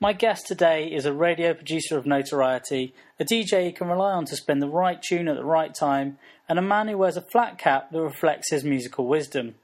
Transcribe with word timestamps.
My 0.00 0.12
guest 0.12 0.46
today 0.46 0.86
is 0.86 1.06
a 1.06 1.12
radio 1.12 1.54
producer 1.54 1.98
of 1.98 2.06
notoriety, 2.06 2.94
a 3.18 3.24
DJ 3.24 3.66
you 3.66 3.72
can 3.72 3.88
rely 3.88 4.12
on 4.12 4.26
to 4.26 4.36
spin 4.36 4.60
the 4.60 4.68
right 4.68 5.02
tune 5.02 5.28
at 5.28 5.36
the 5.36 5.44
right 5.44 5.74
time, 5.74 6.18
and 6.48 6.58
a 6.58 6.62
man 6.62 6.88
who 6.88 6.98
wears 6.98 7.16
a 7.16 7.22
flat 7.22 7.58
cap 7.58 7.90
that 7.90 8.00
reflects 8.00 8.50
his 8.50 8.64
musical 8.64 9.06
wisdom. 9.06 9.56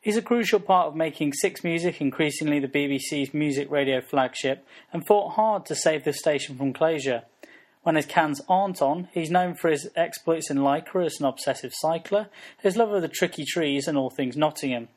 He's 0.00 0.16
a 0.16 0.22
crucial 0.22 0.60
part 0.60 0.88
of 0.88 0.96
making 0.96 1.32
Six 1.32 1.62
Music 1.62 2.00
increasingly 2.00 2.58
the 2.58 2.68
BBC's 2.68 3.32
music 3.32 3.70
radio 3.70 4.00
flagship 4.00 4.66
and 4.92 5.06
fought 5.06 5.34
hard 5.34 5.66
to 5.66 5.74
save 5.74 6.04
the 6.04 6.12
station 6.12 6.56
from 6.56 6.72
closure. 6.72 7.22
When 7.82 7.96
his 7.96 8.06
cans 8.06 8.40
aren't 8.48 8.80
on, 8.80 9.08
he's 9.12 9.30
known 9.30 9.54
for 9.54 9.68
his 9.68 9.88
exploits 9.96 10.50
in 10.50 10.58
Lycra 10.58 11.06
as 11.06 11.20
an 11.20 11.26
obsessive 11.26 11.72
cycler, 11.74 12.28
his 12.60 12.76
love 12.76 12.92
of 12.92 13.02
the 13.02 13.08
tricky 13.08 13.44
trees 13.44 13.86
and 13.88 13.98
all 13.98 14.10
things 14.10 14.36
Nottingham. 14.36 14.88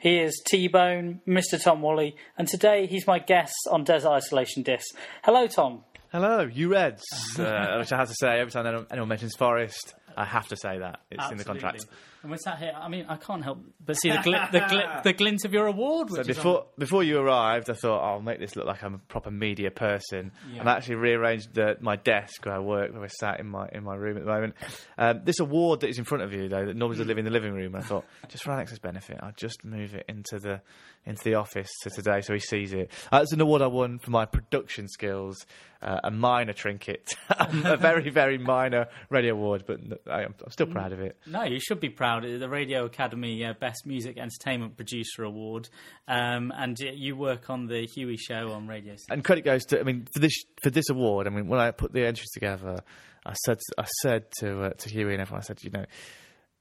He 0.00 0.20
is 0.20 0.40
T-Bone, 0.46 1.20
Mr. 1.26 1.60
Tom 1.60 1.82
Woolley, 1.82 2.14
and 2.36 2.46
today 2.46 2.86
he's 2.86 3.04
my 3.08 3.18
guest 3.18 3.54
on 3.68 3.82
Desert 3.82 4.10
Isolation 4.10 4.62
Discs. 4.62 4.92
Hello, 5.24 5.48
Tom. 5.48 5.82
Hello, 6.12 6.42
you 6.42 6.68
Reds. 6.70 7.02
uh, 7.36 7.76
which 7.80 7.92
I 7.92 7.96
have 7.96 8.08
to 8.08 8.14
say 8.14 8.38
every 8.38 8.52
time 8.52 8.64
anyone, 8.64 8.86
anyone 8.92 9.08
mentions 9.08 9.34
Forest, 9.34 9.94
I 10.16 10.24
have 10.24 10.46
to 10.48 10.56
say 10.56 10.78
that 10.78 11.00
it's 11.10 11.28
in 11.32 11.36
the 11.36 11.44
contract. 11.44 11.84
And 12.22 12.32
we're 12.32 12.36
sat 12.38 12.58
here. 12.58 12.72
I 12.76 12.88
mean, 12.88 13.06
I 13.08 13.14
can't 13.16 13.44
help 13.44 13.60
but 13.84 13.94
see 13.94 14.10
the 14.10 14.16
gl- 14.16 14.50
the, 14.50 14.58
gl- 14.58 15.02
the 15.04 15.12
glint 15.12 15.44
of 15.44 15.52
your 15.52 15.66
award. 15.66 16.10
Which 16.10 16.16
So 16.16 16.20
is 16.22 16.36
before 16.36 16.66
before 16.76 17.04
you 17.04 17.18
arrived, 17.20 17.70
I 17.70 17.74
thought 17.74 18.00
I'll 18.00 18.20
make 18.20 18.40
this 18.40 18.56
look 18.56 18.66
like 18.66 18.82
I'm 18.82 18.94
a 18.94 18.98
proper 18.98 19.30
media 19.30 19.70
person, 19.70 20.32
Yeah. 20.52 20.60
and 20.60 20.68
I 20.68 20.74
actually 20.76 20.96
rearranged 20.96 21.54
the, 21.54 21.76
my 21.80 21.94
desk 21.94 22.44
where 22.44 22.56
I 22.56 22.58
work, 22.58 22.92
where 22.92 23.04
I 23.04 23.06
sat 23.06 23.38
in 23.38 23.46
my 23.46 23.68
in 23.72 23.84
my 23.84 23.94
room 23.94 24.16
at 24.16 24.24
the 24.24 24.30
moment. 24.30 24.54
Um, 24.98 25.20
this 25.24 25.38
award 25.38 25.80
that 25.80 25.90
is 25.90 25.98
in 25.98 26.04
front 26.04 26.24
of 26.24 26.32
you, 26.32 26.48
though, 26.48 26.66
that 26.66 26.74
normally 26.76 26.98
does 26.98 27.06
live 27.08 27.18
in 27.18 27.24
the 27.24 27.30
living 27.30 27.52
room, 27.54 27.76
I 27.76 27.82
thought 27.82 28.04
just 28.28 28.42
for 28.42 28.50
Alex's 28.50 28.80
benefit, 28.80 29.18
I'll 29.22 29.32
just 29.36 29.64
move 29.64 29.94
it 29.94 30.04
into 30.08 30.40
the 30.40 30.60
into 31.06 31.22
the 31.22 31.34
office 31.36 31.70
to 31.84 31.90
today 31.90 32.20
so 32.20 32.34
he 32.34 32.40
sees 32.40 32.72
it. 32.72 32.90
Uh, 33.12 33.20
it's 33.22 33.32
an 33.32 33.40
award 33.40 33.62
I 33.62 33.68
won 33.68 33.98
for 34.00 34.10
my 34.10 34.26
production 34.26 34.88
skills, 34.88 35.46
uh, 35.80 36.00
a 36.04 36.10
minor 36.10 36.52
trinket, 36.52 37.14
a 37.30 37.76
very 37.76 38.10
very 38.10 38.38
minor 38.38 38.86
radio 39.10 39.34
award, 39.34 39.64
but 39.66 39.80
I, 40.10 40.22
I'm, 40.24 40.34
I'm 40.44 40.50
still 40.50 40.66
proud 40.66 40.92
of 40.92 41.00
it. 41.00 41.16
No, 41.26 41.44
you 41.44 41.60
should 41.60 41.80
be 41.80 41.88
proud. 41.90 42.24
The 42.24 42.48
Radio 42.48 42.84
Academy 42.84 43.44
uh, 43.44 43.52
Best 43.58 43.86
Music 43.86 44.18
Entertainment 44.18 44.76
Producer 44.76 45.22
Award, 45.22 45.68
um, 46.08 46.52
and 46.56 46.78
you 46.78 47.16
work 47.16 47.48
on 47.50 47.66
the 47.66 47.86
Huey 47.86 48.16
Show 48.16 48.52
on 48.52 48.66
Radio. 48.66 48.94
City. 48.96 49.06
and 49.10 49.24
credit 49.24 49.44
goes 49.44 49.64
to 49.66 49.80
I 49.80 49.82
mean 49.84 50.06
for 50.12 50.20
this 50.20 50.34
for 50.62 50.70
this 50.70 50.88
award. 50.90 51.26
I 51.26 51.30
mean 51.30 51.48
when 51.48 51.60
I 51.60 51.70
put 51.70 51.92
the 51.92 52.04
entries 52.06 52.30
together, 52.30 52.78
I 53.24 53.34
said 53.44 53.58
I 53.78 53.84
said 54.02 54.24
to 54.40 54.62
uh, 54.62 54.70
to 54.70 54.88
Huey 54.88 55.12
and 55.12 55.20
everyone, 55.20 55.42
I 55.42 55.44
said, 55.44 55.62
you 55.62 55.70
know, 55.70 55.84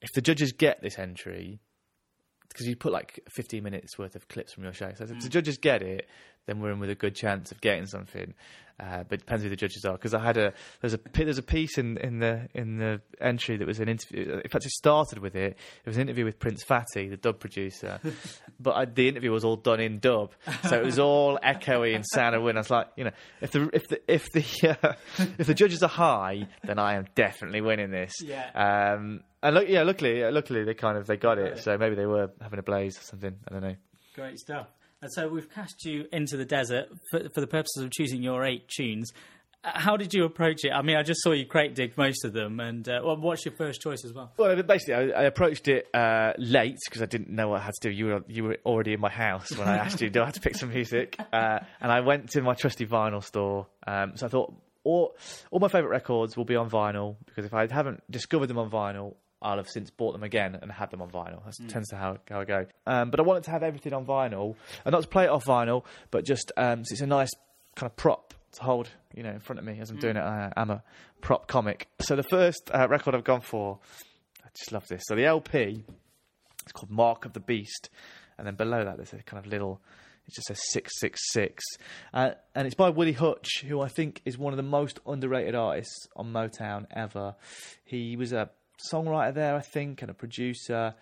if 0.02 0.12
the 0.14 0.22
judges 0.22 0.52
get 0.52 0.82
this 0.82 1.00
entry, 1.00 1.60
because 2.50 2.68
you 2.68 2.76
put 2.76 2.92
like 2.94 3.20
15 3.30 3.64
minutes 3.64 3.98
worth 3.98 4.16
of 4.16 4.28
clips 4.28 4.54
from 4.54 4.64
your 4.64 4.74
show, 4.74 4.92
so 4.96 5.06
if 5.06 5.22
the 5.22 5.30
judges 5.30 5.58
get 5.58 5.82
it, 5.82 6.08
then 6.46 6.60
we're 6.60 6.72
in 6.72 6.80
with 6.80 6.90
a 6.90 6.96
good 6.96 7.16
chance 7.16 7.52
of 7.52 7.62
getting 7.62 7.86
something. 7.86 8.34
Uh, 8.80 9.04
but 9.10 9.14
it 9.14 9.18
depends 9.22 9.44
who 9.44 9.50
the 9.50 9.56
judges 9.56 9.86
are. 9.86 9.94
Because 9.94 10.14
I 10.14 10.20
had 10.24 10.38
a 10.38 10.54
there's 10.82 10.94
a 10.94 11.00
there's 11.14 11.40
a 11.40 11.44
piece 11.44 11.80
in, 11.80 11.98
in 11.98 12.20
the 12.20 12.48
in 12.54 12.78
the 12.78 13.02
entry 13.20 13.58
that 13.58 13.66
was 13.66 13.80
an 13.80 13.90
interview. 13.90 14.40
In 14.44 14.50
fact, 14.50 14.66
it 14.66 14.72
started 14.72 15.18
with 15.18 15.36
it. 15.36 15.58
It 15.84 15.88
was 15.88 15.98
an 15.98 16.04
interview 16.04 16.26
with 16.26 16.38
Prince 16.38 16.64
Fatty, 16.64 17.08
the 17.08 17.18
dub 17.18 17.40
producer. 17.40 18.00
but 18.60 18.76
I, 18.76 18.86
the 18.86 19.08
interview 19.08 19.32
was 19.32 19.44
all 19.44 19.56
done 19.56 19.80
in 19.80 19.98
dub, 19.98 20.32
so 20.70 20.78
it 20.78 20.86
was 20.86 21.00
all 21.00 21.40
echoey 21.44 21.96
and 21.96 22.06
sounded 22.06 22.42
weird. 22.42 22.56
I 22.56 22.60
was 22.60 22.70
like, 22.70 22.88
you 22.96 23.06
know, 23.06 23.12
if 23.42 23.52
the 23.52 23.70
if 23.74 23.88
the 23.88 24.14
if 24.14 24.32
the 24.32 24.78
uh, 24.84 24.94
if 25.40 25.48
the 25.48 25.56
judges 25.56 25.82
are 25.82 25.90
high, 25.90 26.48
then 26.64 26.78
I 26.78 26.96
am 26.96 27.08
definitely 27.16 27.62
winning 27.62 27.90
this. 27.90 28.14
Yeah. 28.22 28.94
Um, 28.94 29.22
and 29.42 29.56
look, 29.56 29.68
yeah, 29.70 29.84
luckily, 29.84 30.24
luckily 30.30 30.66
they 30.66 30.76
kind 30.76 30.98
of 30.98 31.08
they 31.08 31.18
got 31.18 31.40
it. 31.40 31.60
So 31.60 31.78
maybe 31.80 31.96
they 31.96 32.06
were 32.06 32.30
having 32.42 32.60
a 32.60 32.64
blaze 32.64 32.98
or 33.00 33.02
something. 33.02 33.36
I 33.48 33.54
don't 33.54 33.64
know. 33.64 33.76
Great 34.16 34.38
stuff. 34.40 34.68
And 35.02 35.12
so 35.14 35.28
we've 35.28 35.50
cast 35.50 35.86
you 35.86 36.06
into 36.12 36.38
the 36.38 36.46
desert 36.46 36.88
for, 37.12 37.30
for 37.34 37.42
the 37.42 37.48
purposes 37.48 37.84
of 37.84 37.92
choosing 37.92 38.24
your 38.24 38.44
eight 38.44 38.68
tunes. 38.68 39.12
Uh, 39.64 39.72
How 39.74 39.96
did 39.96 40.14
you 40.14 40.26
approach 40.26 40.64
it? 40.66 40.72
I 40.72 40.82
mean, 40.82 40.96
I 40.98 41.04
just 41.04 41.22
saw 41.22 41.34
you 41.34 41.46
crate 41.46 41.76
dig 41.76 41.96
most 41.98 42.26
of 42.26 42.34
them, 42.34 42.60
and 42.60 42.88
uh, 42.90 43.02
well, 43.04 43.18
what's 43.18 43.46
your 43.46 43.54
first 43.56 43.80
choice 43.82 44.04
as 44.06 44.14
well? 44.14 44.32
Well, 44.38 44.62
basically, 44.64 44.96
I, 44.96 45.22
I 45.22 45.24
approached 45.24 45.68
it 45.68 45.88
uh, 45.94 46.34
late 46.38 46.78
because 46.90 47.02
I 47.02 47.06
didn't 47.06 47.30
know 47.30 47.50
what 47.50 47.62
I 47.62 47.66
had 47.66 47.74
to 47.82 47.90
do. 47.90 47.96
You 47.96 48.06
were 48.08 48.24
you 48.28 48.44
were 48.46 48.58
already 48.66 48.94
in 48.94 49.00
my 49.00 49.10
house 49.12 49.56
when 49.56 49.68
I 49.68 49.78
asked 49.86 50.02
you, 50.02 50.10
"Do 50.10 50.22
I 50.22 50.26
have 50.26 50.34
to 50.34 50.42
pick 50.42 50.56
some 50.56 50.70
music?" 50.70 51.16
Uh, 51.32 51.60
and 51.80 51.92
I 51.92 52.00
went 52.02 52.32
to 52.32 52.42
my 52.42 52.56
trusty 52.56 52.86
vinyl 52.88 53.24
store. 53.24 53.68
Um, 53.86 54.14
so 54.16 54.26
I 54.26 54.30
thought 54.30 54.54
all 54.84 55.16
all 55.52 55.60
my 55.60 55.68
favourite 55.68 55.92
records 55.92 56.36
will 56.36 56.46
be 56.46 56.56
on 56.56 56.70
vinyl 56.70 57.18
because 57.26 57.46
if 57.46 57.54
I 57.54 57.68
haven't 57.72 58.02
discovered 58.10 58.48
them 58.48 58.58
on 58.58 58.70
vinyl, 58.72 59.16
I'll 59.42 59.58
have 59.58 59.70
since 59.70 59.92
bought 59.92 60.14
them 60.14 60.24
again 60.24 60.58
and 60.60 60.72
had 60.72 60.90
them 60.90 61.02
on 61.02 61.10
vinyl. 61.10 61.44
That 61.46 61.70
tends 61.70 61.90
to 61.90 61.96
how, 61.96 62.18
how 62.30 62.42
I 62.42 62.46
go. 62.46 62.66
Um, 62.86 63.12
but 63.12 63.20
I 63.20 63.24
wanted 63.24 63.44
to 63.44 63.52
have 63.52 63.64
everything 63.64 63.94
on 63.94 64.06
vinyl, 64.06 64.56
and 64.84 64.94
not 64.94 65.04
to 65.04 65.08
play 65.08 65.26
it 65.26 65.30
off 65.30 65.46
vinyl, 65.46 65.84
but 66.12 66.26
just 66.26 66.52
um, 66.58 66.84
so 66.84 66.94
it's 66.94 67.02
a 67.02 67.08
nice 67.08 67.30
kind 67.76 67.90
of 67.90 67.96
prop 67.96 68.34
to 68.54 68.64
hold, 68.64 68.90
you 69.14 69.24
know, 69.24 69.30
in 69.32 69.40
front 69.40 69.60
of 69.60 69.66
me 69.66 69.80
as 69.80 69.90
I'm 69.90 69.98
doing 69.98 70.18
it. 70.18 70.22
I, 70.22 70.52
I'm 70.58 70.72
a 70.72 70.84
prop 71.22 71.48
comic. 71.48 71.88
So 72.02 72.16
the 72.16 72.24
first 72.24 72.72
uh, 72.74 72.88
record 72.90 73.14
I've 73.14 73.24
gone 73.24 73.42
for, 73.42 73.80
I 74.44 74.48
just 74.58 74.72
love 74.72 74.88
this. 74.88 75.04
So 75.08 75.16
the 75.16 75.26
LP, 75.26 75.84
it's 76.64 76.72
called 76.72 76.90
Mark 76.90 77.26
of 77.26 77.34
the 77.34 77.40
Beast, 77.40 77.90
and 78.38 78.48
then 78.48 78.56
below 78.56 78.84
that 78.84 78.98
there's 78.98 79.14
a 79.14 79.18
kind 79.24 79.44
of 79.44 79.52
little. 79.52 79.82
It 80.28 80.34
just 80.34 80.48
says 80.48 80.60
six 80.72 81.00
six 81.00 81.22
six, 81.32 81.64
uh, 82.14 82.32
and 82.54 82.66
it's 82.66 82.76
by 82.76 82.90
Willie 82.90 83.14
Hutch, 83.14 83.64
who 83.66 83.80
I 83.80 83.88
think 83.88 84.22
is 84.26 84.38
one 84.38 84.52
of 84.52 84.58
the 84.58 84.64
most 84.64 85.00
underrated 85.06 85.56
artists 85.56 86.08
on 86.18 86.34
Motown 86.34 86.86
ever. 86.94 87.36
He 87.86 88.18
was 88.18 88.34
a 88.34 88.50
songwriter 88.92 89.34
there, 89.34 89.56
I 89.56 89.62
think, 89.62 90.02
and 90.02 90.12
a 90.12 90.14
producer. 90.14 90.96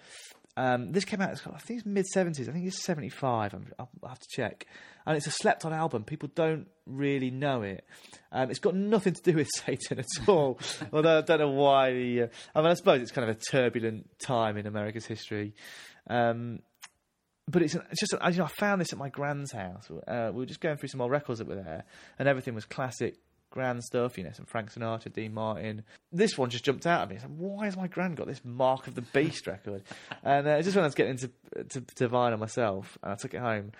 Um, 0.57 0.93
this 0.93 1.03
came 1.03 1.19
out, 1.19 1.31
I 1.53 1.57
think 1.59 1.79
it's 1.79 1.85
mid 1.85 2.05
70s. 2.15 2.47
I 2.47 2.53
think 2.53 2.65
it's 2.65 2.81
75. 2.83 3.53
I'm, 3.53 3.67
I'll 3.77 3.89
I'll 4.01 4.09
have 4.09 4.19
to 4.19 4.27
check. 4.29 4.65
And 5.05 5.17
it's 5.17 5.27
a 5.27 5.31
slept 5.31 5.65
on 5.65 5.73
album. 5.73 6.03
People 6.05 6.29
don't 6.33 6.67
really 6.85 7.29
know 7.29 7.61
it. 7.61 7.85
Um, 8.31 8.49
it's 8.49 8.59
got 8.59 8.73
nothing 8.73 9.13
to 9.13 9.21
do 9.21 9.33
with 9.33 9.49
Satan 9.55 9.99
at 9.99 10.05
all. 10.29 10.57
Although 10.93 11.17
I 11.17 11.21
don't 11.21 11.39
know 11.39 11.49
why. 11.51 11.91
The, 11.93 12.21
uh, 12.23 12.27
I 12.55 12.61
mean, 12.61 12.71
I 12.71 12.73
suppose 12.75 13.01
it's 13.01 13.11
kind 13.11 13.29
of 13.29 13.35
a 13.35 13.39
turbulent 13.39 14.09
time 14.19 14.55
in 14.57 14.65
America's 14.65 15.05
history. 15.05 15.53
Um, 16.09 16.59
but 17.47 17.61
it's, 17.61 17.75
it's 17.75 17.99
just, 17.99 18.15
I- 18.21 18.29
you 18.29 18.37
know, 18.37 18.45
I 18.45 18.47
found 18.47 18.79
this 18.81 18.93
at 18.93 18.97
my 18.97 19.09
grand's 19.09 19.51
house. 19.51 19.91
Uh, 20.07 20.31
we 20.33 20.39
were 20.39 20.45
just 20.45 20.61
going 20.61 20.77
through 20.77 20.89
some 20.89 21.01
old 21.01 21.11
records 21.11 21.39
that 21.39 21.47
were 21.47 21.55
there, 21.55 21.83
and 22.17 22.27
everything 22.29 22.55
was 22.55 22.65
classic 22.65 23.17
grand 23.55 23.83
stuff, 23.83 24.17
you 24.17 24.23
know, 24.25 24.31
some 24.33 24.45
Frank 24.45 24.71
Sinatra, 24.71 25.11
Dean 25.11 25.33
Martin. 25.33 25.83
This 26.11 26.37
one 26.37 26.49
just 26.49 26.65
jumped 26.65 26.85
out 26.85 27.01
at 27.01 27.09
me. 27.09 27.15
I 27.15 27.19
said, 27.19 27.35
why 27.35 27.65
has 27.65 27.77
my 27.77 27.87
grand 27.87 28.17
got 28.17 28.27
this 28.27 28.41
Mark 28.43 28.85
of 28.85 28.95
the 28.95 29.01
Beast 29.01 29.47
record? 29.47 29.81
and 30.23 30.45
uh, 30.47 30.61
just 30.61 30.75
when 30.75 30.83
I 30.83 30.87
was 30.87 30.93
getting 30.93 31.13
into 31.13 31.31
to, 31.69 31.81
to 31.95 32.09
vinyl 32.09 32.37
myself, 32.37 32.97
and 33.01 33.13
I 33.13 33.15
took 33.15 33.33
it 33.33 33.39
home, 33.39 33.71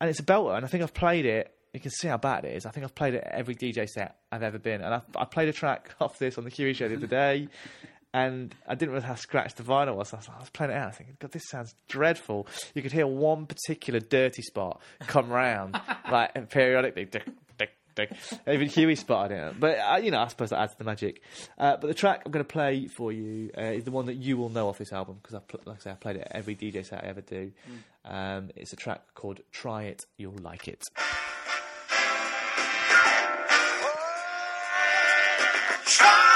and 0.00 0.08
it's 0.08 0.20
a 0.20 0.24
belter, 0.24 0.56
and 0.56 0.64
I 0.64 0.68
think 0.68 0.82
I've 0.82 0.94
played 0.94 1.26
it. 1.26 1.52
You 1.74 1.80
can 1.80 1.90
see 1.90 2.08
how 2.08 2.16
bad 2.16 2.44
it 2.44 2.56
is. 2.56 2.64
I 2.64 2.70
think 2.70 2.84
I've 2.84 2.94
played 2.94 3.14
it 3.14 3.24
at 3.24 3.34
every 3.34 3.54
DJ 3.54 3.86
set 3.86 4.16
I've 4.32 4.42
ever 4.42 4.58
been, 4.58 4.80
and 4.80 4.94
I, 4.94 5.02
I 5.16 5.24
played 5.26 5.48
a 5.48 5.52
track 5.52 5.94
off 6.00 6.18
this 6.18 6.38
on 6.38 6.44
the 6.44 6.50
Huey 6.50 6.72
show 6.72 6.88
the 6.88 6.96
other 6.96 7.06
day. 7.06 7.48
And 8.14 8.54
I 8.66 8.74
didn't 8.74 8.92
realize 8.92 9.06
how 9.06 9.16
scratched 9.16 9.58
the 9.58 9.62
vinyl 9.62 9.94
was. 9.94 10.14
I 10.14 10.16
was, 10.16 10.28
I 10.34 10.40
was 10.40 10.48
playing 10.48 10.72
it 10.72 10.76
out. 10.76 10.84
I 10.84 10.86
was 10.86 10.96
thinking, 10.96 11.16
God, 11.20 11.30
this 11.30 11.46
sounds 11.46 11.74
dreadful. 11.88 12.46
You 12.74 12.80
could 12.80 12.90
hear 12.90 13.06
one 13.06 13.44
particular 13.44 14.00
dirty 14.00 14.40
spot 14.40 14.80
come 15.00 15.28
round, 15.28 15.78
like 16.10 16.48
periodically. 16.48 17.06
Even 18.48 18.68
Huey 18.68 18.94
spotted 18.96 19.34
it. 19.36 19.60
But 19.60 19.78
uh, 19.78 19.96
you 20.02 20.10
know, 20.10 20.20
I 20.20 20.28
suppose 20.28 20.50
that 20.50 20.60
adds 20.60 20.72
to 20.72 20.78
the 20.78 20.84
magic. 20.84 21.22
Uh, 21.56 21.76
but 21.76 21.86
the 21.88 21.94
track 21.94 22.22
I'm 22.24 22.32
going 22.32 22.44
to 22.44 22.50
play 22.52 22.86
for 22.86 23.12
you 23.12 23.50
uh, 23.56 23.62
is 23.62 23.84
the 23.84 23.90
one 23.90 24.06
that 24.06 24.14
you 24.14 24.36
will 24.36 24.48
know 24.50 24.68
off 24.68 24.78
this 24.78 24.92
album 24.92 25.18
because, 25.22 25.40
pl- 25.48 25.60
like 25.64 25.76
I 25.76 25.80
say, 25.80 25.90
I 25.90 25.94
played 25.94 26.16
it 26.16 26.22
at 26.22 26.32
every 26.36 26.54
DJ 26.56 26.84
set 26.84 27.04
I 27.04 27.08
ever 27.08 27.20
do. 27.20 27.52
Um, 28.04 28.50
it's 28.56 28.72
a 28.72 28.76
track 28.76 29.02
called 29.14 29.40
"Try 29.52 29.84
It, 29.84 30.04
You'll 30.16 30.34
Like 30.40 30.68
It." 30.68 30.82
Try 35.84 36.27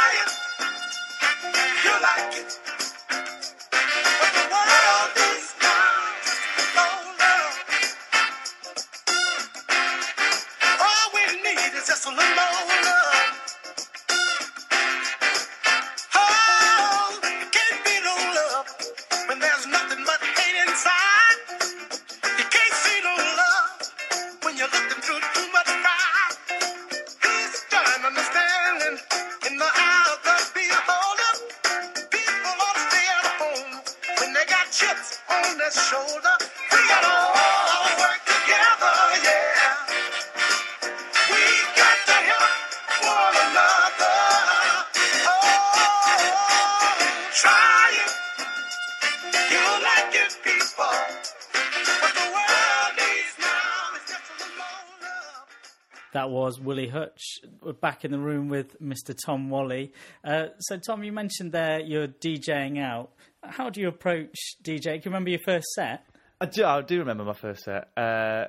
Mr. 58.82 59.16
Tom 59.24 59.50
Wally. 59.50 59.92
Uh, 60.24 60.46
so, 60.58 60.78
Tom, 60.78 61.04
you 61.04 61.12
mentioned 61.12 61.52
there 61.52 61.80
you're 61.80 62.08
DJing 62.08 62.80
out. 62.80 63.10
How 63.42 63.70
do 63.70 63.80
you 63.80 63.88
approach 63.88 64.36
DJ? 64.62 64.82
Can 64.84 64.94
you 64.94 65.02
remember 65.06 65.30
your 65.30 65.40
first 65.44 65.66
set? 65.74 66.04
I 66.40 66.46
do, 66.46 66.64
I 66.64 66.80
do 66.82 66.98
remember 66.98 67.24
my 67.24 67.34
first 67.34 67.64
set. 67.64 67.88
Uh, 67.96 68.46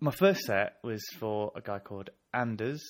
my 0.00 0.10
first 0.10 0.40
set 0.42 0.76
was 0.82 1.04
for 1.18 1.52
a 1.54 1.60
guy 1.60 1.78
called 1.78 2.10
Anders, 2.32 2.82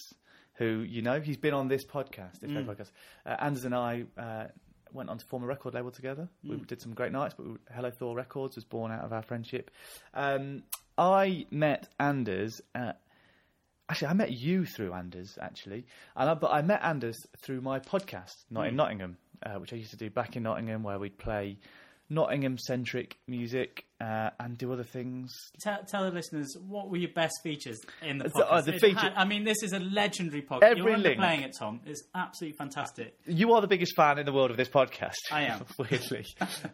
who 0.54 0.80
you 0.80 1.02
know 1.02 1.20
he's 1.20 1.36
been 1.36 1.54
on 1.54 1.68
this 1.68 1.84
podcast. 1.86 2.40
This 2.40 2.50
very 2.50 2.64
podcast. 2.64 2.90
Uh, 3.24 3.36
Anders 3.40 3.64
and 3.64 3.74
I 3.74 4.04
uh, 4.16 4.44
went 4.92 5.10
on 5.10 5.18
to 5.18 5.26
form 5.26 5.42
a 5.42 5.46
record 5.46 5.74
label 5.74 5.90
together. 5.90 6.28
We 6.42 6.56
did 6.56 6.80
some 6.80 6.94
great 6.94 7.12
nights, 7.12 7.34
but 7.36 7.46
we, 7.46 7.54
Hello 7.74 7.90
Thor 7.90 8.16
Records 8.16 8.56
was 8.56 8.64
born 8.64 8.92
out 8.92 9.04
of 9.04 9.12
our 9.12 9.22
friendship. 9.22 9.70
Um, 10.14 10.62
I 10.96 11.46
met 11.50 11.88
Anders. 11.98 12.60
At, 12.74 13.00
actually, 13.88 14.08
I 14.08 14.12
met 14.14 14.32
you 14.32 14.64
through 14.64 14.92
Anders. 14.92 15.38
Actually, 15.40 15.86
and 16.16 16.30
I, 16.30 16.34
but 16.34 16.50
I 16.52 16.62
met 16.62 16.80
Anders 16.82 17.16
through 17.38 17.60
my 17.60 17.78
podcast, 17.80 18.34
Not 18.50 18.66
in 18.66 18.76
Nottingham, 18.76 19.16
uh, 19.44 19.54
which 19.58 19.72
I 19.72 19.76
used 19.76 19.90
to 19.90 19.96
do 19.96 20.10
back 20.10 20.36
in 20.36 20.42
Nottingham, 20.44 20.82
where 20.82 20.98
we'd 20.98 21.18
play 21.18 21.58
Nottingham-centric 22.10 23.16
music 23.26 23.84
uh, 24.00 24.30
and 24.40 24.56
do 24.56 24.72
other 24.72 24.82
things. 24.84 25.30
Tell, 25.60 25.78
tell 25.86 26.04
the 26.04 26.10
listeners 26.10 26.56
what 26.66 26.88
were 26.90 26.96
your 26.96 27.10
best 27.12 27.34
features 27.42 27.78
in 28.02 28.18
the 28.18 28.24
The- 28.24 28.30
podcast. 28.30 28.46
oh, 28.50 28.60
the 28.62 28.72
feature- 28.78 28.98
had- 28.98 29.12
I 29.16 29.24
mean, 29.24 29.44
this 29.44 29.62
is 29.62 29.72
a 29.72 29.78
legendary 29.78 30.42
podcast. 30.42 30.62
Every 30.62 30.82
You're 30.92 30.96
link. 30.98 31.18
playing 31.18 31.42
it, 31.42 31.54
Tom. 31.58 31.80
It's 31.86 32.02
absolutely 32.14 32.56
fantastic. 32.56 33.14
You 33.26 33.52
are 33.54 33.60
the 33.60 33.66
biggest 33.68 33.94
fan 33.96 34.18
in 34.18 34.26
the 34.26 34.32
world 34.32 34.50
of 34.50 34.56
this 34.56 34.68
podcast. 34.68 35.14
I 35.30 35.42
am. 35.42 35.64
Weirdly. 35.78 36.24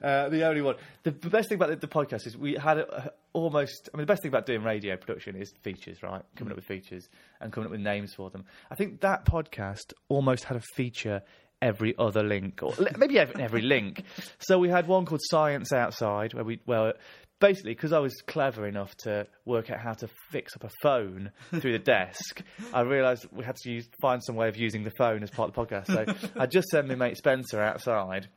uh, 0.03 0.29
the 0.29 0.45
only 0.47 0.63
one. 0.63 0.77
The, 1.03 1.11
the 1.11 1.31
best 1.31 1.49
thing 1.49 1.57
about 1.57 1.71
the, 1.71 1.77
the 1.77 1.89
podcast 1.89 2.27
is 2.27 2.37
we 2.37 2.55
had 2.55 2.79
a, 2.79 3.13
almost. 3.35 3.91
I 3.93 3.97
mean, 3.97 4.07
the 4.07 4.11
best 4.11 4.23
thing 4.23 4.31
about 4.31 4.47
doing 4.47 4.63
radio 4.63 4.97
production 4.97 5.37
is 5.37 5.53
features, 5.63 6.03
right? 6.03 6.23
Coming 6.37 6.53
up 6.53 6.57
with 6.57 6.65
features 6.65 7.09
and 7.41 7.53
coming 7.53 7.67
up 7.67 7.73
with 7.73 7.81
names 7.81 8.15
for 8.15 8.31
them. 8.31 8.47
I 8.71 8.75
think 8.75 9.03
that 9.03 9.27
podcast 9.27 9.93
almost 10.09 10.45
had 10.45 10.57
a 10.57 10.63
feature 10.75 11.23
every 11.61 11.95
other 11.99 12.23
link, 12.23 12.63
or 12.63 12.73
maybe 12.97 13.19
every, 13.19 13.43
every 13.43 13.63
link. 13.63 14.03
So 14.39 14.59
we 14.59 14.69
had 14.71 14.87
one 14.87 15.05
called 15.05 15.21
Science 15.25 15.73
Outside, 15.73 16.33
where 16.33 16.45
we 16.45 16.61
well. 16.65 16.95
Basically, 17.41 17.75
because 17.75 17.93
I 17.93 17.99
was 17.99 18.15
clever 18.27 18.67
enough 18.67 18.97
to 18.99 19.27
work 19.45 19.69
out 19.69 19.79
how 19.79 19.93
to 19.93 20.09
fix 20.31 20.55
up 20.57 20.65
a 20.65 20.71
phone 20.81 21.31
through 21.51 21.73
the 21.73 21.79
desk, 21.85 22.43
I 22.73 22.83
realised 22.83 23.27
we 23.33 23.45
had 23.45 23.57
to 23.57 23.71
use, 23.71 23.87
find 24.01 24.23
some 24.25 24.37
way 24.37 24.49
of 24.49 24.57
using 24.57 24.85
the 24.85 24.93
phone 24.97 25.23
as 25.23 25.31
part 25.31 25.51
of 25.51 25.55
the 25.55 25.67
podcast. 25.67 25.87
So 25.89 26.31
I 26.41 26.47
just 26.47 26.69
sent 26.69 26.87
my 26.87 26.95
mate 26.95 27.19
Spencer 27.19 27.61
outside 27.61 28.29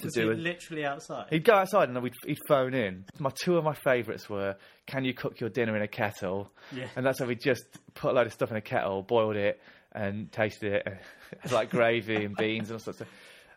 to 0.00 0.10
do 0.10 0.30
it. 0.30 0.38
literally 0.38 0.84
outside? 0.84 1.26
He'd 1.30 1.44
go 1.44 1.54
outside 1.54 1.88
and 1.88 2.02
we'd, 2.02 2.14
he'd 2.26 2.38
phone 2.48 2.74
in. 2.74 3.04
My 3.18 3.30
two 3.42 3.56
of 3.56 3.64
my 3.64 3.74
favourites 3.74 4.28
were 4.28 4.56
"Can 4.86 5.04
you 5.04 5.14
cook 5.14 5.40
your 5.40 5.50
dinner 5.50 5.76
in 5.76 5.82
a 5.82 5.88
kettle?" 5.88 6.50
Yeah. 6.72 6.86
and 6.96 7.04
that's 7.04 7.18
how 7.18 7.26
we 7.26 7.34
just 7.34 7.64
put 7.94 8.12
a 8.12 8.14
load 8.14 8.26
of 8.26 8.32
stuff 8.32 8.50
in 8.50 8.56
a 8.56 8.60
kettle, 8.62 9.02
boiled 9.02 9.36
it, 9.36 9.60
and 9.92 10.30
tasted 10.32 10.72
it, 10.74 10.88
It's 11.42 11.52
like 11.52 11.70
gravy 11.70 12.24
and 12.24 12.36
beans 12.36 12.70
and 12.70 12.74
all 12.76 12.80
sorts 12.80 13.00
of. 13.00 13.08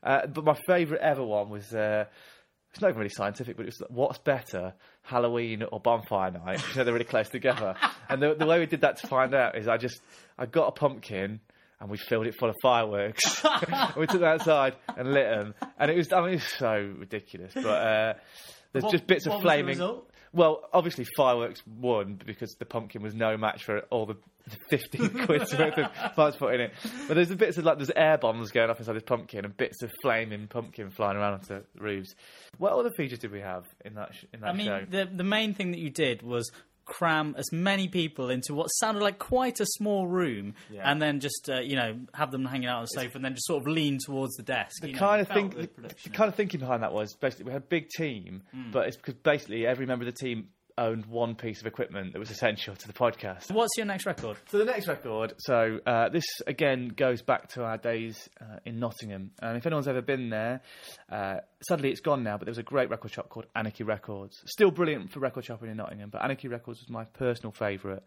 Uh, 0.01 0.27
but 0.27 0.43
my 0.45 0.57
favourite 0.65 1.01
ever 1.01 1.23
one 1.23 1.49
was. 1.49 1.73
Uh, 1.73 2.05
it's 2.71 2.81
not 2.81 2.89
even 2.89 2.99
really 2.99 3.09
scientific, 3.09 3.57
but 3.57 3.63
it 3.63 3.65
was 3.65 3.81
what's 3.89 4.19
better, 4.19 4.75
Halloween 5.01 5.63
or 5.63 5.79
bonfire 5.79 6.29
night? 6.29 6.61
You 6.69 6.75
know, 6.77 6.83
they're 6.83 6.93
really 6.93 7.03
close 7.03 7.27
together. 7.27 7.73
And 8.09 8.21
the, 8.21 8.35
the 8.35 8.45
way 8.45 8.59
we 8.59 8.67
did 8.67 8.81
that 8.81 8.97
to 8.97 9.07
find 9.07 9.33
out 9.33 9.57
is 9.57 9.67
I 9.67 9.77
just 9.77 9.99
I 10.37 10.45
got 10.45 10.67
a 10.67 10.71
pumpkin 10.71 11.39
and 11.79 11.89
we 11.89 11.97
filled 11.97 12.27
it 12.27 12.35
full 12.35 12.49
of 12.49 12.55
fireworks. 12.61 13.43
we 13.97 14.07
took 14.07 14.19
them 14.19 14.23
outside 14.29 14.75
and 14.97 15.11
lit 15.13 15.29
them, 15.29 15.53
and 15.77 15.91
it 15.91 15.97
was 15.97 16.11
I 16.13 16.21
mean 16.21 16.29
it 16.29 16.35
was 16.35 16.43
so 16.43 16.93
ridiculous. 16.97 17.53
But 17.53 17.65
uh, 17.65 18.13
there's 18.73 18.83
What- 18.83 18.91
just 18.91 19.07
bits 19.07 19.25
of 19.27 19.41
flaming. 19.41 19.79
Well, 20.31 20.61
obviously 20.71 21.07
fireworks 21.17 21.63
won 21.65 22.21
because 22.23 22.55
the 22.59 22.65
pumpkin 22.65 23.01
was 23.01 23.15
no 23.15 23.35
match 23.35 23.63
for 23.63 23.79
all 23.89 24.05
the 24.05 24.15
15 24.69 25.25
quid's 25.25 25.51
worth 25.57 25.75
of 25.79 25.91
fireworks 26.15 26.37
put 26.37 26.53
in 26.53 26.61
it. 26.61 26.73
But 27.07 27.15
there's 27.15 27.29
the 27.29 27.35
bits 27.35 27.57
of 27.57 27.63
like 27.65 27.77
there's 27.77 27.89
air 27.95 28.19
bombs 28.19 28.51
going 28.51 28.69
off 28.69 28.77
inside 28.77 28.93
this 28.93 29.01
pumpkin 29.01 29.43
and 29.43 29.57
bits 29.57 29.81
of 29.81 29.91
flaming 30.03 30.45
pumpkin 30.45 30.91
flying 30.91 31.17
around 31.17 31.33
onto 31.33 31.61
roofs. 31.79 32.13
What 32.59 32.73
other 32.73 32.91
features 32.91 33.17
did 33.17 33.31
we 33.31 33.39
have 33.41 33.65
in 33.83 33.95
that 33.95 34.13
sh- 34.13 34.25
in 34.31 34.41
that 34.41 34.49
I 34.49 34.53
mean, 34.53 34.67
show? 34.67 34.85
the 34.87 35.09
the 35.11 35.23
main 35.23 35.55
thing 35.55 35.71
that 35.71 35.79
you 35.79 35.89
did 35.89 36.21
was 36.21 36.51
cram 36.89 37.35
as 37.37 37.51
many 37.53 37.87
people 37.87 38.29
into 38.29 38.53
what 38.53 38.65
sounded 38.67 39.01
like 39.01 39.19
quite 39.19 39.59
a 39.61 39.65
small 39.65 40.07
room, 40.07 40.55
Yeah. 40.69 40.89
and 40.91 41.01
then 41.01 41.19
just 41.21 41.49
uh, 41.49 41.59
you 41.61 41.75
know 41.75 41.97
have 42.13 42.31
them 42.31 42.43
hanging 42.45 42.67
out 42.67 42.79
on 42.79 42.83
the 42.83 42.87
sofa, 43.01 43.15
and 43.15 43.23
then 43.23 43.35
just 43.35 43.45
sort 43.47 43.61
of 43.61 43.67
lean 43.67 43.97
towards 44.05 44.35
the 44.35 44.43
desk. 44.43 44.81
the 44.81 44.87
you 44.89 44.93
know, 44.93 44.99
kind 44.99 45.21
it 45.21 45.29
of 45.29 45.33
thing, 45.33 45.49
the 45.51 45.69
the, 45.87 45.95
the 46.03 46.09
kind 46.09 46.27
of 46.27 46.35
thinking 46.35 46.59
behind 46.59 46.83
that 46.83 46.91
was 46.91 47.13
basically 47.15 47.45
we 47.45 47.51
had 47.53 47.61
a 47.61 47.65
big 47.65 47.87
team, 47.89 48.41
but 48.73 48.87
it's 48.87 48.97
because 48.97 49.13
basically 49.13 49.65
every 49.65 49.85
member 49.85 50.05
of 50.05 50.13
the 50.13 50.19
team 50.25 50.49
owned 50.79 51.05
one 51.05 51.35
piece 51.35 51.59
of 51.59 51.67
equipment 51.67 52.13
that 52.13 52.19
was 52.19 52.31
essential 52.31 52.75
to 52.75 52.87
the 52.87 52.93
podcast. 52.93 53.51
What's 53.51 53.75
your 53.77 53.85
next 53.85 54.05
record? 54.05 54.37
So 54.47 54.57
the 54.57 54.65
next 54.65 54.87
record, 54.87 55.33
so 55.39 55.79
uh, 55.85 56.09
this 56.09 56.23
again 56.47 56.87
goes 56.95 57.21
back 57.21 57.49
to 57.49 57.63
our 57.63 57.77
days 57.77 58.29
uh, 58.41 58.59
in 58.65 58.79
Nottingham, 58.79 59.31
and 59.41 59.57
if 59.57 59.65
anyone's 59.65 59.87
ever 59.87 60.01
been 60.01 60.29
there, 60.29 60.61
uh, 61.11 61.35
sadly 61.61 61.89
it's 61.89 61.99
gone 61.99 62.23
now. 62.23 62.37
But 62.37 62.45
there 62.45 62.51
was 62.51 62.57
a 62.57 62.63
great 62.63 62.89
record 62.89 63.11
shop 63.11 63.29
called 63.29 63.45
Anarchy 63.55 63.83
Records, 63.83 64.41
still 64.45 64.71
brilliant 64.71 65.11
for 65.11 65.19
record 65.19 65.45
shopping 65.45 65.69
in 65.69 65.77
Nottingham. 65.77 66.09
But 66.09 66.23
Anarchy 66.23 66.47
Records 66.47 66.79
was 66.79 66.89
my 66.89 67.03
personal 67.03 67.51
favourite. 67.51 68.03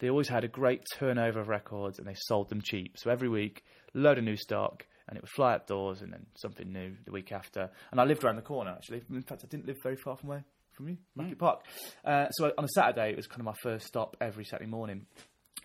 They 0.00 0.10
always 0.10 0.28
had 0.28 0.42
a 0.42 0.48
great 0.48 0.82
turnover 0.96 1.40
of 1.40 1.48
records, 1.48 1.98
and 1.98 2.08
they 2.08 2.16
sold 2.26 2.48
them 2.48 2.60
cheap. 2.60 2.98
So 2.98 3.10
every 3.10 3.28
week, 3.28 3.64
load 3.94 4.18
of 4.18 4.24
new 4.24 4.36
stock, 4.36 4.84
and 5.08 5.16
it 5.16 5.22
would 5.22 5.30
fly 5.30 5.54
outdoors, 5.54 6.02
and 6.02 6.12
then 6.12 6.26
something 6.34 6.72
new 6.72 6.96
the 7.04 7.12
week 7.12 7.30
after. 7.30 7.70
And 7.92 8.00
I 8.00 8.04
lived 8.04 8.24
around 8.24 8.36
the 8.36 8.42
corner 8.42 8.72
actually. 8.72 9.02
In 9.10 9.22
fact, 9.22 9.42
I 9.44 9.48
didn't 9.48 9.66
live 9.66 9.80
very 9.82 9.96
far 9.96 10.16
from 10.16 10.30
where 10.30 10.44
from 10.74 10.88
you, 10.88 10.98
Market 11.14 11.38
Park. 11.38 11.64
Uh, 12.04 12.28
so 12.30 12.52
on 12.58 12.64
a 12.64 12.68
Saturday, 12.68 13.10
it 13.10 13.16
was 13.16 13.26
kind 13.26 13.40
of 13.40 13.46
my 13.46 13.54
first 13.62 13.86
stop 13.86 14.16
every 14.20 14.44
Saturday 14.44 14.68
morning. 14.68 15.06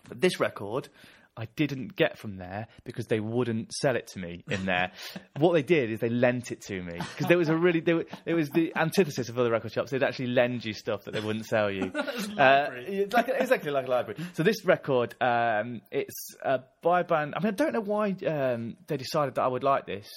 But 0.08 0.22
this 0.22 0.40
record, 0.40 0.88
I 1.36 1.48
didn't 1.56 1.96
get 1.96 2.18
from 2.18 2.38
there 2.38 2.68
because 2.84 3.08
they 3.08 3.20
wouldn't 3.20 3.72
sell 3.74 3.96
it 3.96 4.08
to 4.08 4.20
me 4.20 4.44
in 4.50 4.66
there. 4.66 4.92
what 5.38 5.54
they 5.54 5.64
did 5.64 5.92
is 5.92 6.00
they 6.00 6.10
lent 6.10 6.52
it 6.52 6.62
to 6.64 6.82
me 6.82 6.94
because 6.94 7.28
there 7.28 7.38
was 7.38 7.50
a 7.50 7.56
really 7.56 7.80
there, 7.80 8.04
was 8.36 8.50
the 8.50 8.74
antithesis 8.76 9.30
of 9.30 9.40
other 9.40 9.50
record 9.50 9.72
shops. 9.72 9.92
They'd 9.92 10.04
actually 10.04 10.28
lend 10.28 10.64
you 10.64 10.74
stuff 10.74 11.06
that 11.06 11.14
they 11.14 11.22
wouldn't 11.22 11.46
sell 11.46 11.72
you. 11.72 11.92
uh, 11.96 12.68
it's 12.76 13.14
like 13.14 13.30
exactly 13.30 13.72
like 13.72 13.88
a 13.88 13.90
library. 13.90 14.20
So 14.34 14.44
this 14.44 14.64
record, 14.64 15.16
um, 15.22 15.82
it's 15.92 16.36
uh, 16.44 16.60
by 16.82 17.02
a 17.02 17.04
band. 17.04 17.34
I 17.36 17.40
mean, 17.40 17.54
I 17.54 17.56
don't 17.56 17.74
know 17.74 17.82
why 17.82 18.16
um, 18.28 18.78
they 18.88 18.98
decided 18.98 19.36
that 19.36 19.44
I 19.44 19.48
would 19.48 19.64
like 19.64 19.86
this, 19.86 20.10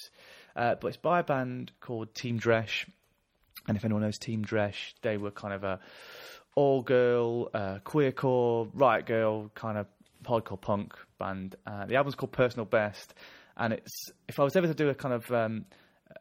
uh, 0.55 0.75
but 0.81 0.89
it's 0.89 0.97
by 0.97 1.21
a 1.21 1.25
band 1.25 1.73
called 1.81 2.15
Team 2.15 2.39
Dresch. 2.39 2.87
And 3.69 3.77
if 3.77 3.85
anyone 3.85 4.03
knows 4.03 4.19
Team 4.19 4.45
Dresch, 4.45 4.95
they 5.03 5.17
were 5.17 5.31
kind 5.31 5.55
of 5.55 5.65
a 5.65 5.81
all 6.55 6.83
girl, 6.83 7.49
uh, 7.55 7.79
queercore, 7.85 8.69
riot 8.75 9.07
girl 9.07 9.51
kind 9.55 9.79
of 9.79 9.87
hardcore 10.25 10.61
punk 10.61 10.95
band. 11.19 11.57
Uh, 11.67 11.87
the 11.87 11.97
album's 11.97 12.15
called 12.15 12.33
Personal 12.33 12.67
Best, 12.67 13.15
and 13.57 13.73
it's 13.73 14.11
if 14.29 14.39
I 14.39 14.45
was 14.45 14.57
ever 14.57 14.67
to 14.67 14.75
do 14.75 14.89
a 14.89 14.95
kind 14.95 15.15
of 15.15 15.31
um, 15.31 15.65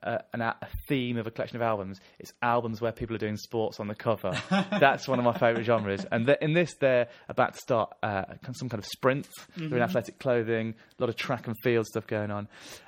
a, 0.04 0.22
an, 0.34 0.42
a 0.42 0.56
theme 0.88 1.18
of 1.18 1.28
a 1.28 1.32
collection 1.32 1.58
of 1.58 1.62
albums, 1.62 2.00
it's 2.20 2.34
albums 2.42 2.82
where 2.82 2.92
people 2.92 3.16
are 3.16 3.20
doing 3.20 3.38
sports 3.38 3.80
on 3.80 3.88
the 3.88 3.96
cover. 3.96 4.32
That's 4.50 5.08
one 5.08 5.20
of 5.20 5.26
my 5.26 5.34
favourite 5.34 5.66
genres. 5.66 6.06
And 6.12 6.28
th- 6.28 6.40
in 6.42 6.54
this, 6.54 6.76
they're 6.80 7.08
about 7.30 7.54
to 7.56 7.60
start 7.60 7.94
uh, 8.02 8.24
some 8.54 8.70
kind 8.70 8.80
of 8.80 8.86
sprint. 8.86 9.28
They're 9.56 9.78
in 9.78 9.84
athletic 9.84 10.20
clothing, 10.20 10.76
a 10.98 11.02
lot 11.02 11.10
of 11.10 11.16
track 11.16 11.48
and 11.48 11.56
field 11.64 11.86
stuff 11.88 12.08
going 12.08 12.32
on. 12.32 12.48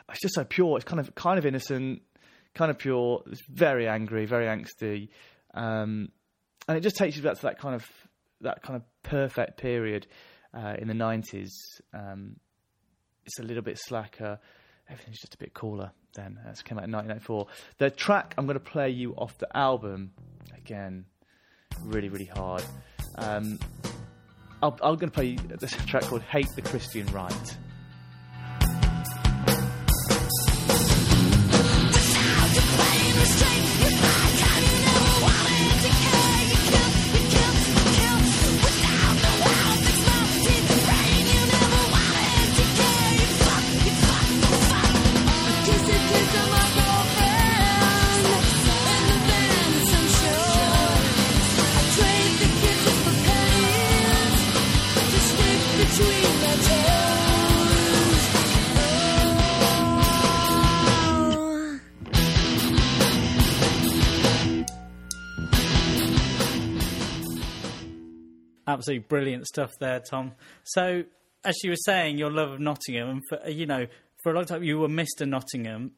It's 0.10 0.22
just 0.22 0.36
so 0.36 0.44
pure. 0.44 0.78
It's 0.78 0.86
kind 0.86 1.00
of 1.00 1.14
kind 1.16 1.38
of 1.38 1.46
innocent, 1.46 2.02
kind 2.56 2.72
of 2.72 2.78
pure. 2.78 3.24
It's 3.28 3.42
very 3.48 3.88
angry, 3.88 4.26
very 4.26 4.46
angsty. 4.46 5.10
Um, 5.54 6.10
and 6.68 6.78
it 6.78 6.82
just 6.82 6.96
takes 6.96 7.16
you 7.16 7.24
back 7.24 7.36
to 7.36 7.42
that 7.44 7.60
kind 7.60 7.76
of 7.76 7.86
that 8.42 8.62
kind 8.62 8.76
of 8.76 8.84
perfect 9.04 9.58
period 9.58 10.08
uh, 10.54 10.76
in 10.78 10.88
the 10.88 10.94
nineties. 10.94 11.56
Um, 11.94 12.38
it's 13.26 13.40
a 13.40 13.44
little 13.44 13.64
bit 13.64 13.80
slacker. 13.80 14.40
Everything's 14.90 15.20
just 15.20 15.34
a 15.34 15.38
bit 15.38 15.54
cooler. 15.54 15.92
Then 16.14 16.40
uh, 16.46 16.52
it 16.52 16.64
came 16.64 16.78
out 16.78 16.84
in 16.84 16.92
1994. 16.92 17.48
The 17.78 17.90
track 17.90 18.36
I'm 18.38 18.46
going 18.46 18.60
to 18.60 18.60
play 18.60 18.90
you 18.90 19.14
off 19.16 19.38
the 19.38 19.56
album 19.56 20.12
again, 20.56 21.06
really 21.84 22.10
really 22.10 22.26
hard. 22.26 22.64
Um, 23.16 23.60
I'll, 24.62 24.78
I'm 24.82 24.96
going 24.96 25.10
to 25.10 25.12
play 25.12 25.36
this 25.36 25.72
track 25.86 26.04
called 26.04 26.22
"Hate 26.22 26.50
the 26.56 26.62
Christian 26.62 27.06
Right." 27.08 27.58
Absolutely 68.66 69.06
brilliant 69.08 69.46
stuff 69.46 69.72
there, 69.80 70.00
Tom. 70.00 70.32
So, 70.64 71.04
as 71.44 71.56
you 71.64 71.72
were 71.72 71.76
saying, 71.86 72.18
your 72.18 72.32
love 72.32 72.52
of 72.52 72.60
Nottingham, 72.60 73.10
and 73.10 73.22
for, 73.28 73.50
you 73.50 73.66
know, 73.66 73.88
for 74.24 74.32
a 74.32 74.36
long 74.36 74.46
time 74.46 74.64
you 74.64 74.80
were 74.80 74.88
Mr. 74.88 75.28
Nottingham, 75.28 75.92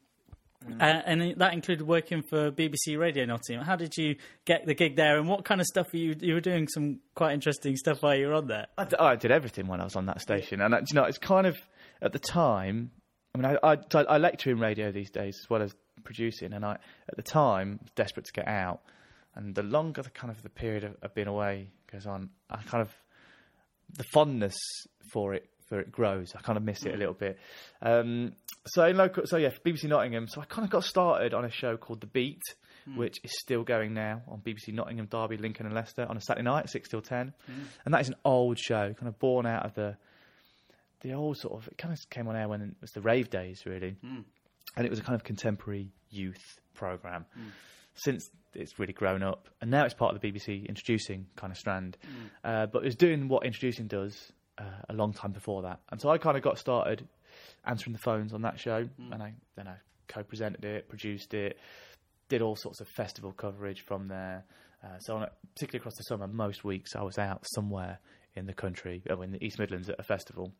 uh, 0.80 0.84
and 0.84 1.34
that 1.38 1.52
included 1.52 1.86
working 1.86 2.22
for 2.22 2.50
BBC 2.50 2.98
Radio 2.98 3.24
Nottingham. 3.24 3.64
How 3.64 3.76
did 3.76 3.96
you 3.96 4.16
get 4.44 4.66
the 4.66 4.74
gig 4.74 4.96
there, 4.96 5.18
and 5.18 5.28
what 5.28 5.44
kind 5.44 5.60
of 5.60 5.66
stuff 5.66 5.86
were 5.92 5.98
you 5.98 6.14
you 6.20 6.34
were 6.34 6.40
doing? 6.40 6.68
Some 6.68 7.00
quite 7.14 7.34
interesting 7.34 7.76
stuff 7.76 8.02
while 8.02 8.16
you 8.16 8.28
were 8.28 8.34
on 8.34 8.46
there. 8.46 8.66
I, 8.76 8.84
d- 8.84 8.96
I 8.98 9.16
did 9.16 9.30
everything 9.30 9.66
when 9.66 9.80
I 9.80 9.84
was 9.84 9.96
on 9.96 10.06
that 10.06 10.20
station, 10.20 10.60
and 10.60 10.74
uh, 10.74 10.80
you 10.88 10.94
know, 10.94 11.04
it's 11.04 11.18
kind 11.18 11.46
of 11.46 11.56
at 12.02 12.12
the 12.12 12.18
time. 12.18 12.90
I 13.34 13.38
mean, 13.38 13.58
I, 13.62 13.72
I, 13.72 14.02
I 14.02 14.18
lecture 14.18 14.50
in 14.50 14.58
radio 14.58 14.90
these 14.90 15.10
days 15.10 15.38
as 15.42 15.50
well 15.50 15.62
as 15.62 15.74
producing, 16.04 16.52
and 16.52 16.64
I 16.64 16.78
at 17.08 17.16
the 17.16 17.22
time 17.22 17.78
was 17.82 17.90
desperate 17.94 18.26
to 18.26 18.32
get 18.32 18.48
out. 18.48 18.80
And 19.34 19.54
the 19.54 19.62
longer 19.62 20.00
the 20.00 20.10
kind 20.10 20.30
of 20.30 20.42
the 20.42 20.48
period 20.48 20.84
of, 20.84 20.96
of 21.02 21.14
being 21.14 21.26
away 21.28 21.68
goes 21.92 22.06
on, 22.06 22.30
I 22.48 22.62
kind 22.62 22.80
of 22.80 22.90
the 23.96 24.04
fondness 24.12 24.56
for 25.12 25.34
it 25.34 25.48
for 25.68 25.80
it 25.80 25.90
grows. 25.92 26.32
I 26.36 26.40
kind 26.40 26.56
of 26.56 26.62
miss 26.64 26.84
it 26.84 26.94
a 26.94 26.96
little 26.96 27.14
bit. 27.14 27.38
Um, 27.82 28.32
so 28.66 28.84
in 28.84 28.96
local, 28.96 29.26
so 29.26 29.36
yeah, 29.36 29.50
BBC 29.64 29.84
Nottingham. 29.84 30.28
So 30.28 30.40
I 30.40 30.44
kind 30.44 30.64
of 30.64 30.70
got 30.70 30.84
started 30.84 31.34
on 31.34 31.44
a 31.44 31.50
show 31.50 31.76
called 31.76 32.00
The 32.00 32.06
Beat, 32.06 32.42
hmm. 32.84 32.96
which 32.96 33.18
is 33.22 33.38
still 33.38 33.62
going 33.62 33.94
now 33.94 34.22
on 34.28 34.40
BBC 34.40 34.72
Nottingham, 34.72 35.06
Derby, 35.06 35.36
Lincoln, 35.36 35.66
and 35.66 35.74
Leicester 35.74 36.06
on 36.08 36.16
a 36.16 36.20
Saturday 36.20 36.44
night, 36.44 36.68
six 36.68 36.88
till 36.88 37.02
ten. 37.02 37.32
Hmm. 37.46 37.62
And 37.84 37.94
that 37.94 38.00
is 38.00 38.08
an 38.08 38.16
old 38.24 38.58
show, 38.58 38.92
kind 38.94 39.08
of 39.08 39.18
born 39.18 39.46
out 39.46 39.64
of 39.64 39.74
the 39.74 39.96
the 41.02 41.12
old 41.12 41.36
sort 41.38 41.54
of. 41.54 41.68
It 41.68 41.78
kind 41.78 41.94
of 41.94 42.10
came 42.10 42.28
on 42.28 42.36
air 42.36 42.48
when 42.48 42.62
it 42.62 42.76
was 42.80 42.90
the 42.90 43.00
rave 43.00 43.30
days, 43.30 43.64
really, 43.66 43.96
hmm. 44.00 44.20
and 44.76 44.86
it 44.86 44.90
was 44.90 44.98
a 44.98 45.02
kind 45.02 45.14
of 45.14 45.24
contemporary 45.24 45.88
youth 46.10 46.60
program. 46.74 47.26
Since 47.94 48.30
it's 48.52 48.78
really 48.78 48.92
grown 48.92 49.22
up, 49.22 49.48
and 49.60 49.70
now 49.70 49.84
it's 49.84 49.94
part 49.94 50.14
of 50.14 50.20
the 50.20 50.30
BBC 50.30 50.68
introducing 50.68 51.26
kind 51.36 51.50
of 51.50 51.56
strand. 51.56 51.96
Uh, 52.44 52.66
but 52.66 52.82
it 52.82 52.84
was 52.84 52.96
doing 52.96 53.28
what 53.28 53.46
introducing 53.46 53.86
does 53.86 54.32
uh, 54.58 54.64
a 54.88 54.92
long 54.92 55.12
time 55.14 55.32
before 55.32 55.62
that, 55.62 55.80
and 55.90 56.00
so 56.00 56.10
I 56.10 56.18
kind 56.18 56.36
of 56.36 56.42
got 56.42 56.58
started 56.58 57.08
answering 57.66 57.92
the 57.92 57.98
phones 57.98 58.32
on 58.32 58.42
that 58.42 58.58
show, 58.58 58.88
and 59.12 59.22
I 59.22 59.34
then 59.56 59.68
I 59.68 59.76
co-presented 60.08 60.64
it, 60.64 60.88
produced 60.88 61.34
it, 61.34 61.58
did 62.28 62.42
all 62.42 62.56
sorts 62.56 62.80
of 62.80 62.88
festival 62.88 63.32
coverage 63.32 63.82
from 63.82 64.08
there. 64.08 64.44
Uh, 64.84 64.98
so, 64.98 65.16
on 65.16 65.22
a, 65.24 65.30
particularly 65.54 65.80
across 65.80 65.96
the 65.96 66.04
summer, 66.04 66.26
most 66.26 66.64
weeks 66.64 66.94
I 66.94 67.02
was 67.02 67.18
out 67.18 67.44
somewhere 67.54 67.98
in 68.34 68.46
the 68.46 68.52
country, 68.54 69.02
or 69.08 69.24
in 69.24 69.32
the 69.32 69.44
East 69.44 69.58
Midlands 69.58 69.88
at 69.88 69.98
a 69.98 70.02
festival. 70.02 70.52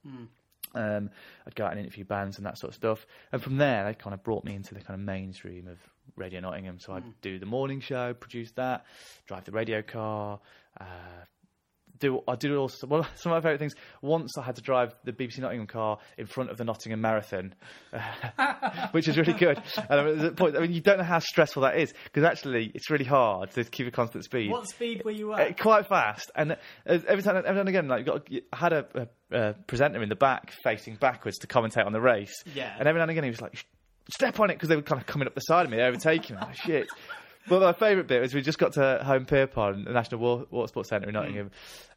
Um, 0.75 1.10
I'd 1.46 1.54
go 1.54 1.64
out 1.64 1.72
and 1.72 1.80
interview 1.80 2.04
bands 2.04 2.38
and 2.38 2.46
that 2.46 2.58
sort 2.58 2.70
of 2.70 2.75
stuff. 2.75 3.06
And 3.32 3.40
from 3.42 3.56
there, 3.56 3.84
they 3.84 3.94
kind 3.94 4.14
of 4.14 4.22
brought 4.25 4.44
me 4.44 4.54
into 4.54 4.75
the 4.75 4.80
kind 4.80 4.98
of 4.98 5.04
mainstream 5.06 5.68
of 5.68 5.78
Radio 6.16 6.40
Nottingham. 6.40 6.80
So 6.80 6.92
I'd 6.94 7.04
do 7.20 7.38
the 7.38 7.46
morning 7.46 7.80
show, 7.80 8.14
produce 8.14 8.50
that, 8.52 8.84
drive 9.26 9.44
the 9.44 9.52
radio 9.52 9.82
car, 9.82 10.40
uh, 10.80 10.84
do 11.98 12.20
I 12.28 12.34
did 12.36 12.52
also 12.52 12.86
well 12.86 13.06
some 13.14 13.32
of 13.32 13.36
my 13.36 13.40
favourite 13.40 13.58
things. 13.58 13.74
Once 14.02 14.36
I 14.38 14.42
had 14.42 14.56
to 14.56 14.62
drive 14.62 14.94
the 15.04 15.12
BBC 15.12 15.38
Nottingham 15.38 15.66
car 15.66 15.98
in 16.18 16.26
front 16.26 16.50
of 16.50 16.56
the 16.56 16.64
Nottingham 16.64 17.00
Marathon, 17.00 17.54
which 18.92 19.08
is 19.08 19.16
really 19.16 19.32
good. 19.32 19.60
And 19.88 20.00
I 20.00 20.04
mean, 20.04 20.18
there's 20.18 20.32
a 20.32 20.34
point, 20.34 20.56
I 20.56 20.60
mean, 20.60 20.72
you 20.72 20.80
don't 20.80 20.98
know 20.98 21.04
how 21.04 21.18
stressful 21.20 21.62
that 21.62 21.76
is 21.78 21.92
because 22.04 22.24
actually 22.24 22.70
it's 22.74 22.90
really 22.90 23.04
hard 23.04 23.50
to 23.52 23.64
keep 23.64 23.86
a 23.86 23.90
constant 23.90 24.24
speed. 24.24 24.50
What 24.50 24.68
speed 24.68 25.02
were 25.04 25.10
you 25.10 25.32
Uh, 25.32 25.38
at? 25.38 25.58
quite 25.60 25.86
fast, 25.86 26.30
and 26.34 26.52
uh, 26.52 26.56
every 26.86 27.22
time, 27.22 27.36
every 27.36 27.46
time 27.46 27.58
and 27.58 27.68
again, 27.68 27.88
like 27.88 28.00
you 28.00 28.04
got, 28.06 28.28
I 28.52 28.56
had 28.56 28.72
a, 28.72 28.86
a, 29.30 29.38
a 29.50 29.52
presenter 29.66 30.02
in 30.02 30.08
the 30.08 30.16
back 30.16 30.52
facing 30.64 30.96
backwards 30.96 31.38
to 31.38 31.46
commentate 31.46 31.86
on 31.86 31.92
the 31.92 32.00
race. 32.00 32.34
Yeah. 32.54 32.74
And 32.78 32.88
every 32.88 32.98
now 32.98 33.04
and 33.04 33.10
again, 33.12 33.24
he 33.24 33.30
was 33.30 33.40
like, 33.40 33.64
"Step 34.10 34.40
on 34.40 34.50
it," 34.50 34.54
because 34.54 34.68
they 34.68 34.76
were 34.76 34.82
kind 34.82 35.00
of 35.00 35.06
coming 35.06 35.26
up 35.28 35.34
the 35.34 35.40
side 35.40 35.64
of 35.66 35.70
me, 35.70 35.80
overtaking 35.80 36.36
me. 36.36 36.42
Like, 36.42 36.56
shit. 36.56 36.86
But 37.48 37.60
my 37.62 37.72
favourite 37.72 38.06
bit 38.08 38.20
was 38.20 38.34
we 38.34 38.42
just 38.42 38.58
got 38.58 38.72
to 38.74 39.00
Holme 39.04 39.24
Pierrepont, 39.26 39.84
the 39.84 39.92
National 39.92 40.20
Water, 40.20 40.44
Water 40.50 40.68
Sports 40.68 40.88
Centre 40.88 41.08
in 41.08 41.14
Nottingham, 41.14 41.50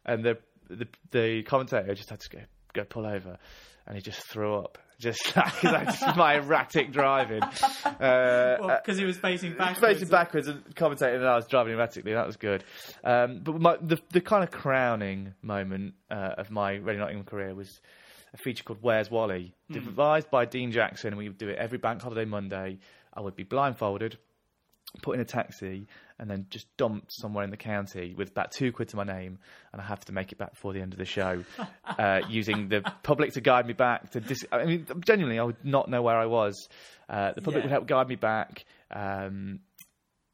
and 0.06 0.24
the, 0.24 0.38
the 0.68 0.86
the 1.10 1.42
commentator 1.44 1.94
just 1.94 2.10
had 2.10 2.20
to 2.20 2.28
go, 2.30 2.38
go 2.72 2.84
pull 2.84 3.06
over, 3.06 3.38
and 3.86 3.96
he 3.96 4.02
just 4.02 4.22
threw 4.28 4.54
up. 4.56 4.78
Just 4.98 5.34
like, 5.64 5.64
like 5.64 6.16
my 6.16 6.34
erratic 6.34 6.92
driving. 6.92 7.42
Uh, 7.42 8.78
Because 8.84 8.98
he 8.98 9.04
was 9.04 9.16
facing 9.16 9.54
backwards. 9.56 9.80
facing 9.94 10.08
backwards 10.08 10.48
and 10.48 10.62
commentating, 10.76 11.16
and 11.16 11.26
I 11.26 11.36
was 11.36 11.46
driving 11.46 11.72
erratically. 11.72 12.12
That 12.12 12.26
was 12.26 12.36
good. 12.36 12.64
Um, 13.02 13.40
but 13.42 13.60
my, 13.60 13.76
the 13.80 13.98
the 14.12 14.20
kind 14.20 14.44
of 14.44 14.50
crowning 14.50 15.34
moment 15.42 15.94
uh, 16.10 16.34
of 16.38 16.50
my 16.50 16.72
Radio 16.74 17.00
Nottingham 17.00 17.24
career 17.24 17.54
was 17.54 17.80
a 18.34 18.36
feature 18.36 18.62
called 18.62 18.80
"Where's 18.82 19.10
Wally," 19.10 19.54
devised 19.70 20.30
by 20.30 20.44
Dean 20.44 20.70
Jackson. 20.70 21.08
and 21.08 21.16
We 21.18 21.28
would 21.28 21.38
do 21.38 21.48
it 21.48 21.56
every 21.58 21.78
bank 21.78 22.02
holiday 22.02 22.26
Monday. 22.26 22.78
I 23.14 23.20
would 23.22 23.34
be 23.36 23.42
blindfolded, 23.44 24.18
put 25.02 25.14
in 25.14 25.20
a 25.20 25.24
taxi, 25.24 25.86
and 26.18 26.28
then 26.30 26.46
just 26.50 26.66
dumped 26.76 27.12
somewhere 27.12 27.44
in 27.44 27.50
the 27.50 27.56
county 27.56 28.14
with 28.16 28.30
about 28.30 28.50
two 28.52 28.72
quid 28.72 28.88
to 28.88 28.96
my 28.96 29.04
name, 29.04 29.38
and 29.72 29.80
I 29.80 29.84
have 29.84 30.04
to 30.06 30.12
make 30.12 30.32
it 30.32 30.38
back 30.38 30.52
before 30.52 30.72
the 30.72 30.80
end 30.80 30.92
of 30.92 30.98
the 30.98 31.04
show, 31.04 31.44
uh, 31.98 32.20
using 32.28 32.68
the 32.68 32.82
public 33.02 33.32
to 33.34 33.40
guide 33.40 33.66
me 33.66 33.72
back. 33.72 34.10
To 34.12 34.20
dis- 34.20 34.44
I 34.50 34.64
mean, 34.64 34.86
genuinely, 35.06 35.38
I 35.38 35.44
would 35.44 35.64
not 35.64 35.88
know 35.88 36.02
where 36.02 36.16
I 36.18 36.26
was. 36.26 36.68
Uh, 37.08 37.32
the 37.32 37.40
public 37.42 37.62
Yeah. 37.62 37.66
would 37.68 37.72
help 37.72 37.86
guide 37.86 38.08
me 38.08 38.16
back. 38.16 38.64
Um, 38.90 39.60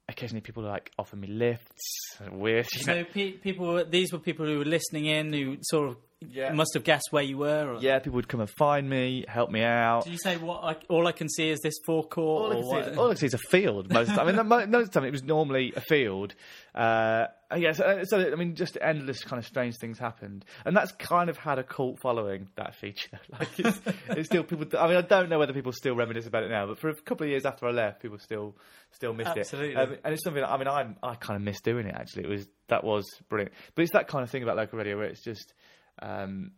occasionally, 0.08 0.40
people 0.40 0.62
would 0.62 0.68
like 0.70 0.90
offer 0.98 1.16
me 1.16 1.28
lifts. 1.28 1.82
Weird. 2.30 2.66
you 2.74 2.86
know. 2.86 3.02
So 3.02 3.04
pe- 3.12 3.32
people, 3.32 3.84
these 3.84 4.12
were 4.12 4.18
people 4.18 4.46
who 4.46 4.58
were 4.58 4.64
listening 4.64 5.06
in, 5.06 5.32
who 5.32 5.56
sort 5.62 5.88
of 5.90 5.96
Yeah. 6.20 6.52
must 6.52 6.72
have 6.74 6.82
guessed 6.82 7.08
where 7.10 7.22
you 7.22 7.36
were. 7.38 7.74
Or, 7.74 7.80
Yeah, 7.80 7.98
people 7.98 8.16
would 8.16 8.28
come 8.28 8.40
and 8.40 8.48
find 8.48 8.88
me, 8.88 9.24
help 9.28 9.50
me 9.50 9.62
out. 9.62 10.04
Did 10.04 10.12
you 10.12 10.18
say 10.18 10.38
what? 10.38 10.64
I, 10.64 10.76
all 10.88 11.06
I 11.06 11.12
can 11.12 11.28
see 11.28 11.50
is 11.50 11.60
this 11.60 11.74
forecourt. 11.84 12.42
All 12.42 12.52
I, 12.52 12.54
can 12.54 12.64
what? 12.64 12.84
see 12.84 12.90
is, 12.90 12.98
all 12.98 13.04
I 13.04 13.08
can 13.08 13.16
see 13.18 13.26
is 13.26 13.34
a 13.34 13.38
field 13.38 13.92
most 13.92 14.08
of 14.08 14.14
the 14.14 14.22
time. 14.22 14.28
I 14.28 14.32
mean, 14.32 14.48
most 14.70 14.86
of 14.86 14.92
the 14.92 15.00
time 15.00 15.04
it 15.04 15.12
was 15.12 15.22
normally 15.22 15.74
a 15.76 15.80
field. 15.82 16.34
Uh, 16.74 17.26
yeah, 17.56 17.72
so, 17.72 18.02
so, 18.04 18.18
I 18.18 18.34
mean, 18.34 18.54
just 18.54 18.76
endless 18.80 19.22
kind 19.22 19.38
of 19.38 19.46
strange 19.46 19.76
things 19.76 19.98
happened, 19.98 20.44
and 20.64 20.76
that's 20.76 20.92
kind 20.92 21.30
of 21.30 21.36
had 21.36 21.58
a 21.58 21.62
cult 21.62 22.00
following. 22.00 22.48
That 22.56 22.74
feature, 22.74 23.20
like 23.30 23.48
it's, 23.58 23.80
it's 24.08 24.28
still 24.28 24.42
people. 24.42 24.66
I 24.78 24.88
mean, 24.88 24.96
I 24.96 25.02
don't 25.02 25.28
know 25.28 25.38
whether 25.38 25.52
people 25.52 25.72
still 25.72 25.94
reminisce 25.94 26.26
about 26.26 26.42
it 26.42 26.50
now, 26.50 26.66
but 26.66 26.78
for 26.78 26.88
a 26.88 26.94
couple 26.94 27.24
of 27.24 27.30
years 27.30 27.46
after 27.46 27.66
I 27.66 27.70
left, 27.70 28.00
people 28.02 28.18
still 28.18 28.56
still 28.90 29.14
missed 29.14 29.36
Absolutely. 29.36 29.74
it. 29.74 29.76
Um, 29.76 29.96
and 30.02 30.14
it's 30.14 30.24
something. 30.24 30.42
I 30.42 30.56
mean, 30.56 30.68
I 30.68 30.94
I 31.02 31.14
kind 31.14 31.36
of 31.36 31.42
miss 31.42 31.60
doing 31.60 31.86
it. 31.86 31.94
Actually, 31.94 32.24
it 32.24 32.30
was 32.30 32.48
that 32.68 32.84
was 32.84 33.04
brilliant. 33.28 33.52
But 33.74 33.82
it's 33.82 33.92
that 33.92 34.08
kind 34.08 34.24
of 34.24 34.30
thing 34.30 34.42
about 34.42 34.56
local 34.56 34.78
radio 34.78 34.96
where 34.96 35.06
it's 35.06 35.22
just. 35.22 35.52
Um, 36.00 36.52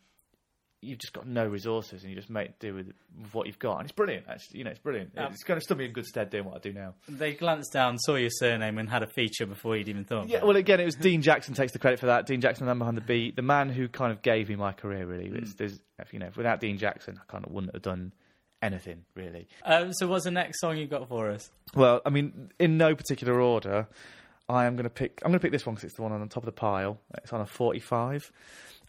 You've 0.80 0.98
just 0.98 1.12
got 1.12 1.26
no 1.26 1.44
resources, 1.44 2.04
and 2.04 2.10
you 2.10 2.16
just 2.16 2.30
make 2.30 2.60
do 2.60 2.72
with, 2.72 2.92
with 3.20 3.34
what 3.34 3.48
you've 3.48 3.58
got, 3.58 3.78
and 3.78 3.82
it's 3.86 3.92
brilliant. 3.92 4.26
Actually, 4.28 4.58
you 4.58 4.64
know, 4.64 4.70
it's 4.70 4.78
brilliant. 4.78 5.10
It's 5.16 5.42
going 5.42 5.58
to 5.58 5.64
still 5.64 5.76
be 5.76 5.86
in 5.86 5.92
good 5.92 6.06
stead 6.06 6.30
doing 6.30 6.44
what 6.44 6.54
I 6.54 6.58
do 6.60 6.72
now. 6.72 6.94
They 7.08 7.34
glanced 7.34 7.72
down, 7.72 7.98
saw 7.98 8.14
your 8.14 8.30
surname, 8.30 8.78
and 8.78 8.88
had 8.88 9.02
a 9.02 9.08
feature 9.08 9.44
before 9.44 9.76
you'd 9.76 9.88
even 9.88 10.04
thought. 10.04 10.28
Yeah, 10.28 10.44
well, 10.44 10.54
it. 10.54 10.60
again, 10.60 10.78
it 10.78 10.84
was 10.84 10.94
Dean 10.94 11.20
Jackson 11.20 11.54
takes 11.54 11.72
the 11.72 11.80
credit 11.80 11.98
for 11.98 12.06
that. 12.06 12.26
Dean 12.26 12.40
Jackson, 12.40 12.64
the 12.64 12.70
man 12.70 12.78
behind 12.78 12.96
the 12.96 13.00
beat, 13.00 13.34
the 13.34 13.42
man 13.42 13.70
who 13.70 13.88
kind 13.88 14.12
of 14.12 14.22
gave 14.22 14.48
me 14.48 14.54
my 14.54 14.70
career. 14.72 15.04
Really, 15.04 15.26
it's, 15.34 15.54
there's, 15.54 15.80
you 16.12 16.20
know, 16.20 16.30
without 16.36 16.60
Dean 16.60 16.78
Jackson, 16.78 17.18
I 17.20 17.28
kind 17.28 17.44
of 17.44 17.50
wouldn't 17.50 17.74
have 17.74 17.82
done 17.82 18.12
anything 18.62 19.04
really. 19.16 19.48
Um, 19.64 19.92
so, 19.92 20.06
what's 20.06 20.26
the 20.26 20.30
next 20.30 20.60
song 20.60 20.76
you 20.76 20.86
got 20.86 21.08
for 21.08 21.28
us? 21.28 21.50
Well, 21.74 22.02
I 22.06 22.10
mean, 22.10 22.52
in 22.60 22.78
no 22.78 22.94
particular 22.94 23.40
order, 23.40 23.88
I 24.48 24.66
am 24.66 24.76
going 24.76 24.84
to 24.84 24.90
pick. 24.90 25.20
I'm 25.24 25.32
going 25.32 25.40
to 25.40 25.42
pick 25.42 25.50
this 25.50 25.66
one 25.66 25.74
because 25.74 25.88
it's 25.88 25.96
the 25.96 26.02
one 26.02 26.12
on 26.12 26.20
the 26.20 26.28
top 26.28 26.44
of 26.44 26.46
the 26.46 26.52
pile. 26.52 27.00
It's 27.16 27.32
on 27.32 27.40
a 27.40 27.46
45 27.46 28.30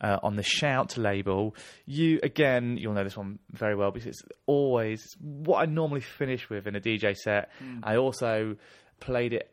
uh, 0.01 0.17
on 0.23 0.35
the 0.35 0.43
Shout 0.43 0.97
label. 0.97 1.55
You 1.85 2.19
again, 2.23 2.77
you'll 2.77 2.93
know 2.93 3.03
this 3.03 3.17
one 3.17 3.39
very 3.51 3.75
well 3.75 3.91
because 3.91 4.07
it's 4.07 4.21
always 4.45 5.03
what 5.19 5.61
I 5.61 5.65
normally 5.65 6.01
finish 6.01 6.49
with 6.49 6.67
in 6.67 6.75
a 6.75 6.79
DJ 6.81 7.15
set. 7.15 7.49
I 7.83 7.97
also 7.97 8.55
played 8.99 9.33
it. 9.33 9.51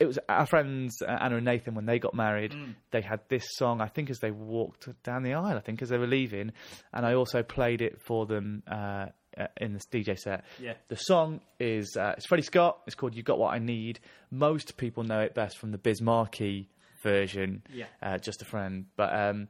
It 0.00 0.06
was 0.06 0.18
our 0.28 0.46
friends 0.46 1.00
uh, 1.00 1.10
Anna 1.20 1.36
and 1.36 1.44
Nathan 1.44 1.74
when 1.76 1.86
they 1.86 2.00
got 2.00 2.12
married. 2.14 2.54
They 2.90 3.02
had 3.02 3.20
this 3.28 3.44
song, 3.56 3.80
I 3.80 3.86
think, 3.86 4.10
as 4.10 4.18
they 4.18 4.32
walked 4.32 4.88
down 5.04 5.22
the 5.22 5.34
aisle. 5.34 5.56
I 5.56 5.60
think 5.60 5.80
as 5.80 5.90
they 5.90 5.98
were 5.98 6.08
leaving, 6.08 6.52
and 6.92 7.06
I 7.06 7.14
also 7.14 7.42
played 7.44 7.82
it 7.82 8.00
for 8.02 8.26
them 8.26 8.64
uh, 8.68 9.06
uh, 9.38 9.46
in 9.58 9.74
this 9.74 9.86
DJ 9.92 10.18
set. 10.18 10.44
Yeah. 10.60 10.74
The 10.88 10.96
song 10.96 11.40
is 11.60 11.96
uh, 11.96 12.14
it's 12.16 12.26
Freddie 12.26 12.42
Scott. 12.42 12.80
It's 12.86 12.96
called 12.96 13.14
"You 13.14 13.22
Got 13.22 13.38
What 13.38 13.54
I 13.54 13.58
Need." 13.58 14.00
Most 14.30 14.76
people 14.76 15.04
know 15.04 15.20
it 15.20 15.34
best 15.34 15.56
from 15.58 15.70
the 15.70 15.78
Biz 15.78 16.02
Markie 16.02 16.68
version. 17.04 17.62
Yeah. 17.72 17.86
Uh, 18.02 18.18
Just 18.18 18.42
a 18.42 18.44
friend, 18.44 18.86
but 18.96 19.14
um, 19.14 19.48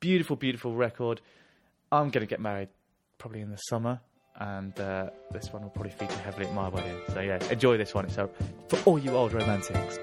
beautiful, 0.00 0.36
beautiful 0.36 0.74
record. 0.74 1.20
I'm 1.90 2.10
going 2.10 2.26
to 2.26 2.30
get 2.30 2.40
married 2.40 2.68
probably 3.18 3.40
in 3.40 3.50
the 3.50 3.56
summer, 3.56 4.00
and 4.36 4.78
uh, 4.78 5.10
this 5.32 5.52
one 5.52 5.62
will 5.62 5.70
probably 5.70 5.92
feature 5.92 6.18
heavily 6.18 6.46
at 6.46 6.54
my 6.54 6.68
wedding. 6.68 6.96
So 7.08 7.20
yeah, 7.20 7.42
enjoy 7.50 7.76
this 7.76 7.94
one. 7.94 8.04
It's 8.04 8.16
for 8.16 8.30
all 8.84 8.98
you 8.98 9.12
old 9.12 9.32
romantics. 9.32 9.98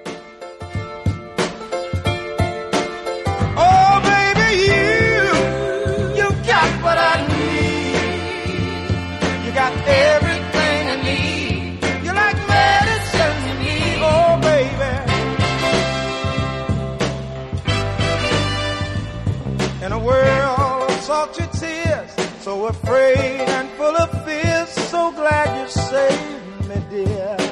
Afraid 22.67 23.48
and 23.57 23.69
full 23.72 23.95
of 23.95 24.10
fear, 24.25 24.65
so 24.65 25.12
glad 25.12 25.62
you 25.62 25.69
saved 25.69 26.67
me, 26.69 26.75
dear. 26.89 27.44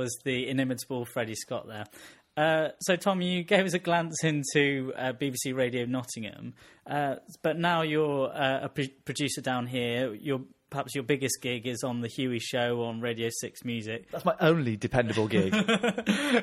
Was 0.00 0.18
the 0.24 0.48
inimitable 0.48 1.04
Freddie 1.04 1.34
Scott 1.34 1.66
there. 1.68 1.84
Uh, 2.36 2.70
so, 2.80 2.96
Tom, 2.96 3.20
you 3.20 3.42
gave 3.54 3.66
us 3.66 3.74
a 3.74 3.78
glance 3.78 4.24
into 4.24 4.92
uh, 4.96 5.12
BBC 5.12 5.54
Radio 5.54 5.84
Nottingham, 5.84 6.54
uh, 6.86 7.16
but 7.42 7.58
now 7.58 7.82
you're 7.82 8.34
uh, 8.34 8.64
a 8.64 8.68
pro- 8.68 8.86
producer 9.04 9.42
down 9.42 9.66
here. 9.66 10.14
Your 10.14 10.40
perhaps 10.70 10.94
your 10.94 11.02
biggest 11.02 11.42
gig 11.42 11.66
is 11.66 11.82
on 11.82 12.00
the 12.00 12.08
Huey 12.08 12.38
Show 12.38 12.84
on 12.84 13.00
Radio 13.00 13.28
Six 13.30 13.64
Music. 13.64 14.10
That's 14.10 14.24
my 14.24 14.36
only 14.40 14.76
dependable 14.76 15.26
gig. 15.26 15.52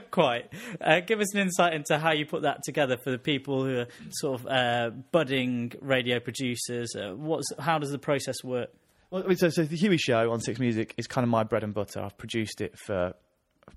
Quite. 0.11 0.51
Uh, 0.79 0.99
give 0.99 1.19
us 1.19 1.33
an 1.33 1.39
insight 1.39 1.73
into 1.73 1.97
how 1.97 2.11
you 2.11 2.25
put 2.25 2.43
that 2.43 2.61
together 2.63 2.97
for 2.97 3.09
the 3.09 3.17
people 3.17 3.63
who 3.63 3.79
are 3.79 3.87
sort 4.11 4.41
of 4.41 4.47
uh, 4.47 4.89
budding 5.11 5.71
radio 5.81 6.19
producers. 6.19 6.93
Uh, 6.95 7.15
what's 7.15 7.47
how 7.57 7.79
does 7.79 7.89
the 7.89 7.97
process 7.97 8.43
work? 8.43 8.69
Well, 9.09 9.23
so, 9.37 9.49
so 9.49 9.63
the 9.63 9.77
Huey 9.77 9.97
Show 9.97 10.31
on 10.31 10.41
Six 10.41 10.59
Music 10.59 10.93
is 10.97 11.07
kind 11.07 11.23
of 11.23 11.29
my 11.29 11.43
bread 11.43 11.63
and 11.63 11.73
butter. 11.73 12.01
I've 12.01 12.17
produced 12.17 12.59
it 12.59 12.77
for 12.77 13.13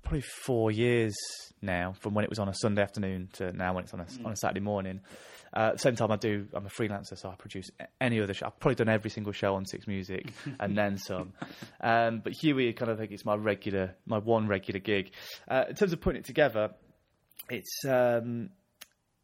probably 0.03 0.21
four 0.21 0.71
years 0.71 1.15
now, 1.61 1.93
from 1.99 2.13
when 2.13 2.23
it 2.23 2.29
was 2.29 2.39
on 2.39 2.49
a 2.49 2.53
Sunday 2.53 2.81
afternoon 2.81 3.29
to 3.33 3.51
now 3.53 3.73
when 3.73 3.83
it's 3.83 3.93
on 3.93 4.01
a, 4.01 4.07
on 4.25 4.31
a 4.31 4.35
Saturday 4.35 4.59
morning. 4.59 5.01
Uh, 5.53 5.59
at 5.67 5.73
the 5.73 5.79
same 5.79 5.95
time, 5.95 6.11
I 6.11 6.15
do. 6.15 6.47
I'm 6.53 6.65
a 6.65 6.69
freelancer, 6.69 7.17
so 7.17 7.29
I 7.29 7.35
produce 7.35 7.69
any 7.99 8.21
other 8.21 8.33
show. 8.33 8.45
I've 8.45 8.59
probably 8.59 8.75
done 8.75 8.89
every 8.89 9.09
single 9.09 9.33
show 9.33 9.55
on 9.55 9.65
Six 9.65 9.85
Music 9.85 10.31
and 10.59 10.77
then 10.77 10.97
some. 10.97 11.33
Um, 11.81 12.21
but 12.23 12.33
Huey, 12.33 12.71
kind 12.73 12.89
of 12.89 12.97
think 12.97 13.11
it's 13.11 13.25
my 13.25 13.35
regular, 13.35 13.95
my 14.05 14.17
one 14.17 14.47
regular 14.47 14.79
gig. 14.79 15.11
Uh, 15.49 15.65
in 15.67 15.75
terms 15.75 15.91
of 15.91 15.99
putting 15.99 16.21
it 16.21 16.25
together, 16.25 16.71
it's 17.49 17.83
um, 17.85 18.51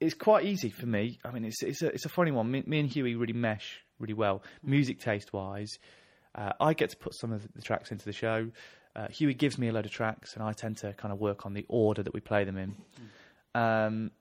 it's 0.02 0.16
quite 0.16 0.46
easy 0.46 0.70
for 0.70 0.86
me. 0.86 1.18
I 1.24 1.32
mean, 1.32 1.46
it's 1.46 1.64
it's 1.64 1.82
a, 1.82 1.88
it's 1.88 2.06
a 2.06 2.10
funny 2.10 2.32
one. 2.32 2.52
Me, 2.52 2.64
me 2.68 2.80
and 2.82 2.90
Huey 2.90 3.16
really 3.16 3.34
mesh 3.34 3.84
really 4.00 4.14
well, 4.14 4.44
music 4.64 5.00
taste 5.00 5.34
wise. 5.34 5.72
Uh, 6.36 6.52
I 6.60 6.74
get 6.74 6.92
to 6.92 6.98
put 6.98 7.16
some 7.16 7.32
of 7.32 7.48
the 7.56 7.62
tracks 7.62 7.92
into 7.92 8.06
the 8.06 8.14
show. 8.14 8.52
Uh, 8.98 9.08
Huey 9.10 9.36
gives 9.36 9.60
me 9.60 9.68
a 9.68 9.72
load 9.72 9.86
of 9.86 9.92
tracks, 9.92 10.34
and 10.34 10.44
I 10.44 10.54
tend 10.54 10.78
to 10.78 10.92
kind 10.94 11.14
of 11.14 11.20
work 11.20 11.46
on 11.46 11.54
the 11.54 11.66
order 11.70 12.02
that 12.02 12.14
we 12.14 12.20
play 12.20 12.44
them 12.46 12.58
in. 12.58 12.76
Um, 13.54 14.12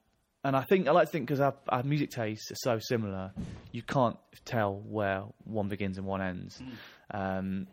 and 0.43 0.55
I 0.55 0.61
think 0.69 0.87
I 0.87 0.91
like 0.91 1.07
to 1.07 1.11
think 1.11 1.25
because 1.25 1.41
our, 1.41 1.55
our 1.67 1.81
music 1.83 2.11
tastes 2.11 2.51
are 2.51 2.55
so 2.57 2.79
similar, 2.79 3.31
you 3.71 3.81
can't 3.81 4.17
tell 4.45 4.75
where 4.75 5.23
one 5.45 5.67
begins 5.67 5.97
and 5.97 6.05
one 6.05 6.21
ends. 6.21 6.61
Um, 7.11 7.67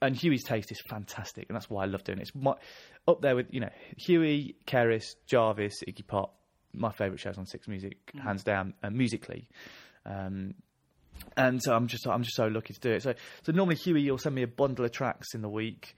and 0.00 0.14
Huey's 0.14 0.44
taste 0.44 0.70
is 0.70 0.80
fantastic, 0.88 1.46
and 1.48 1.56
that's 1.56 1.68
why 1.68 1.82
I 1.82 1.86
love 1.86 2.04
doing 2.04 2.18
it. 2.18 2.22
It's 2.22 2.34
my, 2.34 2.54
up 3.08 3.22
there 3.22 3.34
with 3.34 3.46
you 3.50 3.60
know 3.60 3.70
Huey, 3.96 4.54
Cerys, 4.66 5.16
Jarvis, 5.26 5.82
Iggy 5.86 6.06
Pop. 6.06 6.34
My 6.72 6.92
favourite 6.92 7.18
shows 7.18 7.38
on 7.38 7.46
Six 7.46 7.66
Music, 7.66 7.96
hands 8.22 8.44
down, 8.44 8.74
uh, 8.82 8.90
musically. 8.90 9.48
Um, 10.04 10.54
and 11.36 11.62
so 11.62 11.74
I'm 11.74 11.86
just 11.86 12.06
I'm 12.06 12.22
just 12.22 12.36
so 12.36 12.46
lucky 12.46 12.74
to 12.74 12.80
do 12.80 12.90
it. 12.92 13.02
So 13.02 13.14
so 13.42 13.52
normally 13.52 13.76
Huey, 13.76 14.00
you'll 14.02 14.18
send 14.18 14.34
me 14.34 14.42
a 14.42 14.46
bundle 14.48 14.84
of 14.84 14.92
tracks 14.92 15.34
in 15.34 15.42
the 15.42 15.48
week. 15.48 15.94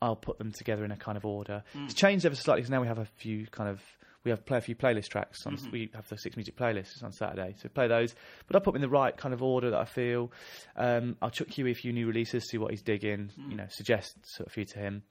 I'll 0.00 0.16
put 0.16 0.38
them 0.38 0.52
together 0.52 0.84
in 0.84 0.90
a 0.90 0.96
kind 0.96 1.16
of 1.16 1.24
order. 1.24 1.62
It's 1.74 1.94
changed 1.94 2.24
ever 2.26 2.34
so 2.34 2.42
slightly 2.42 2.60
because 2.62 2.70
now 2.70 2.80
we 2.80 2.86
have 2.88 2.98
a 2.98 3.04
few 3.16 3.46
kind 3.46 3.68
of 3.70 3.80
we 4.24 4.30
have 4.30 4.46
play 4.46 4.58
a 4.58 4.60
few 4.60 4.76
playlist 4.76 5.08
tracks. 5.08 5.44
On, 5.46 5.58
We 5.72 5.90
have 5.94 6.08
the 6.08 6.16
six 6.16 6.36
music 6.36 6.56
playlists 6.56 7.02
on 7.02 7.10
Saturday, 7.12 7.56
so 7.60 7.68
play 7.68 7.88
those. 7.88 8.14
But 8.46 8.54
I 8.54 8.58
put 8.60 8.66
them 8.74 8.76
in 8.76 8.82
the 8.82 8.88
right 8.88 9.16
kind 9.16 9.34
of 9.34 9.42
order 9.42 9.70
that 9.70 9.80
I 9.80 9.84
feel. 9.84 10.30
Um, 10.76 11.16
I'll 11.20 11.30
chuck 11.30 11.48
Huey 11.48 11.72
a 11.72 11.74
few 11.74 11.92
new 11.92 12.06
releases, 12.06 12.48
see 12.48 12.58
what 12.58 12.70
he's 12.70 12.82
digging. 12.82 13.30
You 13.48 13.56
know, 13.56 13.66
suggest 13.68 14.16
sort 14.24 14.46
of 14.46 14.52
few 14.52 14.64
to 14.64 14.78
him. 14.78 15.02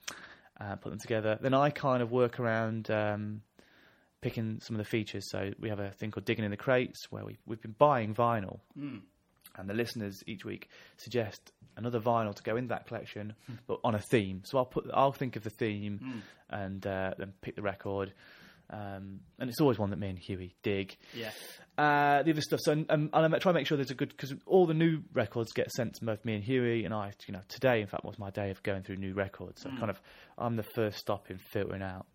Uh, 0.60 0.76
put 0.76 0.92
them 0.92 1.00
together. 1.00 1.38
Then 1.42 1.54
I 1.54 1.72
kind 1.72 2.02
of 2.02 2.12
work 2.12 2.40
around. 2.40 2.90
Um, 2.90 3.42
Picking 4.22 4.60
some 4.62 4.76
of 4.76 4.78
the 4.78 4.86
features, 4.88 5.28
so 5.32 5.50
we 5.60 5.70
have 5.70 5.80
a 5.80 5.90
thing 5.90 6.12
called 6.12 6.26
digging 6.26 6.46
in 6.46 6.52
the 6.52 6.56
crates, 6.58 7.08
where 7.10 7.26
we 7.26 7.40
we've 7.48 7.60
been 7.60 7.74
buying 7.76 8.14
vinyl, 8.14 8.60
and 9.58 9.70
the 9.70 9.74
listeners 9.74 10.22
each 10.28 10.46
week 10.46 10.70
suggest 10.98 11.52
another 11.78 12.00
vinyl 12.00 12.36
to 12.36 12.44
go 12.44 12.56
in 12.58 12.68
that 12.68 12.86
collection, 12.88 13.34
but 13.68 13.80
on 13.84 13.96
a 13.96 14.00
theme. 14.00 14.42
So 14.46 14.58
I'll 14.58 14.66
put, 14.66 14.86
I'll 14.94 15.12
think 15.14 15.36
of 15.36 15.44
the 15.44 15.50
theme, 15.50 16.22
and 16.50 16.86
uh, 16.86 17.12
then 17.18 17.34
pick 17.42 17.56
the 17.56 17.62
record. 17.62 18.14
Um, 18.70 19.20
and 19.38 19.50
it's 19.50 19.60
always 19.60 19.78
one 19.78 19.90
that 19.90 20.00
me 20.00 20.08
and 20.10 20.18
Huey 20.18 20.56
dig. 20.64 20.96
Yeah. 21.14 21.32
Uh, 21.78 22.24
the 22.24 22.32
other 22.32 22.42
stuff. 22.42 22.60
So, 22.64 22.72
um, 22.72 22.86
and 22.90 23.10
I 23.14 23.28
try 23.40 23.52
to 23.52 23.54
make 23.54 23.68
sure 23.68 23.76
there's 23.78 23.92
a 23.92 23.96
good 23.96 24.10
because 24.10 24.34
all 24.46 24.66
the 24.66 24.74
new 24.74 25.02
records 25.14 25.52
get 25.52 25.70
sent 25.72 25.96
to 25.96 26.06
both 26.06 26.24
me 26.24 26.36
and 26.36 26.44
Huey, 26.44 26.86
and 26.86 26.94
I, 26.94 27.12
you 27.28 27.34
know, 27.34 27.42
today 27.50 27.82
in 27.82 27.88
fact 27.88 28.06
was 28.06 28.18
my 28.20 28.30
day 28.30 28.50
of 28.50 28.62
going 28.64 28.84
through 28.84 28.98
new 28.98 29.14
records. 29.14 29.62
So 29.64 29.70
kind 29.72 29.90
of, 29.90 30.00
I'm 30.38 30.56
the 30.56 30.64
first 30.76 31.00
stop 31.00 31.30
in 31.30 31.38
filtering 31.38 31.82
out 31.82 32.06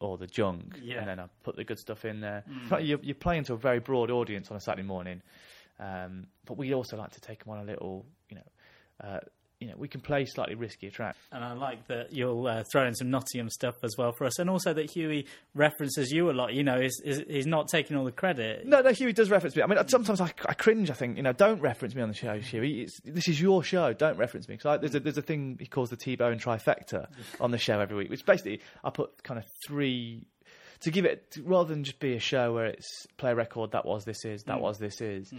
all 0.00 0.16
the 0.16 0.26
junk, 0.28 0.78
Yeah. 0.82 0.98
and 0.98 1.08
then 1.08 1.20
I 1.20 1.26
put 1.42 1.56
the 1.56 1.64
good 1.64 1.78
stuff 1.78 2.04
in 2.04 2.20
there. 2.20 2.44
You're, 2.80 3.00
you're 3.02 3.14
playing 3.14 3.44
to 3.44 3.54
a 3.54 3.56
very 3.58 3.80
broad 3.80 4.10
audience 4.10 4.50
on 4.50 4.56
a 4.56 4.60
Saturday 4.60 4.86
morning, 4.86 5.22
um, 5.80 6.26
but 6.44 6.58
we 6.58 6.74
also 6.74 6.96
like 6.96 7.12
to 7.12 7.20
take 7.20 7.44
them 7.44 7.52
on 7.52 7.60
a 7.60 7.64
little, 7.64 8.04
you 8.28 8.36
know, 8.36 9.08
uh, 9.08 9.20
you 9.60 9.68
know, 9.68 9.74
we 9.76 9.88
can 9.88 10.00
play 10.00 10.24
slightly 10.24 10.54
riskier 10.54 10.90
tracks. 10.90 11.18
And 11.30 11.44
I 11.44 11.52
like 11.52 11.86
that 11.88 12.12
you'll 12.12 12.46
uh, 12.46 12.64
throw 12.72 12.86
in 12.86 12.94
some 12.94 13.10
Nottingham 13.10 13.50
stuff 13.50 13.74
as 13.82 13.94
well 13.98 14.12
for 14.12 14.24
us, 14.24 14.38
and 14.38 14.48
also 14.48 14.72
that 14.72 14.90
Huey 14.90 15.26
references 15.54 16.10
you 16.10 16.30
a 16.30 16.32
lot. 16.32 16.54
You 16.54 16.64
know, 16.64 16.80
he's, 16.80 16.98
he's, 17.04 17.18
he's 17.28 17.46
not 17.46 17.68
taking 17.68 17.96
all 17.96 18.06
the 18.06 18.12
credit. 18.12 18.66
No, 18.66 18.80
no, 18.80 18.90
Huey 18.90 19.12
does 19.12 19.30
reference 19.30 19.54
me. 19.54 19.62
I 19.62 19.66
mean, 19.66 19.78
sometimes 19.88 20.20
I, 20.20 20.32
I 20.46 20.54
cringe. 20.54 20.90
I 20.90 20.94
think 20.94 21.18
you 21.18 21.22
know, 21.22 21.32
don't 21.34 21.60
reference 21.60 21.94
me 21.94 22.00
on 22.00 22.08
the 22.08 22.14
show, 22.14 22.38
Huey. 22.38 22.82
It's, 22.82 23.00
this 23.04 23.28
is 23.28 23.38
your 23.40 23.62
show. 23.62 23.92
Don't 23.92 24.16
reference 24.16 24.48
me 24.48 24.56
because 24.56 24.80
there's 24.80 24.94
a 24.94 25.00
there's 25.00 25.18
a 25.18 25.22
thing 25.22 25.58
he 25.60 25.66
calls 25.66 25.90
the 25.90 25.96
T-bone 25.96 26.38
trifecta 26.38 27.08
on 27.40 27.50
the 27.50 27.58
show 27.58 27.80
every 27.80 27.96
week, 27.96 28.08
which 28.08 28.24
basically 28.24 28.60
I 28.82 28.88
put 28.88 29.22
kind 29.22 29.38
of 29.38 29.44
three 29.66 30.26
to 30.80 30.90
give 30.90 31.04
it 31.04 31.36
rather 31.44 31.68
than 31.68 31.84
just 31.84 32.00
be 32.00 32.14
a 32.14 32.20
show 32.20 32.54
where 32.54 32.64
it's 32.64 33.06
play 33.18 33.32
a 33.32 33.34
record 33.34 33.72
that 33.72 33.84
was 33.84 34.06
this 34.06 34.24
is 34.24 34.44
that 34.44 34.60
was 34.60 34.78
this 34.78 35.02
is 35.02 35.30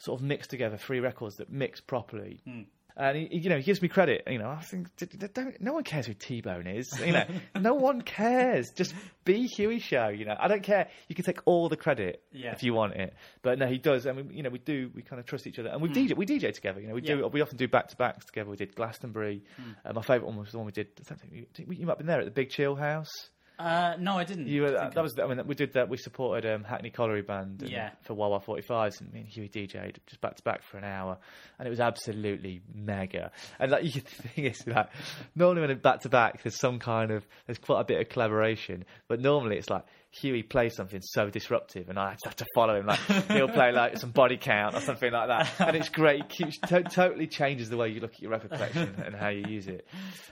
sort 0.00 0.20
of 0.20 0.26
mix 0.26 0.46
together 0.46 0.76
three 0.76 1.00
records 1.00 1.36
that 1.36 1.50
mix 1.50 1.80
properly. 1.80 2.40
Hmm. 2.44 2.62
And 2.96 3.16
he, 3.16 3.38
you 3.38 3.48
know, 3.48 3.56
he 3.56 3.62
gives 3.62 3.80
me 3.80 3.88
credit. 3.88 4.24
You 4.28 4.38
know, 4.38 4.50
I 4.50 4.60
think 4.62 4.94
d- 4.96 5.06
d- 5.06 5.26
don't, 5.32 5.58
no 5.60 5.72
one 5.72 5.84
cares 5.84 6.06
who 6.06 6.12
T 6.12 6.40
Bone 6.40 6.66
is. 6.66 6.92
You 6.98 7.12
know, 7.12 7.24
no 7.58 7.74
one 7.74 8.02
cares. 8.02 8.70
Just 8.76 8.94
be 9.24 9.46
Huey 9.46 9.78
Show. 9.78 10.08
You 10.08 10.24
know, 10.24 10.36
I 10.38 10.48
don't 10.48 10.62
care. 10.62 10.88
You 11.08 11.14
can 11.14 11.24
take 11.24 11.40
all 11.46 11.68
the 11.68 11.76
credit 11.76 12.22
Yeah. 12.32 12.52
if 12.52 12.62
you 12.62 12.74
want 12.74 12.94
it, 12.94 13.14
but 13.42 13.58
no, 13.58 13.66
he 13.66 13.78
does. 13.78 14.06
I 14.06 14.12
mean, 14.12 14.30
you 14.32 14.42
know, 14.42 14.50
we 14.50 14.58
do. 14.58 14.90
We 14.94 15.02
kind 15.02 15.20
of 15.20 15.24
trust 15.24 15.46
each 15.46 15.58
other, 15.58 15.70
and 15.70 15.80
we 15.80 15.88
hmm. 15.88 15.94
DJ. 15.94 16.16
We 16.16 16.26
DJ 16.26 16.52
together. 16.52 16.80
You 16.80 16.88
know, 16.88 16.94
we 16.94 17.00
do. 17.00 17.26
We 17.28 17.40
often 17.40 17.56
do 17.56 17.68
back 17.68 17.88
to 17.88 17.96
backs 17.96 18.26
together. 18.26 18.50
We 18.50 18.56
did 18.56 18.74
Glastonbury. 18.74 19.44
Hmm. 19.56 19.70
Uh, 19.84 19.92
my 19.94 20.02
favourite 20.02 20.26
one 20.26 20.36
was 20.36 20.50
the 20.50 20.58
one 20.58 20.66
we 20.66 20.72
did. 20.72 20.88
I 21.10 21.14
think 21.14 21.32
you, 21.32 21.46
you 21.56 21.86
might 21.86 21.92
have 21.92 21.98
been 21.98 22.06
there 22.06 22.20
at 22.20 22.26
the 22.26 22.30
Big 22.32 22.50
Chill 22.50 22.74
House. 22.74 23.30
Uh, 23.60 23.94
no, 23.98 24.16
I 24.16 24.24
didn't. 24.24 24.46
You 24.48 24.62
were, 24.62 24.78
think 24.78 24.94
that 24.94 25.02
was 25.02 25.18
I 25.18 25.26
mean 25.26 25.46
we 25.46 25.54
did 25.54 25.74
that 25.74 25.88
we 25.90 25.98
supported 25.98 26.50
um, 26.50 26.64
Hackney 26.64 26.88
Colliery 26.90 27.20
Band 27.22 27.60
and 27.60 27.70
Yeah. 27.70 27.90
for 28.02 28.14
Wah 28.14 28.28
Wah 28.28 28.38
45s 28.38 29.00
and 29.00 29.12
me 29.12 29.20
and 29.20 29.28
Huey 29.28 29.48
DJ'd 29.50 30.00
just 30.06 30.20
back 30.22 30.36
to 30.36 30.42
back 30.42 30.62
for 30.62 30.78
an 30.78 30.84
hour 30.84 31.18
and 31.58 31.66
it 31.66 31.70
was 31.70 31.80
absolutely 31.80 32.62
mega 32.74 33.30
and 33.58 33.70
like 33.70 33.82
the 33.92 34.00
thing 34.00 34.44
is 34.46 34.66
like 34.66 34.88
normally 35.34 35.60
when 35.60 35.70
it's 35.70 35.82
back 35.82 36.00
to 36.00 36.08
back 36.08 36.42
there's 36.42 36.56
some 36.58 36.78
kind 36.78 37.10
of 37.10 37.26
there's 37.46 37.58
quite 37.58 37.80
a 37.80 37.84
bit 37.84 38.00
of 38.00 38.08
collaboration 38.08 38.84
but 39.08 39.20
normally 39.20 39.58
it's 39.58 39.68
like 39.68 39.84
Huey 40.10 40.42
plays 40.42 40.74
something 40.74 41.00
so 41.02 41.30
disruptive 41.30 41.88
and 41.88 41.98
I 41.98 42.12
just 42.12 42.24
have 42.24 42.36
to 42.36 42.46
follow 42.54 42.76
him 42.76 42.86
like 42.86 42.98
he'll 43.28 43.48
play 43.48 43.72
like 43.72 43.96
some 43.98 44.10
body 44.10 44.36
count 44.36 44.74
or 44.74 44.80
something 44.80 45.12
like 45.12 45.28
that. 45.28 45.68
And 45.68 45.76
it's 45.76 45.88
great 45.88 46.22
it 46.22 46.28
keeps 46.28 46.58
to- 46.58 46.82
totally 46.82 47.28
changes 47.28 47.70
the 47.70 47.76
way 47.76 47.88
you 47.88 48.00
look 48.00 48.14
at 48.14 48.20
your 48.20 48.32
record 48.32 48.50
collection 48.50 48.94
and 49.04 49.14
how 49.14 49.28
you 49.28 49.44
use 49.48 49.68
it. 49.68 49.86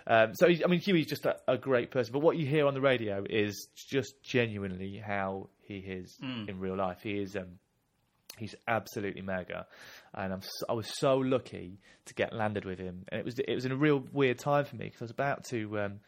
Um, 0.07 0.35
so 0.35 0.49
I 0.49 0.67
mean 0.67 0.81
Huey's 0.81 1.07
just 1.07 1.27
a, 1.27 1.37
a 1.47 1.57
great 1.57 1.91
person 1.91 2.13
but 2.13 2.21
what 2.21 2.37
you 2.37 2.47
hear 2.47 2.67
on 2.67 2.75
the 2.75 2.81
radio 2.81 3.25
is 3.29 3.69
just 3.77 4.23
genuinely 4.23 4.97
how 4.97 5.49
he 5.63 5.77
is 5.79 6.19
in 6.49 6.59
real 6.59 6.77
life. 6.77 6.99
He 7.03 7.13
is 7.13 7.37
um, 7.37 7.59
he's 8.39 8.55
absolutely 8.67 9.23
mega, 9.23 9.67
and 10.15 10.33
I'm 10.33 10.43
so, 10.43 10.67
I 10.69 10.73
was 10.73 10.89
so 10.99 11.19
lucky 11.19 11.79
to 12.07 12.15
get 12.15 12.33
landed 12.33 12.65
with 12.65 12.79
him, 12.79 13.05
and 13.09 13.21
it 13.21 13.25
was 13.25 13.39
it 13.39 13.55
was 13.55 13.65
in 13.67 13.73
a 13.73 13.77
real 13.77 14.03
weird 14.13 14.39
time 14.39 14.65
for 14.65 14.77
me 14.77 14.87
because 14.87 15.03
I 15.03 15.05
was 15.05 15.11
about 15.11 15.45
to 15.51 15.79
um, 15.81 16.01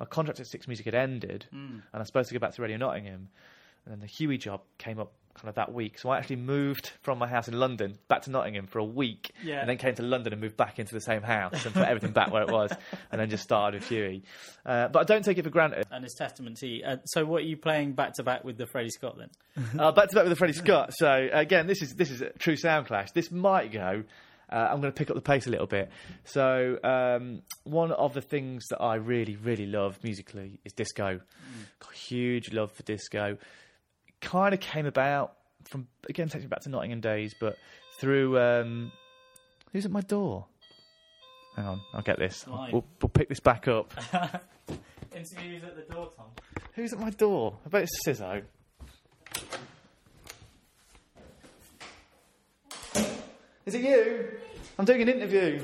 my 0.00 0.06
contract 0.06 0.40
at 0.40 0.46
Six 0.46 0.66
Music 0.68 0.86
had 0.86 0.94
ended, 0.94 1.46
and 1.52 1.82
I 1.92 1.98
was 1.98 2.08
supposed 2.08 2.28
to 2.28 2.34
go 2.34 2.40
back 2.40 2.54
to 2.54 2.62
Radio 2.62 2.76
Nottingham, 2.76 3.28
and 3.84 3.92
then 3.92 4.00
the 4.00 4.06
Huey 4.06 4.38
job 4.38 4.60
came 4.78 4.98
up 4.98 5.12
kind 5.34 5.48
of 5.48 5.56
that 5.56 5.72
week, 5.72 5.98
so 5.98 6.10
I 6.10 6.18
actually 6.18 6.36
moved 6.36 6.92
from 7.02 7.18
my 7.18 7.26
house 7.26 7.48
in 7.48 7.58
London 7.58 7.98
back 8.06 8.22
to 8.22 8.30
Nottingham 8.30 8.68
for 8.68 8.78
a 8.78 8.84
week, 8.84 9.32
Yeah. 9.42 9.58
and 9.60 9.68
then 9.68 9.78
came 9.78 9.94
to 9.96 10.02
London 10.02 10.32
and 10.32 10.40
moved 10.40 10.56
back 10.56 10.78
into 10.78 10.94
the 10.94 11.00
same 11.00 11.22
house 11.22 11.64
and 11.66 11.74
put 11.74 11.82
everything 11.88 12.12
back 12.12 12.32
where 12.32 12.42
it 12.42 12.50
was, 12.52 12.70
and 13.10 13.20
then 13.20 13.28
just 13.30 13.42
started 13.42 13.80
with 13.80 13.88
Huey. 13.88 14.22
Uh, 14.64 14.86
but 14.88 15.00
I 15.00 15.02
don't 15.04 15.24
take 15.24 15.36
it 15.38 15.42
for 15.42 15.50
granted. 15.50 15.86
and 15.90 16.04
it's 16.04 16.14
testament 16.14 16.58
to 16.58 16.68
you. 16.68 16.84
Uh, 16.84 16.96
so, 17.06 17.24
what 17.24 17.42
are 17.42 17.46
you 17.46 17.56
playing 17.56 17.94
back 17.94 18.14
to 18.14 18.22
back 18.22 18.44
with 18.44 18.56
the 18.58 18.66
Freddie 18.66 18.90
Scott 18.90 19.16
then? 19.18 19.30
Uh, 19.78 19.90
back 19.90 20.08
to 20.10 20.14
back 20.14 20.22
with 20.24 20.30
the 20.30 20.36
Freddie 20.36 20.52
Scott. 20.54 20.92
So 20.94 21.28
again, 21.32 21.66
this 21.66 21.82
is 21.82 21.94
this 21.96 22.10
is 22.12 22.20
a 22.22 22.30
true 22.30 22.56
sound 22.56 22.86
clash. 22.86 23.10
This 23.10 23.30
might 23.32 23.72
go. 23.72 24.04
Uh, 24.54 24.68
I'm 24.70 24.80
going 24.80 24.92
to 24.92 24.96
pick 24.96 25.10
up 25.10 25.16
the 25.16 25.22
pace 25.22 25.48
a 25.48 25.50
little 25.50 25.66
bit. 25.66 25.90
So 26.22 26.78
um, 26.84 27.42
one 27.64 27.90
of 27.90 28.14
the 28.14 28.20
things 28.20 28.66
that 28.70 28.80
I 28.80 28.94
really 28.94 29.34
really 29.34 29.66
love 29.66 29.98
musically 30.04 30.60
is 30.64 30.72
disco. 30.72 31.20
Got 31.80 31.92
huge 31.92 32.52
love 32.52 32.70
for 32.70 32.84
disco. 32.84 33.36
Kind 34.20 34.54
of 34.54 34.60
came 34.60 34.86
about 34.86 35.34
from 35.64 35.88
again 36.08 36.28
takes 36.28 36.44
me 36.44 36.48
back 36.48 36.60
to 36.60 36.68
Nottingham 36.68 37.00
days, 37.00 37.34
but 37.40 37.56
through 37.98 38.38
um, 38.38 38.92
who's 39.72 39.84
at 39.84 39.90
my 39.90 40.02
door. 40.02 40.46
Hang 41.56 41.66
on, 41.66 41.80
I'll 41.92 42.02
get 42.02 42.18
this. 42.18 42.44
We'll, 42.46 42.84
we'll 43.00 43.08
pick 43.08 43.28
this 43.28 43.40
back 43.40 43.66
up. 43.68 43.92
Interviews 45.14 45.62
at 45.64 45.76
the 45.76 45.94
door, 45.94 46.10
Tom. 46.16 46.26
Who's 46.74 46.92
at 46.92 46.98
my 46.98 47.10
door? 47.10 47.56
I 47.64 47.68
bet 47.68 47.82
it's 47.82 48.06
Sizzo. 48.06 48.42
Is 53.66 53.74
it 53.74 53.82
you? 53.82 54.28
I'm 54.78 54.84
doing 54.84 55.02
an 55.02 55.08
interview. 55.08 55.62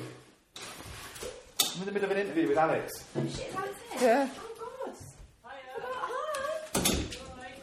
I'm 0.56 1.80
in 1.80 1.86
the 1.86 1.92
middle 1.92 2.10
of 2.10 2.16
an 2.16 2.22
interview 2.26 2.48
with 2.48 2.56
Alex. 2.58 2.92
Shit, 3.14 3.24
is 3.48 3.54
Alex 3.54 3.74
here? 3.98 4.00
Yeah. 4.08 4.28
Oh, 4.38 4.72
God. 4.84 4.96
Hi. 5.44 5.56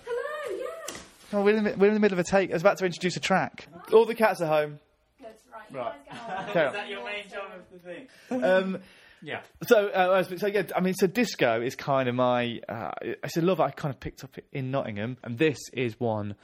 Hello, 0.05 0.57
yeah. 0.59 0.95
Oh, 1.33 1.41
we're, 1.43 1.57
in 1.57 1.63
the, 1.63 1.69
mi- 1.71 1.75
we're 1.77 1.87
in 1.87 1.93
the 1.95 1.99
middle 1.99 2.19
of 2.19 2.25
a 2.25 2.29
take. 2.29 2.51
I 2.51 2.53
was 2.53 2.61
about 2.61 2.77
to 2.77 2.85
introduce 2.85 3.17
a 3.17 3.19
track. 3.19 3.67
All 3.91 4.05
the 4.05 4.15
cats 4.15 4.41
are 4.41 4.47
home. 4.47 4.79
Good, 5.19 5.27
right. 5.51 5.63
You 5.71 5.77
Right. 5.77 6.09
guys 6.09 6.17
get 6.17 6.37
on. 6.47 6.53
Carry 6.53 6.79
on. 6.83 6.89
your 6.89 7.03
main 7.05 7.23
job 7.29 7.51
of 7.55 7.71
the 7.71 7.79
thing? 7.79 8.43
Um, 8.43 8.79
Yeah. 9.23 9.41
so, 9.63 9.87
uh, 9.87 10.23
so 10.23 10.47
yeah, 10.47 10.63
I 10.75 10.79
mean, 10.81 10.93
so 10.93 11.07
disco 11.07 11.61
is 11.61 11.75
kind 11.75 12.07
of 12.07 12.13
my. 12.15 12.61
Uh, 12.69 12.91
it's 13.01 13.37
a 13.37 13.41
love 13.41 13.59
I 13.59 13.71
kind 13.71 13.91
of 13.93 13.99
picked 13.99 14.23
up 14.23 14.35
in 14.51 14.69
Nottingham, 14.71 15.17
and 15.23 15.37
this 15.39 15.57
is 15.73 15.99
one 15.99 16.35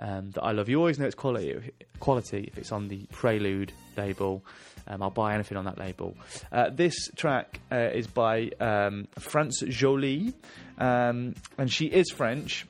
um, 0.00 0.30
that 0.32 0.42
I 0.42 0.50
love. 0.52 0.68
You 0.68 0.78
always 0.78 0.98
know 0.98 1.06
it's 1.06 1.14
quality. 1.14 1.70
Quality 2.00 2.48
if 2.50 2.58
it's 2.58 2.72
on 2.72 2.88
the 2.88 3.06
Prelude 3.12 3.72
label. 3.96 4.42
Um, 4.88 5.02
I'll 5.02 5.10
buy 5.10 5.34
anything 5.34 5.56
on 5.56 5.66
that 5.66 5.78
label. 5.78 6.16
Uh, 6.50 6.70
this 6.70 6.94
track 7.14 7.60
uh, 7.70 7.76
is 7.92 8.06
by 8.08 8.50
um, 8.60 9.06
France 9.18 9.62
Joli, 9.68 10.32
um, 10.78 11.34
and 11.58 11.70
she 11.70 11.86
is 11.86 12.10
French, 12.10 12.66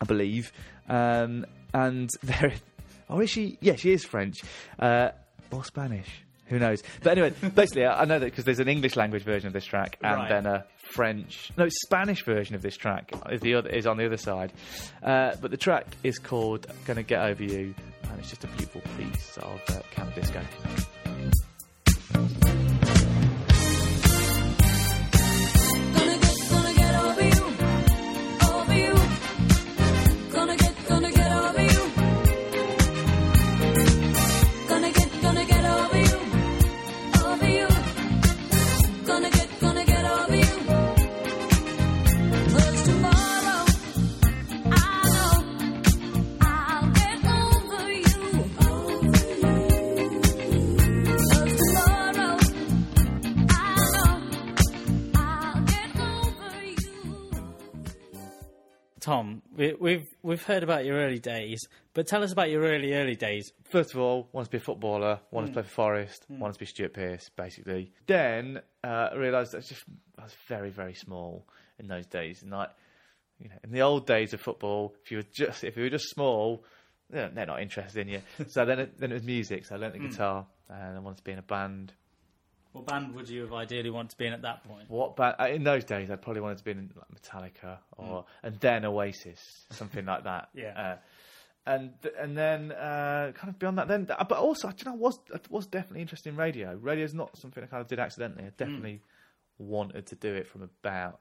I 0.00 0.04
believe. 0.04 0.52
Um, 0.88 1.46
and 1.74 2.10
there, 2.22 2.52
oh, 3.10 3.20
is 3.20 3.30
she? 3.30 3.58
Yeah, 3.60 3.76
she 3.76 3.92
is 3.92 4.04
French 4.04 4.42
uh, 4.78 5.08
or 5.50 5.64
Spanish. 5.64 6.08
Who 6.46 6.58
knows? 6.58 6.82
But 7.02 7.12
anyway, 7.18 7.30
basically, 7.54 7.86
I 7.86 8.02
I 8.02 8.04
know 8.04 8.18
that 8.18 8.26
because 8.26 8.44
there's 8.44 8.60
an 8.60 8.68
English 8.68 8.94
language 8.94 9.22
version 9.22 9.46
of 9.46 9.52
this 9.54 9.64
track 9.64 9.98
and 10.02 10.16
Right. 10.16 10.28
then 10.28 10.46
a 10.46 10.64
French, 10.92 11.50
no, 11.56 11.68
Spanish 11.68 12.24
version 12.24 12.54
of 12.54 12.62
this 12.62 12.76
track 12.76 13.12
is 13.30 13.40
the 13.40 13.54
other 13.54 13.70
is 13.70 13.86
on 13.86 13.96
the 13.96 14.06
other 14.06 14.16
side. 14.16 14.52
Uh, 15.02 15.34
but 15.40 15.50
the 15.50 15.56
track 15.56 15.86
is 16.02 16.18
called 16.18 16.66
"Gonna 16.84 17.02
Get 17.02 17.22
Over 17.22 17.42
You," 17.42 17.74
and 18.04 18.18
it's 18.18 18.30
just 18.30 18.44
a 18.44 18.48
beautiful 18.48 18.82
piece 18.98 19.38
of 19.38 19.60
uh, 19.70 20.04
disco. 20.14 20.42
Tom, 59.02 59.42
we, 59.56 59.74
we've 59.80 60.06
we've 60.22 60.42
heard 60.44 60.62
about 60.62 60.84
your 60.84 60.96
early 60.96 61.18
days, 61.18 61.58
but 61.92 62.06
tell 62.06 62.22
us 62.22 62.30
about 62.32 62.50
your 62.50 62.62
early 62.62 62.94
early 62.94 63.16
days. 63.16 63.52
First 63.68 63.94
of 63.94 64.00
all, 64.00 64.28
wanted 64.32 64.44
to 64.44 64.50
be 64.52 64.56
a 64.58 64.60
footballer, 64.60 65.18
wanted 65.32 65.50
Mm. 65.50 65.54
to 65.54 65.54
play 65.54 65.62
for 65.64 65.74
Forest, 65.74 66.24
wanted 66.28 66.52
to 66.52 66.58
be 66.60 66.66
Stuart 66.66 66.94
Pearce, 66.94 67.28
basically. 67.36 67.90
Then 68.06 68.60
uh, 68.84 69.08
I 69.12 69.16
realised 69.16 69.52
that 69.52 69.56
I 69.56 69.58
was 69.58 69.68
just 69.68 69.82
I 70.18 70.22
was 70.22 70.36
very, 70.46 70.70
very 70.70 70.94
small 70.94 71.48
in 71.80 71.88
those 71.88 72.06
days. 72.06 72.42
And 72.42 72.52
like, 72.52 72.70
you 73.40 73.48
know, 73.48 73.56
in 73.64 73.72
the 73.72 73.82
old 73.82 74.06
days 74.06 74.34
of 74.34 74.40
football, 74.40 74.94
if 75.04 75.10
you 75.10 75.16
were 75.16 75.24
just 75.32 75.64
if 75.64 75.76
you 75.76 75.82
were 75.82 75.90
just 75.90 76.08
small, 76.10 76.62
you 77.10 77.16
know, 77.16 77.30
they're 77.34 77.44
not 77.46 77.60
interested 77.60 78.06
in 78.06 78.08
you. 78.08 78.22
so 78.46 78.64
then 78.64 78.78
it, 78.78 78.98
then 79.00 79.10
it 79.10 79.14
was 79.14 79.24
music. 79.24 79.66
So 79.66 79.74
I 79.74 79.78
learnt 79.78 79.94
the 79.94 79.98
Mm. 79.98 80.10
guitar, 80.12 80.46
and 80.68 80.96
I 80.96 81.00
wanted 81.00 81.18
to 81.18 81.24
be 81.24 81.32
in 81.32 81.40
a 81.40 81.42
band. 81.42 81.92
What 82.72 82.86
band 82.86 83.14
would 83.14 83.28
you 83.28 83.42
have 83.42 83.52
ideally 83.52 83.90
wanted 83.90 84.10
to 84.12 84.16
be 84.16 84.26
in 84.26 84.32
at 84.32 84.42
that 84.42 84.64
point? 84.64 84.88
What 84.88 85.14
band? 85.16 85.36
uh, 85.38 85.44
In 85.44 85.62
those 85.62 85.84
days, 85.84 86.10
I 86.10 86.16
probably 86.16 86.40
wanted 86.40 86.58
to 86.58 86.64
be 86.64 86.70
in 86.72 86.90
like 86.96 87.20
Metallica 87.22 87.78
or 87.98 88.24
and 88.42 88.58
then 88.60 88.84
Oasis, 88.84 89.66
something 89.70 90.04
like 90.06 90.24
that. 90.24 90.48
Yeah. 90.54 90.80
Uh, 90.80 90.96
and 91.64 91.92
and 92.18 92.36
then 92.36 92.72
uh, 92.72 93.30
kind 93.36 93.48
of 93.50 93.58
beyond 93.58 93.78
that, 93.78 93.86
then 93.86 94.04
but 94.06 94.32
also, 94.32 94.68
you 94.68 94.84
know, 94.84 94.92
I 94.92 94.96
was 94.96 95.20
I 95.32 95.38
was 95.48 95.66
definitely 95.66 96.00
interested 96.00 96.30
in 96.30 96.36
radio. 96.36 96.74
Radio 96.80 97.04
is 97.04 97.14
not 97.14 97.36
something 97.38 97.62
I 97.62 97.66
kind 97.66 97.80
of 97.80 97.86
did 97.86 98.00
accidentally. 98.00 98.44
I 98.46 98.50
definitely 98.56 99.00
wanted 99.58 100.06
to 100.06 100.14
do 100.16 100.34
it 100.34 100.46
from 100.48 100.62
about. 100.62 101.20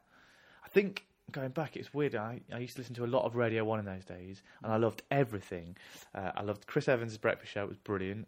I 0.66 0.70
think 0.70 1.06
going 1.32 1.50
back, 1.50 1.78
it's 1.78 1.94
weird. 1.94 2.16
I, 2.16 2.42
I 2.52 2.58
used 2.58 2.74
to 2.76 2.82
listen 2.82 2.96
to 2.96 3.06
a 3.06 3.08
lot 3.08 3.26
of 3.26 3.36
Radio 3.36 3.64
One 3.64 3.78
in 3.80 3.86
those 3.86 4.04
days, 4.04 4.42
and 4.64 4.74
I 4.74 4.78
loved 4.78 5.04
everything. 5.12 5.78
Uh, 6.16 6.32
I 6.36 6.42
loved 6.42 6.66
Chris 6.66 6.88
Evans' 6.88 7.18
breakfast 7.18 7.52
show; 7.52 7.64
it 7.64 7.70
was 7.70 7.78
brilliant. 7.78 8.28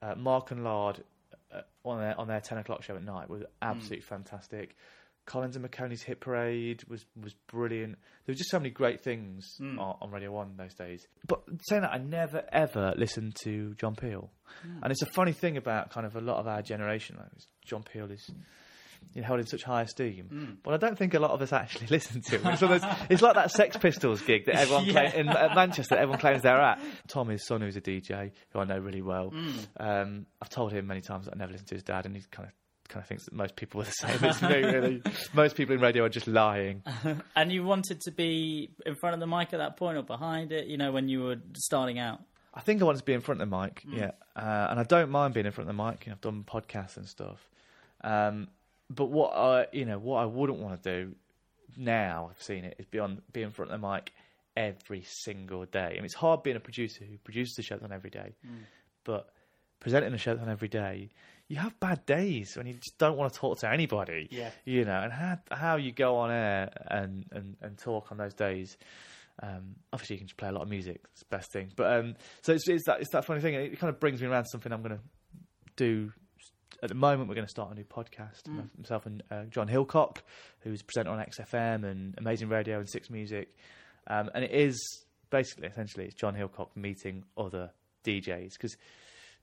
Uh, 0.00 0.14
Mark 0.14 0.50
and 0.52 0.64
Lard 0.64 1.00
uh, 1.00 1.02
Uh, 1.52 1.62
on 1.84 1.98
their 1.98 2.20
on 2.20 2.28
their 2.28 2.40
ten 2.40 2.58
o'clock 2.58 2.82
show 2.82 2.94
at 2.94 3.02
night 3.02 3.28
was 3.28 3.42
absolutely 3.60 4.04
mm. 4.04 4.08
fantastic. 4.08 4.76
Collins 5.26 5.56
and 5.56 5.64
Maconie's 5.64 6.02
Hit 6.02 6.20
Parade 6.20 6.82
was 6.88 7.04
was 7.20 7.34
brilliant. 7.48 7.96
There 8.24 8.32
were 8.32 8.36
just 8.36 8.50
so 8.50 8.58
many 8.58 8.70
great 8.70 9.00
things 9.00 9.56
mm. 9.60 9.78
on, 9.78 9.96
on 10.00 10.10
Radio 10.10 10.32
One 10.32 10.56
those 10.56 10.74
days. 10.74 11.06
But 11.26 11.42
saying 11.68 11.82
that, 11.82 11.92
I 11.92 11.98
never 11.98 12.42
ever 12.52 12.94
listened 12.96 13.36
to 13.44 13.74
John 13.74 13.96
Peel, 13.96 14.30
mm. 14.66 14.78
and 14.82 14.92
it's 14.92 15.02
a 15.02 15.06
funny 15.06 15.32
thing 15.32 15.56
about 15.56 15.90
kind 15.90 16.06
of 16.06 16.16
a 16.16 16.20
lot 16.20 16.38
of 16.38 16.46
our 16.46 16.62
generation. 16.62 17.16
Like 17.18 17.30
John 17.64 17.82
Peel 17.82 18.10
is 18.10 18.30
you 19.12 19.20
know, 19.22 19.26
held 19.26 19.40
in 19.40 19.46
such 19.46 19.62
high 19.64 19.82
esteem, 19.82 20.58
but 20.62 20.74
I 20.74 20.76
don't 20.76 20.96
think 20.96 21.14
a 21.14 21.18
lot 21.18 21.30
of 21.32 21.42
us 21.42 21.52
actually 21.52 21.86
listen 21.90 22.22
to 22.22 22.38
him. 22.38 22.46
It's, 22.46 22.84
it's 23.10 23.22
like 23.22 23.34
that 23.34 23.50
Sex 23.50 23.76
Pistols 23.76 24.22
gig 24.22 24.46
that 24.46 24.56
everyone 24.56 24.84
Yeah. 24.86 25.10
claim, 25.10 25.20
in 25.20 25.28
uh, 25.28 25.52
Manchester 25.54 25.96
everyone 25.96 26.18
claims 26.20 26.42
they're 26.42 26.60
at. 26.60 26.80
Tom, 27.08 27.28
his 27.28 27.46
son, 27.46 27.60
who's 27.60 27.76
a 27.76 27.80
DJ, 27.80 28.32
who 28.52 28.58
I 28.60 28.64
know 28.64 28.78
really 28.78 29.02
well, 29.02 29.32
um, 29.78 30.26
I've 30.40 30.48
told 30.50 30.72
him 30.72 30.86
many 30.86 31.00
times 31.00 31.26
that 31.26 31.34
I 31.34 31.38
never 31.38 31.52
listened 31.52 31.68
to 31.68 31.74
his 31.74 31.82
dad, 31.84 32.06
and 32.06 32.14
he 32.16 32.22
kind 32.30 32.48
of 32.48 32.54
kind 32.88 33.02
of 33.04 33.06
thinks 33.08 33.24
that 33.26 33.32
most 33.34 33.54
people 33.54 33.80
are 33.80 33.84
the 33.84 33.90
same 33.92 34.24
as 34.24 34.42
me. 34.42 34.48
Really, 34.64 35.02
most 35.32 35.54
people 35.56 35.74
in 35.76 35.80
radio 35.80 36.04
are 36.04 36.08
just 36.08 36.26
lying. 36.26 36.82
And 37.36 37.52
you 37.52 37.62
wanted 37.62 38.00
to 38.02 38.10
be 38.10 38.70
in 38.84 38.96
front 38.96 39.14
of 39.14 39.20
the 39.20 39.28
mic 39.28 39.52
at 39.52 39.58
that 39.58 39.76
point 39.76 39.96
or 39.96 40.02
behind 40.02 40.50
it, 40.50 40.66
you 40.66 40.76
know, 40.76 40.90
when 40.90 41.08
you 41.08 41.22
were 41.22 41.36
starting 41.54 42.00
out. 42.00 42.20
I 42.52 42.60
think 42.62 42.82
I 42.82 42.84
wanted 42.84 42.98
to 42.98 43.04
be 43.04 43.12
in 43.12 43.20
front 43.20 43.40
of 43.40 43.48
the 43.48 43.56
mic, 43.56 43.84
yeah, 43.88 44.10
uh, 44.34 44.66
and 44.70 44.80
I 44.80 44.82
don't 44.82 45.08
mind 45.10 45.34
being 45.34 45.46
in 45.46 45.52
front 45.52 45.70
of 45.70 45.76
the 45.76 45.82
mic. 45.84 46.04
You 46.04 46.10
know, 46.10 46.14
I've 46.14 46.20
done 46.20 46.42
podcasts 46.44 46.96
and 46.96 47.06
stuff, 47.06 47.38
um, 48.02 48.48
but 48.90 49.06
what 49.06 49.32
I, 49.34 49.66
you 49.72 49.84
know, 49.84 49.98
what 49.98 50.18
I 50.18 50.26
wouldn't 50.26 50.58
want 50.58 50.82
to 50.82 51.04
do 51.04 51.14
now 51.76 52.30
I've 52.30 52.42
seen 52.42 52.64
it 52.64 52.76
is 52.78 52.86
beyond 52.86 53.22
being 53.32 53.46
in 53.46 53.52
front 53.52 53.70
of 53.70 53.80
the 53.80 53.88
mic 53.88 54.12
every 54.56 55.02
single 55.06 55.64
day. 55.64 55.92
I 55.92 55.94
mean, 55.94 56.04
it's 56.04 56.14
hard 56.14 56.42
being 56.42 56.56
a 56.56 56.60
producer 56.60 57.04
who 57.04 57.16
produces 57.18 57.58
a 57.58 57.62
showdown 57.62 57.92
every 57.92 58.10
day, 58.10 58.34
but 59.04 59.28
presenting 59.78 60.12
a 60.12 60.18
showdown 60.18 60.48
every 60.48 60.68
day, 60.68 61.10
you 61.48 61.56
have 61.56 61.78
bad 61.80 62.04
days 62.06 62.56
when 62.56 62.66
you 62.66 62.74
just 62.74 62.98
don't 62.98 63.16
want 63.16 63.32
to 63.32 63.38
talk 63.38 63.58
to 63.60 63.70
anybody. 63.70 64.28
Yeah. 64.30 64.50
you 64.64 64.84
know, 64.84 65.00
and 65.00 65.12
how 65.12 65.38
how 65.50 65.76
you 65.76 65.92
go 65.92 66.16
on 66.16 66.30
air 66.30 66.70
and 66.88 67.24
and, 67.32 67.56
and 67.60 67.78
talk 67.78 68.10
on 68.10 68.18
those 68.18 68.34
days. 68.34 68.76
Um, 69.42 69.76
obviously, 69.92 70.16
you 70.16 70.18
can 70.20 70.26
just 70.28 70.36
play 70.36 70.50
a 70.50 70.52
lot 70.52 70.62
of 70.62 70.68
music. 70.68 71.00
It's 71.12 71.20
the 71.20 71.36
best 71.36 71.50
thing. 71.50 71.72
But 71.74 71.98
um, 71.98 72.14
so 72.42 72.52
it's, 72.52 72.68
it's 72.68 72.84
that 72.86 73.00
it's 73.00 73.10
that 73.12 73.24
funny 73.24 73.40
thing. 73.40 73.54
It 73.54 73.78
kind 73.78 73.92
of 73.92 73.98
brings 73.98 74.20
me 74.20 74.28
around 74.28 74.44
to 74.44 74.48
something 74.50 74.70
I'm 74.70 74.82
going 74.82 74.96
to 74.96 75.02
do 75.76 76.12
at 76.82 76.88
the 76.88 76.94
moment 76.94 77.28
we're 77.28 77.34
going 77.34 77.46
to 77.46 77.50
start 77.50 77.70
a 77.70 77.74
new 77.74 77.84
podcast. 77.84 78.46
Myself 78.78 79.06
and 79.06 79.22
uh, 79.30 79.44
Jon 79.44 79.68
Hillcock, 79.68 80.18
who's 80.60 80.82
presenter 80.82 81.10
on 81.10 81.18
XFM 81.18 81.84
and 81.84 82.14
Amazing 82.18 82.48
Radio 82.48 82.78
and 82.78 82.88
Six 82.88 83.10
Music, 83.10 83.54
um, 84.06 84.30
and 84.34 84.44
it 84.44 84.50
is 84.50 85.04
basically 85.30 85.68
essentially 85.68 86.06
it's 86.06 86.14
Jon 86.14 86.34
Hillcock 86.34 86.68
meeting 86.74 87.24
other 87.36 87.70
DJs 88.04 88.52
because 88.52 88.76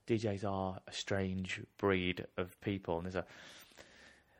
DJs 0.07 0.45
are 0.45 0.79
a 0.87 0.93
strange 0.93 1.61
breed 1.77 2.25
of 2.37 2.59
people, 2.61 2.97
and 2.97 3.05
there's 3.05 3.15
a 3.15 3.25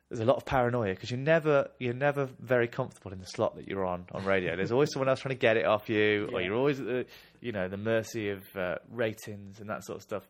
there's 0.10 0.22
a 0.22 0.26
lot 0.26 0.38
of 0.38 0.46
paranoia 0.46 0.94
because 0.94 1.12
you're 1.12 1.20
never 1.20 1.70
you're 1.80 1.94
never 1.94 2.30
very 2.40 2.68
comfortable 2.68 3.12
in 3.12 3.20
the 3.20 3.26
slot 3.26 3.56
that 3.58 3.68
you're 3.68 3.86
on 3.86 4.06
on 4.14 4.24
radio. 4.24 4.56
There's 4.56 4.72
always 4.72 4.92
someone 4.92 5.10
else 5.10 5.20
trying 5.20 5.36
to 5.36 5.40
get 5.40 5.58
it 5.58 5.66
off 5.66 5.90
you, 5.90 6.30
or 6.32 6.42
you're 6.42 6.56
always 6.56 6.80
at 6.80 6.86
the 6.86 7.06
you 7.42 7.52
know 7.52 7.68
the 7.68 7.78
mercy 7.78 8.30
of 8.30 8.44
uh, 8.56 8.76
ratings 8.90 9.60
and 9.60 9.70
that 9.70 9.84
sort 9.84 9.98
of 9.98 10.04
stuff. 10.04 10.28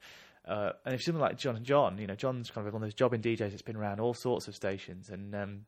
Uh, 0.47 0.71
and 0.85 0.95
if 0.95 1.03
someone 1.03 1.21
like 1.21 1.37
John 1.37 1.55
and 1.57 1.65
John, 1.65 1.97
you 1.97 2.07
know, 2.07 2.15
John's 2.15 2.49
kind 2.49 2.65
of 2.67 2.73
one 2.73 2.81
of 2.81 2.87
those 2.87 2.93
jobbing 2.93 3.21
DJs 3.21 3.49
that's 3.51 3.61
been 3.61 3.75
around 3.75 3.99
all 3.99 4.13
sorts 4.13 4.47
of 4.47 4.55
stations, 4.55 5.09
and 5.09 5.35
um, 5.35 5.65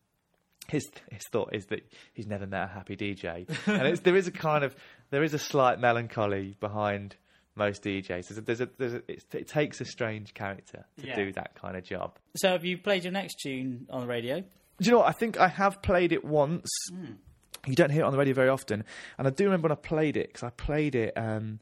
his 0.68 0.90
his 1.12 1.24
thought 1.32 1.54
is 1.54 1.66
that 1.68 1.82
he's 2.14 2.28
never 2.28 2.48
met 2.48 2.64
a 2.64 2.68
happy 2.68 2.96
DJ, 2.96 3.48
and 3.68 3.88
it's, 3.88 4.02
there 4.02 4.16
is 4.16 4.28
a 4.28 4.32
kind 4.32 4.64
of 4.64 4.76
there 5.10 5.24
is 5.24 5.34
a 5.34 5.40
slight 5.40 5.80
melancholy 5.80 6.56
behind 6.60 7.16
most 7.56 7.84
DJs. 7.84 8.28
There's 8.28 8.38
a, 8.38 8.42
there's 8.42 8.62
a, 8.62 8.70
there's 8.78 8.94
a, 8.94 9.02
it's, 9.12 9.26
it 9.34 9.48
takes 9.50 9.82
a 9.82 9.86
strange 9.86 10.34
character 10.34 10.86
to 11.02 11.08
Yeah. 11.08 11.16
do 11.16 11.34
that 11.34 11.56
kind 11.56 11.76
of 11.76 11.84
job. 11.84 12.18
So 12.38 12.50
have 12.50 12.64
you 12.64 12.78
played 12.78 13.04
your 13.04 13.12
next 13.12 13.40
tune 13.44 13.86
on 13.90 14.02
the 14.02 14.08
radio? 14.08 14.40
Do 14.40 14.46
you 14.86 14.92
know 14.92 15.00
what? 15.00 15.10
I 15.10 15.12
think 15.12 15.38
I 15.38 15.50
have 15.50 15.82
played 15.82 16.14
it 16.14 16.24
once. 16.24 16.70
You 17.68 17.76
don't 17.76 17.90
hear 17.90 18.04
it 18.04 18.06
on 18.06 18.14
the 18.14 18.18
radio 18.18 18.34
very 18.34 18.48
often, 18.48 18.86
and 19.18 19.28
I 19.28 19.32
do 19.32 19.44
remember 19.44 19.66
when 19.68 19.74
I 19.74 19.82
played 19.82 20.16
it 20.16 20.28
because 20.28 20.44
I 20.44 20.52
played 20.52 20.96
it. 20.96 21.12
Um, 21.18 21.60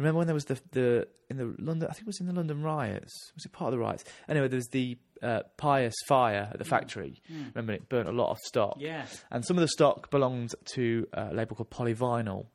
remember 0.00 0.18
when 0.18 0.26
there 0.26 0.34
was 0.34 0.44
the 0.46 0.60
the 0.72 1.08
in 1.28 1.36
the 1.36 1.54
London? 1.58 1.88
I 1.90 1.92
think 1.92 2.02
it 2.02 2.06
was 2.06 2.20
in 2.20 2.26
the 2.26 2.32
London 2.32 2.62
riots. 2.62 3.12
Was 3.34 3.44
it 3.44 3.52
part 3.52 3.68
of 3.68 3.72
the 3.72 3.78
riots? 3.78 4.04
Anyway, 4.28 4.48
there 4.48 4.56
was 4.56 4.68
the 4.68 4.98
uh, 5.22 5.40
PIAS 5.58 5.94
fire 6.08 6.48
at 6.52 6.58
the 6.58 6.64
factory. 6.64 7.20
Remember, 7.54 7.72
it 7.72 7.88
burnt 7.88 8.08
a 8.08 8.12
lot 8.12 8.30
of 8.30 8.38
stock. 8.38 8.76
Yeah. 8.80 9.06
and 9.30 9.44
some 9.44 9.56
of 9.56 9.60
the 9.60 9.68
stock 9.68 10.10
belonged 10.10 10.54
to 10.74 11.06
a 11.12 11.32
label 11.34 11.56
called 11.56 11.70
Polyvinyl. 11.70 12.46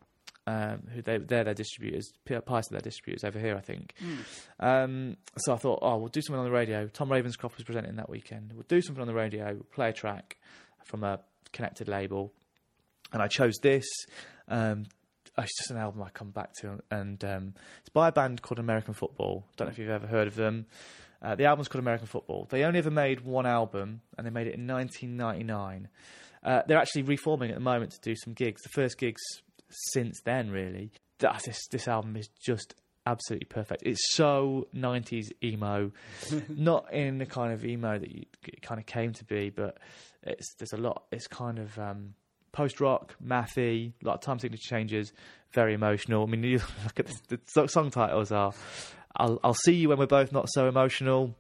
Um, 0.47 0.84
who 0.93 1.01
they, 1.01 1.17
they're 1.17 1.43
their 1.43 1.55
distributors, 1.55 2.12
P- 2.23 2.36
PIAS 2.39 2.67
are 2.69 2.73
their 2.73 2.81
distributors 2.81 3.23
over 3.23 3.39
here, 3.39 3.55
I 3.58 3.62
think. 3.62 3.95
Um, 4.60 5.17
so 5.38 5.53
I 5.53 5.58
thought, 5.58 5.79
oh, 5.81 5.97
we'll 5.97 6.10
do 6.10 6.21
something 6.21 6.38
on 6.39 6.45
the 6.45 6.51
radio. 6.51 6.88
Tom 6.88 7.10
Ravenscroft 7.10 7.55
was 7.55 7.63
presenting 7.65 7.95
that 7.95 8.10
weekend. 8.10 8.51
We'll 8.53 8.65
do 8.67 8.79
something 8.79 9.01
on 9.01 9.08
the 9.08 9.15
radio, 9.15 9.53
we'll 9.53 9.63
play 9.73 9.89
a 9.89 9.93
track 9.93 10.38
from 10.84 11.03
a 11.03 11.19
connected 11.51 11.88
label. 11.88 12.31
And 13.12 13.23
I 13.23 13.27
chose 13.27 13.55
this. 13.63 13.86
Um, 14.47 14.86
it's 15.38 15.58
just 15.58 15.71
an 15.71 15.78
album 15.78 16.02
I 16.02 16.10
come 16.10 16.32
back 16.32 16.54
to, 16.62 16.80
and 16.91 17.24
um, 17.24 17.54
it's 17.80 17.89
by 17.89 18.08
a 18.08 18.12
band 18.12 18.41
called 18.41 18.60
American 18.60 18.93
Football. 18.93 19.45
Don't 19.58 19.67
know 19.67 19.71
if 19.71 19.78
you've 19.78 19.89
ever 19.89 20.08
heard 20.08 20.28
of 20.28 20.36
them. 20.36 20.65
Uh, 21.21 21.36
the 21.36 21.45
album's 21.45 21.67
called 21.67 21.84
American 21.84 22.08
Football. 22.08 22.48
They 22.50 22.63
only 22.63 22.80
ever 22.80 22.91
made 22.91 23.21
one 23.21 23.45
album, 23.45 24.02
and 24.17 24.26
they 24.26 24.32
made 24.32 24.48
it 24.48 24.56
in 24.56 24.67
1999. 24.67 25.89
Uh, 26.43 26.62
they're 26.67 26.78
actually 26.78 27.02
reforming 27.02 27.50
at 27.50 27.56
the 27.56 27.62
moment 27.62 27.91
to 27.91 28.00
do 28.02 28.15
some 28.15 28.34
gigs. 28.34 28.62
The 28.62 28.69
first 28.69 28.98
gigs 28.98 29.21
since 29.69 30.21
then, 30.24 30.52
really. 30.52 30.91
That, 31.19 31.41
this 31.43 31.67
this 31.71 31.88
album 31.88 32.15
is 32.17 32.30
just 32.45 32.76
absolutely 33.06 33.45
perfect. 33.45 33.84
It's 33.86 34.13
so 34.13 34.67
90s 34.76 35.32
emo, 35.43 35.91
not 36.50 36.93
in 36.93 37.17
the 37.17 37.26
kind 37.26 37.54
of 37.54 37.65
emo 37.65 37.98
that 37.98 38.12
you, 38.12 38.26
it 38.43 38.62
kind 38.62 38.80
of 38.80 38.86
came 38.86 39.13
to 39.13 39.26
be, 39.26 39.50
but 39.50 39.78
it's 40.24 40.54
there's 40.56 40.74
a 40.74 40.78
lot. 40.78 41.04
It's 41.12 41.28
kind 41.28 41.60
of 41.60 41.78
um, 41.80 42.13
post 42.55 42.79
rock, 42.79 43.15
mathy, 43.23 43.91
a 44.01 44.07
lot 44.07 44.15
of 44.15 44.21
time 44.21 44.39
signature 44.39 44.63
changes, 44.67 45.11
very 45.51 45.73
emotional. 45.73 46.23
I 46.23 46.25
mean, 46.27 46.43
you 46.43 46.59
look 46.83 46.99
at 46.99 47.07
the, 47.27 47.39
the 47.53 47.67
song 47.67 47.91
titles 47.91 48.31
are 48.31 48.53
"I'll 49.15 49.39
I'll 49.43 49.53
see 49.53 49.75
you 49.75 49.89
when 49.89 49.99
we're 49.99 50.07
both 50.07 50.31
not 50.31 50.47
so 50.49 50.67
emotional." 50.67 51.35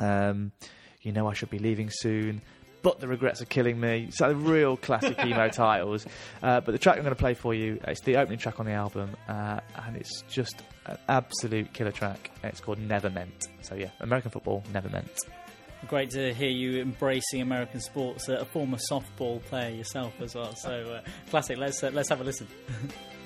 Um, 0.00 0.52
you 1.00 1.12
know, 1.12 1.28
I 1.28 1.34
should 1.34 1.50
be 1.50 1.58
leaving 1.58 1.90
soon. 1.90 2.42
But 2.82 2.98
the 2.98 3.06
regrets 3.06 3.40
are 3.40 3.44
killing 3.46 3.78
me. 3.78 4.08
So 4.10 4.28
the 4.28 4.34
real 4.34 4.76
classic 4.76 5.16
emo 5.24 5.48
titles. 5.48 6.04
Uh, 6.42 6.60
but 6.60 6.72
the 6.72 6.78
track 6.78 6.96
I'm 6.96 7.04
going 7.04 7.14
to 7.14 7.20
play 7.20 7.34
for 7.34 7.54
you, 7.54 7.78
it's 7.86 8.00
the 8.00 8.16
opening 8.16 8.40
track 8.40 8.58
on 8.58 8.66
the 8.66 8.72
album, 8.72 9.10
uh, 9.28 9.60
and 9.86 9.96
it's 9.96 10.22
just 10.22 10.62
an 10.86 10.98
absolute 11.08 11.72
killer 11.72 11.92
track. 11.92 12.32
It's 12.42 12.60
called 12.60 12.80
Never 12.80 13.08
Meant. 13.08 13.46
So 13.60 13.76
yeah, 13.76 13.90
American 14.00 14.32
football, 14.32 14.64
Never 14.72 14.88
Meant. 14.88 15.12
Great 15.88 16.10
to 16.10 16.32
hear 16.32 16.48
you 16.48 16.80
embracing 16.80 17.42
American 17.42 17.80
sports. 17.80 18.28
Uh, 18.28 18.34
a 18.34 18.44
former 18.44 18.78
softball 18.90 19.42
player 19.44 19.70
yourself 19.70 20.12
as 20.20 20.34
well. 20.34 20.54
So 20.54 20.70
uh, 20.70 21.02
classic. 21.28 21.58
Let's 21.58 21.82
uh, 21.82 21.90
let's 21.92 22.08
have 22.08 22.20
a 22.20 22.24
listen. 22.24 22.46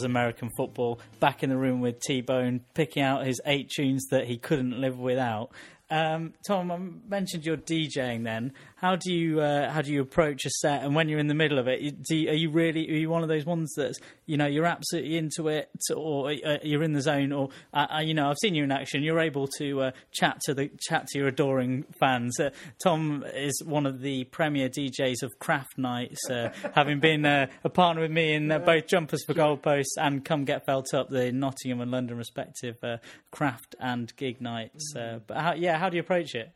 was 0.00 0.04
American 0.04 0.48
football. 0.56 0.98
Back 1.20 1.42
in 1.42 1.50
the 1.50 1.56
room 1.58 1.80
with 1.80 2.00
T 2.00 2.22
Bone, 2.22 2.60
picking 2.74 3.02
out 3.02 3.26
his 3.26 3.40
eight 3.44 3.68
tunes 3.68 4.06
that 4.10 4.26
he 4.26 4.38
couldn't 4.38 4.80
live 4.80 4.98
without. 4.98 5.50
Um, 5.90 6.34
Tom, 6.46 6.70
I 6.70 6.78
mentioned 7.08 7.44
your 7.44 7.56
DJing. 7.56 8.24
Then, 8.24 8.52
how 8.80 8.96
do 8.96 9.12
you 9.12 9.40
uh, 9.40 9.70
how 9.70 9.82
do 9.82 9.92
you 9.92 10.00
approach 10.00 10.46
a 10.46 10.50
set? 10.50 10.82
And 10.82 10.94
when 10.94 11.08
you're 11.10 11.18
in 11.18 11.26
the 11.26 11.34
middle 11.34 11.58
of 11.58 11.68
it, 11.68 11.80
you- 12.08 12.30
are 12.30 12.34
you 12.34 12.50
really 12.50 12.88
are 12.88 12.94
you 12.96 13.10
one 13.10 13.22
of 13.22 13.28
those 13.28 13.44
ones 13.44 13.74
that's 13.76 13.98
you 14.24 14.38
know 14.38 14.46
you're 14.46 14.64
absolutely 14.64 15.18
into 15.18 15.48
it, 15.48 15.68
or 15.94 16.30
uh, 16.30 16.58
you're 16.62 16.82
in 16.82 16.92
the 16.94 17.02
zone, 17.02 17.30
or 17.32 17.50
uh, 17.74 17.86
uh, 17.96 18.00
you 18.00 18.14
know 18.14 18.30
I've 18.30 18.38
seen 18.40 18.54
you 18.54 18.64
in 18.64 18.72
action. 18.72 19.02
You're 19.02 19.20
able 19.20 19.48
to 19.58 19.82
uh, 19.82 19.90
chat 20.12 20.40
to 20.46 20.54
the 20.54 20.70
chat 20.80 21.06
to 21.08 21.18
your 21.18 21.28
adoring 21.28 21.84
fans. 22.00 22.40
Uh, 22.40 22.50
Tom 22.82 23.22
is 23.34 23.62
one 23.64 23.84
of 23.84 24.00
the 24.00 24.24
premier 24.24 24.70
DJs 24.70 25.22
of 25.22 25.30
Craft 25.38 25.76
Nights, 25.76 26.30
uh, 26.30 26.50
having 26.74 27.00
been 27.00 27.26
uh, 27.26 27.48
a 27.64 27.68
partner 27.68 28.00
with 28.00 28.10
me 28.10 28.32
in 28.32 28.50
uh, 28.50 28.58
both 28.60 28.86
Jumpers 28.86 29.22
for 29.26 29.34
Goalposts 29.34 29.98
and 29.98 30.24
Come 30.24 30.44
Get 30.46 30.64
Felt 30.64 30.94
Up, 30.94 31.10
the 31.10 31.32
Nottingham 31.32 31.82
and 31.82 31.90
London 31.90 32.16
respective 32.16 32.76
uh, 32.82 32.96
craft 33.30 33.74
and 33.78 34.14
gig 34.16 34.40
nights. 34.40 34.94
Uh, 34.96 35.18
but 35.26 35.36
how, 35.36 35.52
yeah, 35.52 35.78
how 35.78 35.90
do 35.90 35.96
you 35.96 36.02
approach 36.02 36.34
it? 36.34 36.50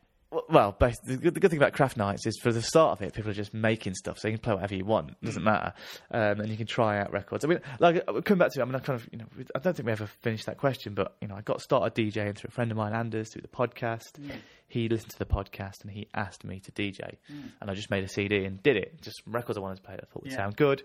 Well, 0.49 0.75
the 0.79 1.17
good, 1.17 1.33
the 1.33 1.39
good 1.39 1.49
thing 1.51 1.59
about 1.59 1.73
craft 1.73 1.97
nights 1.97 2.25
is 2.25 2.37
for 2.41 2.51
the 2.51 2.61
start 2.61 2.99
of 2.99 3.01
it, 3.05 3.13
people 3.13 3.31
are 3.31 3.35
just 3.35 3.53
making 3.53 3.93
stuff, 3.95 4.19
so 4.19 4.27
you 4.27 4.33
can 4.33 4.41
play 4.41 4.53
whatever 4.53 4.75
you 4.75 4.85
want. 4.85 5.11
It 5.11 5.25
doesn't 5.25 5.43
matter, 5.43 5.73
um, 6.11 6.39
and 6.41 6.49
you 6.49 6.57
can 6.57 6.67
try 6.67 6.99
out 6.99 7.11
records. 7.13 7.45
I 7.45 7.47
mean, 7.47 7.59
like 7.79 8.03
uh, 8.07 8.21
coming 8.21 8.39
back 8.39 8.51
to, 8.53 8.59
it, 8.59 8.63
I 8.63 8.65
mean, 8.65 8.75
I 8.75 8.79
kind 8.79 8.99
of, 8.99 9.07
you 9.11 9.19
know, 9.19 9.25
I 9.55 9.59
don't 9.59 9.75
think 9.75 9.85
we 9.85 9.91
ever 9.91 10.07
finished 10.07 10.45
that 10.47 10.57
question, 10.57 10.93
but 10.93 11.15
you 11.21 11.27
know, 11.27 11.35
I 11.35 11.41
got 11.41 11.61
started 11.61 11.95
DJing 11.95 12.35
through 12.35 12.49
a 12.49 12.51
friend 12.51 12.71
of 12.71 12.77
mine, 12.77 12.93
Anders, 12.93 13.31
through 13.31 13.43
the 13.43 13.47
podcast. 13.47 14.19
He 14.67 14.89
listened 14.89 15.11
to 15.11 15.19
the 15.19 15.25
podcast 15.25 15.83
and 15.83 15.91
he 15.91 16.07
asked 16.13 16.43
me 16.43 16.59
to 16.61 16.71
DJ, 16.71 17.15
and 17.61 17.69
I 17.69 17.73
just 17.73 17.89
made 17.89 18.03
a 18.03 18.09
CD 18.09 18.45
and 18.45 18.61
did 18.61 18.77
it. 18.77 19.01
Just 19.01 19.21
records 19.27 19.57
I 19.57 19.61
wanted 19.61 19.77
to 19.77 19.83
play, 19.83 19.95
that 19.95 20.03
I 20.03 20.13
thought 20.13 20.23
would 20.23 20.31
Yeah. 20.31 20.37
sound 20.37 20.57
good, 20.57 20.83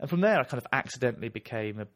and 0.00 0.10
from 0.10 0.20
there, 0.20 0.38
I 0.38 0.44
kind 0.44 0.58
of 0.58 0.66
accidentally 0.72 1.28
became 1.28 1.80
a 1.80 1.86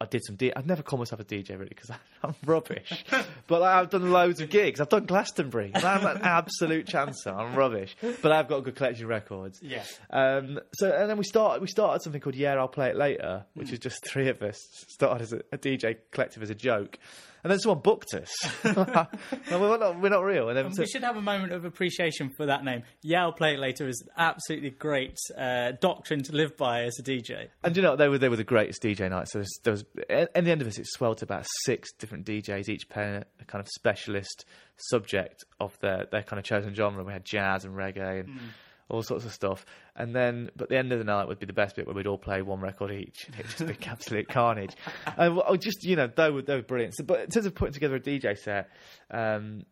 I 0.00 0.04
did 0.06 0.24
some. 0.24 0.36
D- 0.36 0.52
I'd 0.54 0.66
never 0.66 0.82
call 0.82 0.98
myself 0.98 1.20
a 1.20 1.24
DJ 1.24 1.50
really 1.50 1.68
because 1.70 1.90
I'm 2.22 2.34
rubbish. 2.44 3.04
but 3.46 3.60
like, 3.60 3.74
I've 3.74 3.90
done 3.90 4.10
loads 4.12 4.40
of 4.40 4.50
gigs. 4.50 4.80
I've 4.80 4.88
done 4.88 5.06
Glastonbury. 5.06 5.72
I'm 5.74 6.06
an 6.06 6.22
absolute 6.22 6.86
chancer. 6.86 7.34
I'm 7.34 7.54
rubbish, 7.54 7.96
but 8.22 8.32
I've 8.32 8.48
got 8.48 8.58
a 8.58 8.62
good 8.62 8.76
collection 8.76 9.04
of 9.04 9.10
records. 9.10 9.58
Yeah. 9.62 9.84
Um, 10.10 10.60
so 10.74 10.90
and 10.92 11.08
then 11.10 11.16
we 11.18 11.24
started. 11.24 11.60
We 11.62 11.68
started 11.68 12.02
something 12.02 12.20
called 12.20 12.34
Yeah, 12.36 12.54
I'll 12.56 12.68
play 12.68 12.88
it 12.90 12.96
later, 12.96 13.44
which 13.54 13.68
Hmm. 13.68 13.74
is 13.74 13.80
just 13.80 14.04
three 14.06 14.28
of 14.28 14.42
us 14.42 14.58
started 14.88 15.22
as 15.22 15.32
a, 15.32 15.40
a 15.52 15.58
DJ 15.58 15.96
collective 16.10 16.42
as 16.42 16.50
a 16.50 16.54
joke, 16.54 16.98
and 17.46 17.52
then 17.52 17.60
someone 17.60 17.78
booked 17.78 18.12
us. 18.12 18.34
no, 18.64 19.06
we're 19.52 19.78
not. 19.78 20.00
We're 20.00 20.08
not 20.08 20.24
real. 20.24 20.48
And 20.48 20.58
then 20.58 20.72
We 20.76 20.84
should 20.84 21.04
have 21.04 21.16
a 21.16 21.22
moment 21.22 21.52
of 21.52 21.64
appreciation 21.64 22.28
for 22.36 22.46
that 22.46 22.64
name. 22.64 22.82
Yeah, 23.02 23.22
I'll 23.22 23.32
play 23.32 23.54
it 23.54 23.60
later. 23.60 23.86
Is 23.86 24.02
absolutely 24.18 24.70
great 24.70 25.16
uh, 25.38 25.70
doctrine 25.80 26.24
to 26.24 26.32
live 26.32 26.56
by 26.56 26.82
as 26.82 26.98
a 26.98 27.04
DJ. 27.04 27.50
And 27.62 27.76
you 27.76 27.84
know 27.84 27.94
they 27.94 28.08
were 28.08 28.18
they 28.18 28.28
were 28.28 28.34
the 28.34 28.42
greatest 28.42 28.82
DJ 28.82 29.08
nights. 29.08 29.32
So 29.32 29.44
there 29.62 29.74
was, 29.74 29.84
there 30.08 30.22
at 30.34 30.34
the 30.34 30.50
end 30.50 30.60
of 30.60 30.66
it, 30.66 30.76
it 30.76 30.88
swelled 30.88 31.18
to 31.18 31.24
about 31.24 31.46
six 31.62 31.92
different 31.92 32.26
DJs, 32.26 32.68
each 32.68 32.88
playing 32.88 33.22
a 33.40 33.44
kind 33.44 33.60
of 33.60 33.68
specialist 33.68 34.44
subject 34.76 35.44
of 35.60 35.78
their 35.78 36.08
their 36.10 36.24
kind 36.24 36.40
of 36.40 36.44
chosen 36.44 36.74
genre. 36.74 37.04
We 37.04 37.12
had 37.12 37.24
jazz 37.24 37.64
and 37.64 37.76
reggae 37.76 38.24
and 38.24 38.40
all 38.88 39.02
sorts 39.02 39.24
of 39.24 39.32
stuff. 39.32 39.64
And 39.94 40.14
then, 40.14 40.50
but 40.56 40.68
the 40.68 40.76
end 40.76 40.92
of 40.92 40.98
the 40.98 41.04
night 41.04 41.28
would 41.28 41.38
be 41.38 41.46
the 41.46 41.52
best 41.52 41.76
bit 41.76 41.86
where 41.86 41.94
we'd 41.94 42.06
all 42.06 42.18
play 42.18 42.42
one 42.42 42.60
record 42.60 42.92
each. 42.92 43.26
and 43.26 43.34
It'd 43.40 43.50
just 43.50 43.80
be 43.80 43.86
absolute 43.86 44.28
carnage. 44.28 44.74
And 45.16 45.36
well, 45.36 45.56
just 45.56 45.84
you 45.84 45.96
know 45.96 46.06
they 46.06 46.30
were 46.30 46.42
they 46.42 46.56
were 46.56 46.62
brilliant. 46.62 46.94
So, 46.96 47.04
but 47.04 47.20
in 47.20 47.30
terms 47.30 47.46
of 47.46 47.54
putting 47.54 47.74
together 47.74 47.96
a 47.96 48.00
DJ 48.00 48.38
set. 48.38 48.70
Um, 49.10 49.64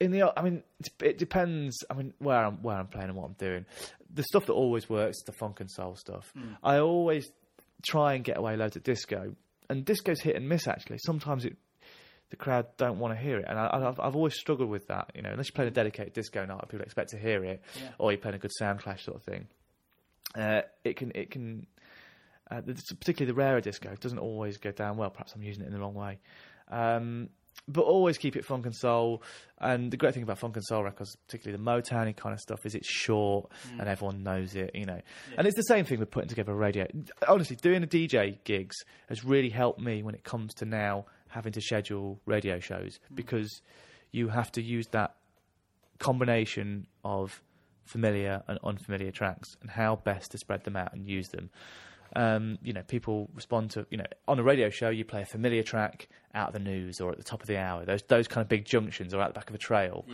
in 0.00 0.12
the, 0.12 0.32
I 0.38 0.42
mean, 0.42 0.62
it, 0.78 0.90
it 1.02 1.18
depends. 1.18 1.84
I 1.90 1.94
mean, 1.94 2.14
where 2.18 2.44
I'm 2.44 2.62
where 2.62 2.76
I'm 2.76 2.86
playing 2.86 3.08
and 3.08 3.16
what 3.16 3.26
I'm 3.26 3.32
doing. 3.32 3.66
The 4.14 4.22
stuff 4.22 4.46
that 4.46 4.52
always 4.52 4.88
works 4.88 5.22
the 5.24 5.32
funk 5.32 5.60
and 5.60 5.70
soul 5.70 5.96
stuff. 5.96 6.32
I 6.62 6.78
always 6.78 7.28
try 7.84 8.14
and 8.14 8.24
get 8.24 8.36
away 8.38 8.56
loads 8.56 8.76
of 8.76 8.84
disco, 8.84 9.34
and 9.68 9.84
disco's 9.84 10.20
hit 10.20 10.36
and 10.36 10.48
miss. 10.48 10.68
Actually, 10.68 10.98
sometimes 10.98 11.44
it 11.44 11.56
the 12.30 12.36
crowd 12.36 12.66
don't 12.76 12.98
want 12.98 13.14
to 13.14 13.20
hear 13.20 13.38
it, 13.38 13.46
and 13.48 13.58
I, 13.58 13.68
I've, 13.72 13.98
I've 14.00 14.16
always 14.16 14.34
struggled 14.34 14.68
with 14.68 14.88
that. 14.88 15.10
You 15.14 15.22
know, 15.22 15.30
unless 15.30 15.48
you're 15.48 15.54
playing 15.54 15.68
a 15.68 15.74
dedicated 15.74 16.12
disco 16.12 16.44
night, 16.44 16.60
people 16.68 16.80
expect 16.84 17.10
to 17.10 17.18
hear 17.18 17.44
it, 17.44 17.62
or 17.98 18.12
you're 18.12 18.18
playing 18.20 18.34
a 18.36 18.38
good 18.38 18.52
sound 18.58 18.80
clash 18.80 19.04
sort 19.04 19.16
of 19.16 19.22
thing. 19.22 19.46
Uh, 20.34 20.60
it 20.84 20.96
can 20.96 21.10
it 21.14 21.30
can 21.30 21.66
uh, 22.50 22.60
the- 22.60 22.74
particularly 23.00 23.32
the 23.32 23.34
rarer 23.38 23.60
disco 23.60 23.94
doesn't 24.00 24.18
always 24.18 24.58
go 24.58 24.70
down 24.70 24.96
well. 24.96 25.10
Perhaps 25.10 25.34
I'm 25.34 25.42
using 25.42 25.62
it 25.62 25.66
in 25.66 25.72
the 25.72 25.80
wrong 25.80 25.94
way. 25.94 26.18
Um, 26.70 27.30
but 27.66 27.82
always 27.82 28.18
keep 28.18 28.36
it 28.36 28.44
funk 28.44 28.66
and 28.66 28.74
soul. 28.74 29.22
And 29.58 29.90
the 29.90 29.96
great 29.96 30.14
thing 30.14 30.22
about 30.22 30.38
funk 30.38 30.56
and 30.56 30.64
soul 30.64 30.84
records, 30.84 31.16
particularly 31.26 31.62
the 31.62 31.70
Motowny 31.70 32.14
kind 32.16 32.32
of 32.32 32.40
stuff, 32.40 32.64
is 32.64 32.74
it's 32.74 32.88
short 32.88 33.50
and 33.78 33.88
everyone 33.88 34.22
knows 34.22 34.54
it, 34.54 34.70
you 34.74 34.86
know. 34.86 35.00
And 35.36 35.46
it's 35.46 35.56
the 35.56 35.62
same 35.62 35.84
thing 35.84 35.98
with 35.98 36.10
putting 36.10 36.28
together 36.28 36.52
a 36.52 36.54
radio. 36.54 36.86
Honestly, 37.26 37.56
doing 37.56 37.80
the 37.80 37.86
DJ 37.86 38.38
gigs 38.44 38.76
has 39.08 39.24
really 39.24 39.50
helped 39.50 39.80
me 39.80 40.02
when 40.02 40.14
it 40.14 40.24
comes 40.24 40.54
to 40.54 40.64
now 40.66 41.06
having 41.28 41.52
to 41.52 41.60
schedule 41.60 42.20
radio 42.26 42.58
shows 42.60 43.00
because 43.14 43.62
you 44.10 44.28
have 44.28 44.50
to 44.52 44.62
use 44.62 44.86
that 44.88 45.14
combination 45.98 46.86
of 47.04 47.42
familiar 47.84 48.42
and 48.48 48.58
unfamiliar 48.62 49.10
tracks 49.10 49.56
and 49.60 49.70
how 49.70 49.96
best 49.96 50.30
to 50.32 50.38
spread 50.38 50.64
them 50.64 50.76
out 50.76 50.92
and 50.92 51.06
use 51.06 51.28
them. 51.28 51.50
Um, 52.16 52.58
you 52.62 52.72
know, 52.72 52.82
people 52.82 53.28
respond 53.34 53.70
to 53.72 53.86
you 53.90 53.98
know 53.98 54.06
on 54.26 54.38
a 54.38 54.42
radio 54.42 54.70
show 54.70 54.88
you 54.88 55.04
play 55.04 55.22
a 55.22 55.26
familiar 55.26 55.62
track 55.62 56.08
out 56.34 56.48
of 56.48 56.52
the 56.54 56.60
news 56.60 57.00
or 57.00 57.10
at 57.10 57.18
the 57.18 57.24
top 57.24 57.42
of 57.42 57.48
the 57.48 57.58
hour. 57.58 57.84
Those 57.84 58.02
those 58.08 58.28
kind 58.28 58.42
of 58.42 58.48
big 58.48 58.64
junctions 58.64 59.12
or 59.12 59.20
out 59.20 59.34
the 59.34 59.38
back 59.38 59.50
of 59.50 59.54
a 59.54 59.58
trail, 59.58 60.06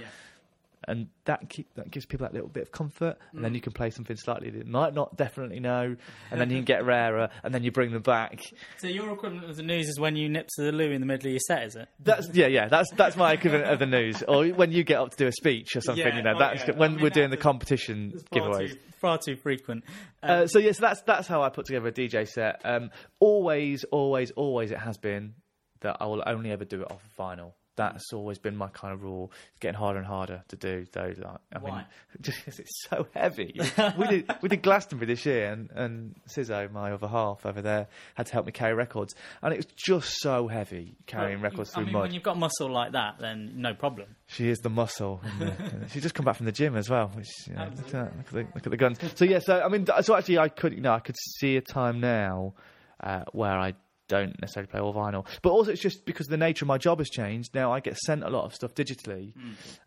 and 0.88 1.08
that 1.24 1.48
keep, 1.48 1.72
that 1.74 1.90
gives 1.90 2.06
people 2.06 2.24
that 2.26 2.32
little 2.34 2.48
bit 2.48 2.62
of 2.62 2.72
comfort. 2.72 3.16
And 3.32 3.44
then 3.44 3.54
you 3.54 3.60
can 3.60 3.72
play 3.72 3.90
something 3.90 4.16
slightly 4.16 4.50
that 4.50 4.64
they 4.64 4.70
might 4.70 4.94
not 4.94 5.16
definitely 5.16 5.60
know, 5.60 5.96
and 6.30 6.40
then 6.40 6.50
you 6.50 6.56
can 6.56 6.64
get 6.74 6.84
rarer, 6.84 7.28
and 7.42 7.54
then 7.54 7.62
you 7.64 7.70
bring 7.72 7.92
them 7.92 8.02
back. 8.02 8.40
So 8.78 8.86
your 8.88 9.12
equivalent 9.12 9.48
of 9.50 9.56
the 9.56 9.62
news 9.62 9.88
is 9.88 9.98
when 9.98 10.16
you 10.16 10.28
nip 10.28 10.48
to 10.56 10.62
the 10.64 10.72
loo 10.72 10.90
in 10.90 11.00
the 11.00 11.06
middle 11.06 11.26
of 11.26 11.32
your 11.32 11.40
set, 11.40 11.64
is 11.64 11.76
it? 11.76 11.88
That's 12.00 12.28
yeah, 12.32 12.46
yeah. 12.46 12.68
That's 12.68 12.90
that's 12.92 13.16
my 13.16 13.32
equivalent 13.32 13.66
of 13.70 13.78
the 13.78 13.86
news. 13.86 14.22
Or 14.22 14.46
when 14.48 14.72
you 14.72 14.84
get 14.84 14.98
up 15.00 15.10
to 15.10 15.16
do 15.16 15.26
a 15.26 15.32
speech 15.32 15.76
or 15.76 15.80
something, 15.80 16.04
Yeah, 16.06 16.16
you 16.16 16.22
know, 16.22 16.34
oh, 16.36 16.38
that's 16.38 16.66
yeah. 16.66 16.74
when 16.76 16.92
I 16.92 16.94
mean, 16.94 17.02
we're 17.02 17.10
doing 17.10 17.30
the 17.30 17.36
competition 17.36 18.12
Far 18.32 18.40
giveaways. 18.40 18.70
too, 18.72 18.78
far 19.00 19.18
too 19.18 19.36
frequent. 19.36 19.84
Uh, 20.22 20.26
Uh, 20.26 20.46
so 20.46 20.58
yes, 20.58 20.78
that's 20.78 21.00
that's 21.02 21.28
how 21.28 21.42
I 21.42 21.48
put 21.50 21.66
together 21.66 21.88
a 21.88 21.92
DJ 21.92 22.26
set. 22.28 22.60
Um, 22.64 22.90
always, 23.20 23.84
always, 23.84 24.30
always, 24.32 24.70
it 24.70 24.78
has 24.78 24.96
been 24.98 25.34
that 25.80 25.98
I 26.00 26.06
will 26.06 26.22
only 26.26 26.50
ever 26.50 26.64
do 26.64 26.80
it 26.82 26.90
off 26.90 27.02
of 27.04 27.16
vinyl. 27.16 27.52
That's 27.76 28.12
always 28.12 28.38
been 28.38 28.56
my 28.56 28.68
kind 28.68 28.94
of 28.94 29.02
rule. 29.02 29.32
It's 29.50 29.58
getting 29.60 29.76
harder 29.78 29.98
and 29.98 30.06
harder 30.06 30.42
to 30.48 30.56
do. 30.56 30.86
Though, 30.92 31.12
like, 31.16 31.38
I 31.52 31.58
mean, 31.58 31.68
Why? 31.70 31.86
just 32.20 32.44
'cause 32.44 32.58
it's 32.60 32.84
so 32.88 33.06
heavy. 33.14 33.60
we 33.98 34.06
did 34.06 34.30
we 34.42 34.48
did 34.48 34.62
Glastonbury 34.62 35.06
this 35.12 35.26
year, 35.26 35.50
and 35.52 35.70
and 35.74 36.14
Sizzo, 36.28 36.70
my 36.70 36.92
other 36.92 37.08
half 37.08 37.44
over 37.44 37.60
there, 37.62 37.88
had 38.14 38.26
to 38.26 38.32
help 38.32 38.46
me 38.46 38.52
carry 38.52 38.74
records, 38.74 39.14
and 39.42 39.52
it 39.52 39.56
was 39.56 39.66
just 39.76 40.20
so 40.20 40.46
heavy 40.48 40.94
carrying 41.06 41.40
Well, 41.40 41.50
records 41.50 41.70
I 41.72 41.74
through 41.76 41.84
mean, 41.86 41.92
mud. 41.94 42.02
when 42.02 42.14
you've 42.14 42.22
got 42.22 42.36
muscle 42.38 42.70
like 42.70 42.92
that, 42.92 43.16
then 43.18 43.54
no 43.56 43.74
problem. 43.74 44.14
She 44.26 44.48
is 44.48 44.58
the 44.58 44.70
muscle. 44.70 45.20
and 45.40 45.40
the- 45.40 45.88
she's 45.88 46.02
just 46.02 46.14
come 46.14 46.24
back 46.24 46.36
from 46.36 46.46
the 46.46 46.52
gym 46.52 46.76
as 46.76 46.88
well. 46.88 47.08
Which, 47.14 47.28
you 47.48 47.54
know, 47.54 47.64
look, 47.76 47.86
at 47.86 47.92
that, 47.92 48.16
look, 48.16 48.26
at 48.26 48.32
the, 48.32 48.38
look 48.54 48.66
at 48.66 48.70
the 48.70 48.76
guns. 48.76 48.98
So 49.16 49.24
yeah, 49.24 49.40
so 49.40 49.60
I 49.60 49.68
mean, 49.68 49.86
so 50.02 50.14
actually, 50.16 50.38
I 50.38 50.48
could, 50.48 50.72
you 50.74 50.80
know, 50.80 50.92
I 50.92 51.00
could 51.00 51.16
see 51.38 51.56
a 51.56 51.60
time 51.60 52.00
now 52.00 52.54
uh, 53.02 53.24
where 53.32 53.58
I 53.58 53.74
don't 54.08 54.40
necessarily 54.40 54.68
play 54.70 54.80
all 54.80 54.92
vinyl, 54.94 55.26
but 55.42 55.50
also 55.50 55.70
it's 55.72 55.80
just 55.82 56.04
because 56.04 56.26
the 56.26 56.36
nature 56.36 56.64
of 56.64 56.68
my 56.68 56.78
job 56.78 56.98
has 56.98 57.08
changed. 57.08 57.54
Now 57.54 57.72
I 57.72 57.80
get 57.80 57.96
sent 57.98 58.22
a 58.22 58.28
lot 58.28 58.44
of 58.44 58.54
stuff 58.54 58.74
digitally 58.74 59.32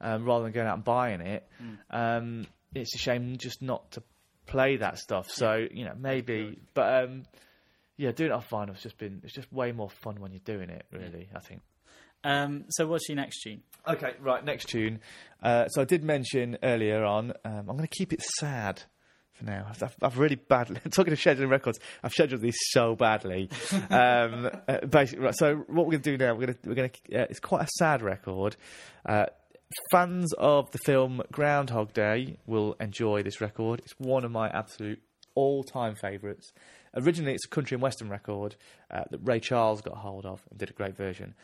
um, 0.02 0.26
rather 0.26 0.44
than 0.44 0.54
going 0.54 0.68
out 0.68 0.76
and 0.76 0.84
buying 0.84 1.22
it. 1.22 1.48
Um, 1.90 2.48
it's 2.74 2.94
a 2.96 2.98
shame 2.98 3.38
just 3.38 3.62
not 3.62 3.92
to 3.92 4.04
play 4.46 4.78
that 4.78 4.98
stuff. 4.98 5.30
So 5.30 5.68
you 5.72 5.86
know, 5.86 5.94
maybe, 5.98 6.58
but 6.74 7.04
um, 7.04 7.24
yeah, 7.98 8.12
doing 8.12 8.32
it 8.32 8.34
off 8.34 8.50
vinyl 8.50 8.74
has 8.74 8.82
just 8.82 8.98
been 8.98 9.22
it's 9.24 9.34
just 9.34 9.52
way 9.52 9.72
more 9.72 9.90
fun 9.90 10.20
when 10.20 10.32
you're 10.32 10.42
doing 10.44 10.70
it. 10.70 10.86
Really, 10.92 11.30
I 11.36 11.40
think. 11.40 11.62
Um, 12.24 12.66
so 12.70 12.88
what's 12.88 13.08
your 13.08 13.16
next 13.16 13.42
tune? 13.44 13.62
Okay, 13.88 14.14
right, 14.20 14.44
next 14.44 14.68
tune. 14.70 15.00
Uh, 15.42 15.68
so 15.68 15.82
I 15.82 15.86
did 15.86 16.04
mention 16.04 16.58
earlier 16.62 17.06
on, 17.06 17.32
um, 17.46 17.70
I'm 17.70 17.78
going 17.78 17.88
to 17.88 17.88
keep 17.88 18.12
it 18.12 18.22
sad 18.22 18.84
for 19.38 19.46
now. 19.46 19.68
I've, 19.70 19.96
I've 20.02 20.18
really 20.18 20.36
badly, 20.36 20.80
talking 20.92 21.14
of 21.14 21.20
scheduling 21.20 21.50
records, 21.50 21.80
I've 22.04 22.12
scheduled 22.12 22.42
these 22.42 22.58
so 22.70 22.96
badly. 22.96 23.50
um, 23.90 24.50
uh, 24.68 24.86
basically, 24.90 25.26
right, 25.26 25.36
so 25.36 25.56
what 25.68 25.86
we're 25.86 25.92
going 25.92 26.02
to 26.02 26.18
do 26.18 26.18
now, 26.18 26.34
we're 26.34 26.48
going 26.48 26.58
to, 26.62 26.70
we're 26.70 26.76
going 26.76 26.90
to, 26.90 27.22
uh, 27.22 27.28
it's 27.30 27.40
quite 27.40 27.64
a 27.64 27.70
sad 27.78 28.02
record. 28.02 28.56
Uh, 29.06 29.26
fans 29.92 30.34
of 30.34 30.72
the 30.72 30.80
film 30.80 31.22
Groundhog 31.32 31.94
Day 31.94 32.38
will 32.46 32.76
enjoy 32.80 33.24
this 33.24 33.42
record. 33.42 33.80
It's 33.80 33.94
one 33.98 34.24
of 34.26 34.32
my 34.32 34.50
absolute 34.50 35.02
all-time 35.36 35.96
favourites. 35.96 36.52
Originally, 36.96 37.34
it's 37.34 37.46
a 37.46 37.50
country 37.50 37.76
and 37.76 37.82
western 37.82 38.10
record 38.10 38.56
uh, 38.90 39.04
that 39.12 39.20
Ray 39.20 39.40
Charles 39.40 39.82
got 39.82 39.98
hold 39.98 40.26
of 40.26 40.42
and 40.50 40.58
did 40.58 40.70
a 40.70 40.74
great 40.74 40.98
version. 40.98 41.36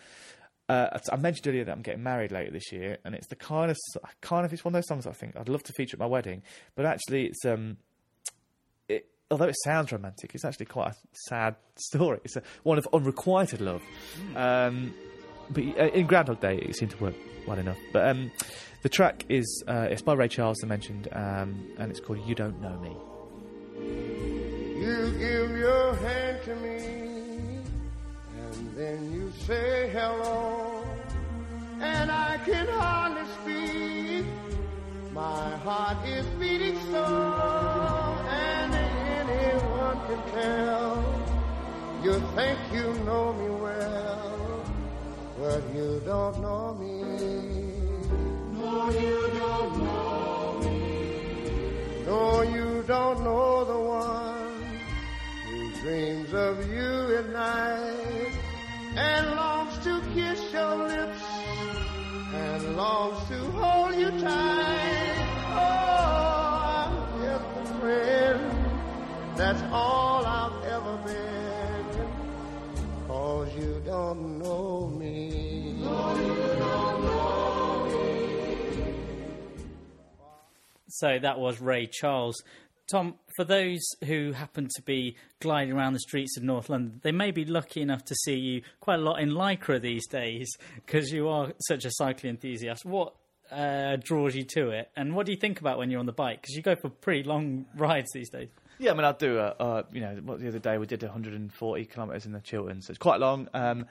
Uh, 0.69 0.97
I 1.11 1.17
mentioned 1.17 1.47
earlier 1.47 1.65
that 1.65 1.71
I'm 1.71 1.81
getting 1.81 2.03
married 2.03 2.31
later 2.31 2.51
this 2.51 2.71
year, 2.71 2.97
and 3.03 3.13
it's 3.15 3.27
the 3.27 3.35
kind 3.35 3.69
of 3.69 3.77
kind 4.21 4.45
of 4.45 4.53
it's 4.53 4.63
one 4.63 4.73
of 4.73 4.77
those 4.77 4.87
songs 4.87 5.05
I 5.05 5.11
think 5.11 5.35
I'd 5.35 5.49
love 5.49 5.63
to 5.63 5.73
feature 5.73 5.95
at 5.95 5.99
my 5.99 6.05
wedding, 6.05 6.41
but 6.75 6.85
actually 6.85 7.25
it's 7.25 7.43
um, 7.45 7.77
it, 8.87 9.07
although 9.29 9.47
it 9.47 9.55
sounds 9.63 9.91
romantic, 9.91 10.33
it's 10.33 10.45
actually 10.45 10.67
quite 10.67 10.91
a 10.91 10.95
sad 11.27 11.55
story. 11.75 12.19
It's 12.23 12.35
a, 12.37 12.43
one 12.63 12.77
of 12.77 12.87
unrequited 12.93 13.59
love. 13.61 13.81
Um, 14.35 14.93
but 15.49 15.63
uh, 15.77 15.87
in 15.87 16.07
Groundhog 16.07 16.39
Day, 16.39 16.57
it 16.57 16.75
seemed 16.77 16.91
to 16.91 16.97
work 17.03 17.15
well 17.45 17.59
enough. 17.59 17.77
But 17.91 18.07
um, 18.07 18.31
the 18.83 18.89
track 18.89 19.25
is 19.27 19.63
uh, 19.67 19.87
it's 19.89 20.01
by 20.01 20.13
Ray 20.13 20.29
Charles, 20.29 20.63
I 20.63 20.67
mentioned, 20.67 21.09
um, 21.11 21.73
and 21.77 21.91
it's 21.91 21.99
called 21.99 22.25
"You 22.25 22.35
Don't 22.35 22.61
Know 22.61 22.77
Me." 22.79 22.95
You 24.79 25.11
give 25.17 25.57
your 25.57 25.95
hand 25.95 26.39
to 26.45 26.55
me, 26.57 27.12
then 28.75 29.11
you 29.13 29.31
say 29.45 29.89
hello, 29.93 30.83
and 31.79 32.11
I 32.11 32.39
can 32.45 32.67
hardly 32.67 33.25
speak. 33.41 34.25
My 35.13 35.57
heart 35.57 36.07
is 36.07 36.25
beating 36.39 36.79
so, 36.91 37.05
and 38.29 38.73
anyone 38.73 39.99
can 40.07 40.21
tell. 40.33 40.93
You 42.03 42.13
think 42.35 42.59
you 42.73 42.93
know 43.05 43.33
me 43.33 43.49
well, 43.49 44.63
but 45.39 45.61
you 45.75 46.01
don't 46.05 46.41
know 46.41 46.73
me. 46.73 46.93
No, 48.57 48.89
you 48.89 49.29
don't 49.37 49.77
know 49.83 50.59
me. 50.63 52.03
No, 52.05 52.41
you 52.41 52.83
don't 52.87 53.23
know 53.23 53.63
the 53.65 53.79
one 53.79 54.63
who 55.45 55.71
dreams 55.81 56.33
of 56.33 56.67
you 56.73 57.17
at 57.17 57.29
night 57.29 58.22
and 58.95 59.35
longs 59.35 59.77
to 59.79 60.01
kiss 60.13 60.53
your 60.53 60.75
lips 60.75 61.23
and 62.33 62.77
longs 62.77 63.27
to 63.27 63.39
hold 63.51 63.95
you 63.95 64.11
tight. 64.21 65.15
Oh, 65.49 66.63
I'm 66.79 67.21
just 67.21 67.71
a 67.71 67.79
friend. 67.79 69.37
That's 69.37 69.61
all 69.71 70.25
I've 70.25 70.63
ever 70.65 70.97
been. 71.05 72.07
Cause 73.07 73.55
you 73.55 73.81
don't 73.85 74.39
know 74.39 74.87
me. 74.87 75.83
So 80.87 81.17
that 81.19 81.39
was 81.39 81.59
Ray 81.59 81.87
Charles. 81.87 82.43
Tom, 82.87 83.15
for 83.35 83.43
those 83.43 83.81
who 84.05 84.31
happen 84.33 84.69
to 84.75 84.81
be 84.81 85.15
gliding 85.39 85.73
around 85.73 85.93
the 85.93 85.99
streets 85.99 86.37
of 86.37 86.43
North 86.43 86.69
London, 86.69 86.99
they 87.03 87.11
may 87.11 87.31
be 87.31 87.45
lucky 87.45 87.81
enough 87.81 88.03
to 88.05 88.15
see 88.15 88.35
you 88.35 88.61
quite 88.79 88.99
a 88.99 89.03
lot 89.03 89.19
in 89.19 89.31
Lycra 89.31 89.81
these 89.81 90.07
days 90.07 90.49
because 90.75 91.11
you 91.11 91.27
are 91.27 91.53
such 91.67 91.85
a 91.85 91.91
cycling 91.91 92.31
enthusiast. 92.31 92.85
What 92.85 93.13
uh, 93.51 93.97
draws 93.97 94.35
you 94.35 94.43
to 94.43 94.69
it, 94.69 94.89
and 94.95 95.15
what 95.15 95.25
do 95.25 95.31
you 95.31 95.37
think 95.37 95.59
about 95.59 95.77
when 95.77 95.89
you're 95.89 95.99
on 95.99 96.05
the 96.05 96.11
bike? 96.11 96.41
Because 96.41 96.55
you 96.55 96.61
go 96.61 96.75
for 96.75 96.89
pretty 96.89 97.23
long 97.23 97.65
rides 97.75 98.11
these 98.13 98.29
days. 98.29 98.49
Yeah, 98.79 98.91
I 98.91 98.93
mean, 98.95 99.05
I'll 99.05 99.13
do 99.13 99.39
uh, 99.39 99.83
you 99.91 100.01
know, 100.01 100.15
the 100.15 100.47
other 100.47 100.59
day 100.59 100.77
we 100.77 100.87
did 100.87 101.01
140 101.01 101.85
kilometres 101.85 102.25
in 102.25 102.31
the 102.31 102.39
Chiltern, 102.39 102.81
so 102.81 102.91
it's 102.91 102.97
quite 102.97 103.19
long. 103.19 103.47
Um, 103.53 103.85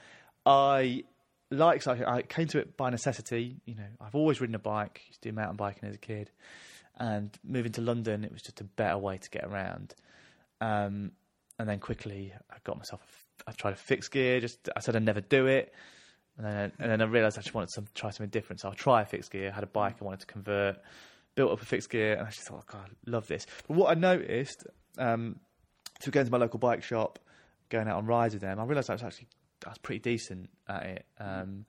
I 0.45 1.03
like 1.49 1.81
cycling. 1.81 2.07
I 2.07 2.21
came 2.21 2.47
to 2.47 2.59
it 2.59 2.75
by 2.75 2.89
necessity. 2.89 3.57
You 3.65 3.75
know, 3.75 3.87
I've 4.01 4.15
always 4.15 4.41
ridden 4.41 4.55
a 4.55 4.59
bike. 4.59 5.01
Used 5.07 5.21
to 5.21 5.29
do 5.29 5.35
mountain 5.35 5.55
biking 5.55 5.87
as 5.87 5.95
a 5.95 5.99
kid, 5.99 6.29
and 6.97 7.37
moving 7.43 7.71
to 7.73 7.81
London, 7.81 8.23
it 8.23 8.31
was 8.31 8.41
just 8.41 8.61
a 8.61 8.65
better 8.65 8.97
way 8.97 9.17
to 9.17 9.29
get 9.29 9.43
around. 9.43 9.95
Um, 10.61 11.11
and 11.59 11.67
then 11.67 11.79
quickly, 11.79 12.33
I 12.51 12.55
got 12.63 12.77
myself. 12.77 13.01
A 13.01 13.49
I 13.49 13.51
tried 13.51 13.73
a 13.73 13.77
fixed 13.77 14.11
gear. 14.11 14.39
Just 14.39 14.69
I 14.75 14.79
said 14.79 14.95
I'd 14.95 15.03
never 15.03 15.21
do 15.21 15.47
it, 15.47 15.73
and 16.37 16.45
then 16.45 16.71
and 16.79 16.91
then 16.91 17.01
I 17.01 17.05
realised 17.05 17.37
I 17.37 17.41
just 17.41 17.53
wanted 17.53 17.69
to 17.75 17.83
try 17.93 18.09
something 18.09 18.29
different. 18.29 18.61
So 18.61 18.69
I'll 18.69 18.75
try 18.75 19.01
a 19.01 19.05
fixed 19.05 19.31
gear. 19.31 19.51
Had 19.51 19.63
a 19.63 19.67
bike 19.67 19.97
I 20.01 20.05
wanted 20.05 20.21
to 20.21 20.25
convert. 20.27 20.77
Built 21.35 21.51
up 21.51 21.61
a 21.61 21.65
fixed 21.65 21.89
gear, 21.89 22.13
and 22.13 22.27
I 22.27 22.29
just 22.29 22.47
thought, 22.47 22.63
oh, 22.69 22.71
God, 22.71 22.89
I 23.07 23.09
love 23.09 23.27
this. 23.27 23.47
But 23.67 23.75
what 23.75 23.89
I 23.89 23.99
noticed, 23.99 24.67
um, 24.99 25.39
through 25.99 26.11
going 26.11 26.27
to 26.27 26.31
my 26.31 26.37
local 26.37 26.59
bike 26.59 26.83
shop, 26.83 27.17
going 27.69 27.87
out 27.87 27.97
on 27.97 28.05
rides 28.05 28.35
with 28.35 28.41
them, 28.41 28.59
I 28.59 28.65
realised 28.65 28.91
I 28.91 28.93
was 28.93 29.01
actually 29.01 29.27
I 29.65 29.69
was 29.69 29.79
pretty 29.79 29.99
decent 29.99 30.49
at 30.67 30.83
it. 30.83 31.05
Um, 31.19 31.65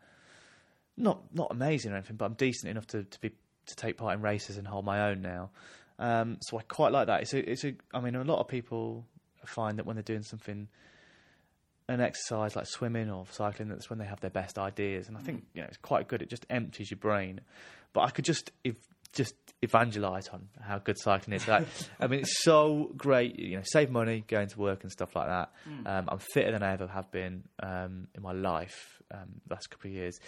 not 0.96 1.22
not 1.32 1.48
amazing 1.50 1.92
or 1.92 1.96
anything, 1.96 2.16
but 2.16 2.26
I'm 2.26 2.34
decent 2.34 2.70
enough 2.70 2.86
to, 2.88 3.04
to 3.04 3.20
be 3.20 3.32
to 3.66 3.76
take 3.76 3.96
part 3.96 4.14
in 4.14 4.22
races 4.22 4.56
and 4.56 4.66
hold 4.66 4.84
my 4.84 5.10
own 5.10 5.22
now. 5.22 5.50
Um, 5.98 6.38
so 6.40 6.58
I 6.58 6.62
quite 6.62 6.92
like 6.92 7.06
that. 7.06 7.22
It's 7.22 7.34
a, 7.34 7.50
it's 7.50 7.64
a. 7.64 7.74
I 7.92 8.00
mean, 8.00 8.16
a 8.16 8.24
lot 8.24 8.40
of 8.40 8.48
people 8.48 9.04
find 9.44 9.78
that 9.78 9.86
when 9.86 9.96
they're 9.96 10.02
doing 10.02 10.22
something, 10.22 10.68
an 11.88 12.00
exercise 12.00 12.56
like 12.56 12.66
swimming 12.66 13.10
or 13.10 13.26
cycling, 13.30 13.68
that's 13.68 13.88
when 13.90 13.98
they 13.98 14.06
have 14.06 14.20
their 14.20 14.30
best 14.30 14.58
ideas. 14.58 15.08
And 15.08 15.16
I 15.16 15.20
think 15.20 15.44
you 15.54 15.62
know 15.62 15.68
it's 15.68 15.76
quite 15.76 16.08
good. 16.08 16.22
It 16.22 16.30
just 16.30 16.46
empties 16.50 16.90
your 16.90 16.98
brain. 16.98 17.40
But 17.92 18.02
I 18.02 18.10
could 18.10 18.24
just 18.24 18.50
if 18.64 18.76
just 19.14 19.34
evangelise 19.62 20.28
on 20.28 20.48
how 20.60 20.78
good 20.78 20.98
cycling 20.98 21.36
is. 21.36 21.46
Like, 21.46 21.66
I 22.00 22.06
mean, 22.08 22.20
it's 22.20 22.42
so 22.42 22.90
great. 22.96 23.38
You 23.38 23.56
know, 23.56 23.62
save 23.64 23.90
money 23.90 24.24
going 24.26 24.48
to 24.48 24.58
work 24.58 24.82
and 24.82 24.90
stuff 24.90 25.14
like 25.16 25.28
that. 25.28 25.52
Um, 25.86 26.08
I'm 26.08 26.18
fitter 26.18 26.52
than 26.52 26.62
I 26.62 26.72
ever 26.72 26.86
have 26.86 27.10
been 27.10 27.44
um, 27.62 28.08
in 28.14 28.22
my 28.22 28.32
life 28.32 29.00
um, 29.12 29.40
the 29.46 29.54
last 29.54 29.70
couple 29.70 29.90
of 29.90 29.94
years. 29.94 30.18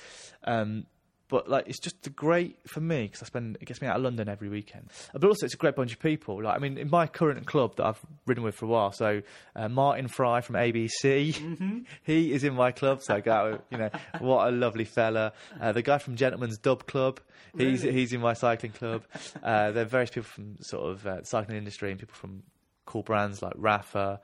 Um, 0.45 0.87
but 1.29 1.49
like, 1.49 1.67
it's 1.67 1.81
just 1.81 2.15
great 2.15 2.57
for 2.67 2.81
me 2.81 3.05
because 3.05 3.23
I 3.23 3.27
spend 3.27 3.59
it 3.61 3.65
gets 3.65 3.81
me 3.81 3.89
out 3.89 3.97
of 3.97 4.03
London 4.03 4.29
every 4.29 4.49
weekend. 4.49 4.91
But 5.13 5.25
also, 5.25 5.47
it's 5.47 5.55
a 5.55 5.59
great 5.59 5.75
bunch 5.75 5.93
of 5.93 5.99
people. 5.99 6.43
Like, 6.43 6.57
I 6.57 6.59
mean, 6.59 6.79
in 6.79 6.89
my 6.89 7.07
current 7.07 7.47
club 7.47 7.77
that 7.77 7.87
I've 7.87 8.01
ridden 8.27 8.45
with 8.45 8.55
for 8.55 8.67
a 8.67 8.69
while. 8.69 8.93
So 8.93 9.23
uh, 9.55 9.69
Martin 9.69 10.09
Fry 10.09 10.41
from 10.41 10.55
ABC, 10.57 11.85
he 12.05 12.33
is 12.33 12.45
in 12.45 12.55
my 12.55 12.71
club. 12.73 13.03
So 13.03 13.15
I 13.15 13.21
go, 13.21 13.61
you 13.71 13.79
know, 13.79 13.91
what 14.21 14.49
a 14.49 14.51
lovely 14.51 14.85
fella. 14.85 15.33
Uh, 15.61 15.73
the 15.73 15.83
guy 15.83 15.99
from 15.99 16.17
Gentleman's 16.17 16.59
Dub 16.59 16.87
Club, 16.87 17.21
he's 17.57 17.83
he's 17.83 18.13
in 18.13 18.21
my 18.21 18.35
cycling 18.35 18.73
club. 18.73 19.05
Uh, 19.43 19.73
there 19.73 19.83
are 19.83 19.89
various 19.89 20.11
people 20.11 20.25
from 20.25 20.57
sort 20.61 20.91
of 20.91 21.07
uh, 21.07 21.23
cycling 21.25 21.59
industry 21.59 21.91
and 21.91 21.99
people 21.99 22.15
from 22.15 22.43
cool 22.87 23.03
brands 23.03 23.43
like 23.43 23.53
Rapha, 23.55 24.19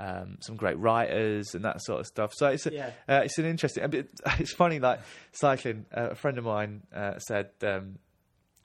um, 0.00 0.38
some 0.40 0.56
great 0.56 0.78
writers 0.78 1.54
and 1.54 1.64
that 1.64 1.82
sort 1.82 2.00
of 2.00 2.06
stuff. 2.06 2.32
So 2.34 2.48
it's 2.48 2.66
a, 2.66 2.72
Yeah. 2.72 2.90
uh, 3.08 3.20
it's 3.24 3.36
an 3.38 3.44
interesting. 3.44 3.88
bit- 3.90 4.08
It's 4.38 4.54
funny, 4.54 4.78
like 4.80 5.00
cycling. 5.32 5.84
Uh, 5.94 6.08
a 6.12 6.14
friend 6.14 6.38
of 6.38 6.44
mine 6.44 6.82
uh, 6.94 7.18
said. 7.18 7.50
Um, 7.62 7.98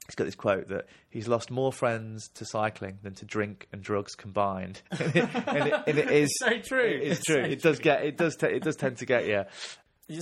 He's 0.08 0.16
got 0.16 0.24
this 0.24 0.34
quote 0.34 0.70
that 0.70 0.88
he's 1.12 1.28
lost 1.28 1.52
more 1.52 1.72
friends 1.72 2.30
to 2.30 2.46
cycling 2.46 2.98
than 3.04 3.14
to 3.14 3.26
drink 3.26 3.68
and 3.72 3.80
drugs 3.80 4.16
combined, 4.16 4.82
and, 4.92 5.02
it, 5.16 5.30
and, 5.36 5.68
it, 5.68 5.74
and 5.86 5.98
it 6.00 6.10
is 6.24 6.36
so 6.40 6.50
true. 6.62 6.82
It's 6.84 7.20
It's 7.20 7.26
true. 7.28 7.44
so 7.44 7.48
it 7.52 7.62
does 7.62 7.78
get. 7.78 8.04
It 8.04 8.18
does. 8.18 8.36
T- 8.36 8.48
it 8.48 8.64
does 8.64 8.76
tend 8.76 8.98
to 8.98 9.06
get 9.06 9.28
you. 9.28 9.44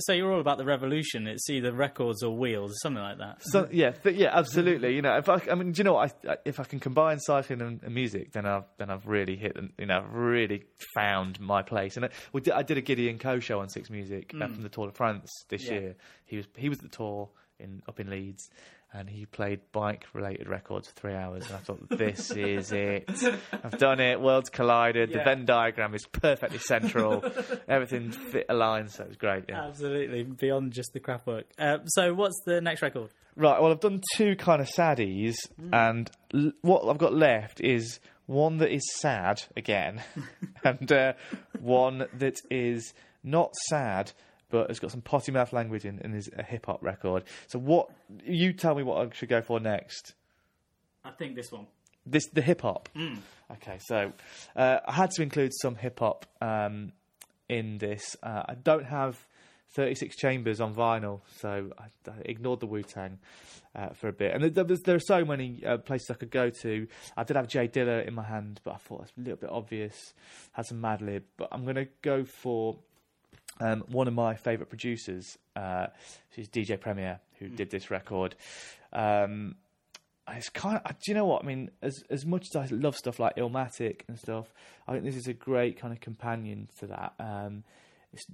So 0.00 0.12
you're 0.12 0.32
all 0.32 0.40
about 0.40 0.58
the 0.58 0.64
revolution. 0.64 1.26
It's 1.26 1.48
either 1.48 1.72
records 1.72 2.22
or 2.22 2.36
wheels, 2.36 2.72
or 2.72 2.74
something 2.82 3.02
like 3.02 3.18
that. 3.18 3.38
So, 3.40 3.68
yeah, 3.72 3.92
th- 3.92 4.16
yeah, 4.16 4.30
absolutely. 4.36 4.94
You 4.94 5.02
know, 5.02 5.16
if 5.16 5.28
I, 5.28 5.40
I 5.50 5.54
mean, 5.54 5.72
do 5.72 5.78
you 5.80 5.84
know 5.84 5.94
what? 5.94 6.14
I, 6.26 6.32
I, 6.32 6.36
if 6.44 6.60
I 6.60 6.64
can 6.64 6.78
combine 6.80 7.18
cycling 7.20 7.60
and, 7.62 7.82
and 7.82 7.94
music, 7.94 8.32
then 8.32 8.44
I've 8.46 8.64
then 8.76 8.90
I've 8.90 9.06
really 9.06 9.36
hit. 9.36 9.56
You 9.78 9.86
know, 9.86 9.98
I've 9.98 10.12
really 10.12 10.64
found 10.94 11.40
my 11.40 11.62
place. 11.62 11.96
And 11.96 12.06
I, 12.06 12.10
we 12.32 12.40
did, 12.42 12.52
I 12.52 12.62
did 12.62 12.76
a 12.76 12.82
Gideon 12.82 13.18
Coe 13.18 13.40
show 13.40 13.60
on 13.60 13.68
Six 13.68 13.88
Music 13.90 14.32
uh, 14.34 14.46
from 14.48 14.62
the 14.62 14.68
Tour 14.68 14.88
de 14.88 14.92
France 14.92 15.30
this 15.48 15.64
Yeah. 15.64 15.72
year. 15.72 15.96
He 16.26 16.36
was 16.36 16.46
he 16.56 16.68
was 16.68 16.78
at 16.78 16.90
the 16.90 16.96
tour 16.96 17.30
in 17.58 17.82
up 17.88 18.00
in 18.00 18.10
Leeds. 18.10 18.50
And 18.90 19.06
he 19.10 19.26
played 19.26 19.60
bike-related 19.72 20.48
records 20.48 20.88
for 20.88 20.94
three 20.94 21.12
hours, 21.12 21.46
and 21.46 21.56
I 21.56 21.58
thought, 21.58 21.90
"This 21.90 22.30
is 22.30 22.72
it. 22.72 23.04
I've 23.62 23.76
done 23.76 24.00
it. 24.00 24.18
Worlds 24.18 24.48
collided. 24.48 25.10
The 25.12 25.18
Yeah. 25.18 25.24
Venn 25.24 25.44
diagram 25.44 25.94
is 25.94 26.06
perfectly 26.06 26.56
central. 26.56 27.22
Everything 27.68 28.12
fit 28.12 28.46
aligned, 28.48 28.90
so 28.90 29.02
it 29.02 29.08
was 29.08 29.18
great." 29.18 29.44
Yeah. 29.46 29.66
Absolutely, 29.66 30.22
beyond 30.24 30.72
just 30.72 30.94
the 30.94 31.00
crap 31.00 31.26
work. 31.26 31.44
Uh, 31.58 31.78
so 31.84 32.14
what's 32.14 32.40
the 32.46 32.62
next 32.62 32.80
record? 32.80 33.10
Right. 33.36 33.60
Well, 33.60 33.72
I've 33.72 33.80
done 33.80 34.00
two 34.16 34.36
kind 34.36 34.62
of 34.62 34.68
saddies, 34.68 35.34
and 35.70 36.10
l- 36.32 36.52
what 36.62 36.88
I've 36.88 36.96
got 36.96 37.12
left 37.12 37.60
is 37.60 38.00
one 38.24 38.56
that 38.56 38.72
is 38.72 38.82
sad 39.00 39.42
again, 39.54 40.00
and 40.64 40.90
uh, 40.90 41.12
one 41.60 42.06
that 42.14 42.36
is 42.50 42.94
not 43.22 43.54
sad 43.68 44.12
but 44.50 44.70
it's 44.70 44.78
got 44.78 44.90
some 44.90 45.00
potty 45.00 45.32
mouth 45.32 45.52
language 45.52 45.84
in 45.84 45.98
and 46.00 46.14
is 46.14 46.30
a 46.36 46.42
hip 46.42 46.66
hop 46.66 46.82
record. 46.82 47.24
So, 47.46 47.58
what 47.58 47.90
you 48.24 48.52
tell 48.52 48.74
me 48.74 48.82
what 48.82 49.06
I 49.06 49.14
should 49.14 49.28
go 49.28 49.42
for 49.42 49.60
next? 49.60 50.14
I 51.04 51.10
think 51.10 51.36
this 51.36 51.50
one. 51.52 51.66
This 52.06 52.26
the 52.28 52.42
hip 52.42 52.62
hop. 52.62 52.88
Okay, 53.50 53.78
so 53.80 54.12
uh, 54.56 54.80
I 54.86 54.92
had 54.92 55.10
to 55.12 55.22
include 55.22 55.52
some 55.54 55.74
hip 55.74 56.00
hop 56.00 56.26
um, 56.42 56.92
in 57.48 57.78
this. 57.78 58.14
Uh, 58.22 58.42
I 58.46 58.54
don't 58.54 58.84
have 58.84 59.26
36 59.70 60.16
Chambers 60.16 60.60
on 60.60 60.74
vinyl, 60.74 61.20
so 61.38 61.70
I, 61.78 62.10
I 62.10 62.14
ignored 62.26 62.60
the 62.60 62.66
Wu 62.66 62.82
Tang 62.82 63.18
uh, 63.74 63.90
for 63.90 64.08
a 64.08 64.12
bit. 64.12 64.34
And 64.34 64.42
there, 64.54 64.64
there, 64.64 64.76
there 64.84 64.96
are 64.96 65.00
so 65.00 65.24
many 65.24 65.62
uh, 65.64 65.78
places 65.78 66.10
I 66.10 66.14
could 66.14 66.30
go 66.30 66.50
to. 66.50 66.86
I 67.16 67.24
did 67.24 67.36
have 67.36 67.48
Jay 67.48 67.68
Dilla 67.68 68.06
in 68.06 68.14
my 68.14 68.22
hand, 68.22 68.60
but 68.64 68.74
I 68.74 68.76
thought 68.76 69.02
it's 69.02 69.12
a 69.16 69.20
little 69.20 69.36
bit 69.36 69.50
obvious. 69.50 70.14
Had 70.52 70.66
some 70.66 70.82
Madlib, 70.82 71.22
but 71.36 71.48
I'm 71.52 71.64
going 71.64 71.76
to 71.76 71.88
go 72.02 72.24
for 72.24 72.78
um, 73.60 73.84
one 73.88 74.08
of 74.08 74.14
my 74.14 74.34
favourite 74.34 74.68
producers. 74.68 75.38
Uh, 75.56 75.86
she's 76.34 76.48
DJ 76.48 76.80
Premier, 76.80 77.20
who 77.38 77.48
did 77.48 77.70
this 77.70 77.90
record. 77.90 78.34
Um, 78.92 79.56
it's 80.30 80.50
kind 80.50 80.80
of, 80.84 80.98
do 81.00 81.10
you 81.10 81.14
know 81.14 81.24
what 81.24 81.42
I 81.42 81.46
mean? 81.46 81.70
As 81.80 82.02
as 82.10 82.26
much 82.26 82.48
as 82.48 82.56
I 82.56 82.66
love 82.74 82.96
stuff 82.96 83.18
like 83.18 83.36
Illmatic 83.36 84.02
and 84.08 84.18
stuff, 84.18 84.52
I 84.86 84.92
think 84.92 85.04
this 85.04 85.16
is 85.16 85.26
a 85.26 85.32
great 85.32 85.80
kind 85.80 85.92
of 85.92 86.00
companion 86.00 86.68
to 86.80 86.86
that. 86.88 87.14
Um, 87.18 87.64
it's 88.12 88.26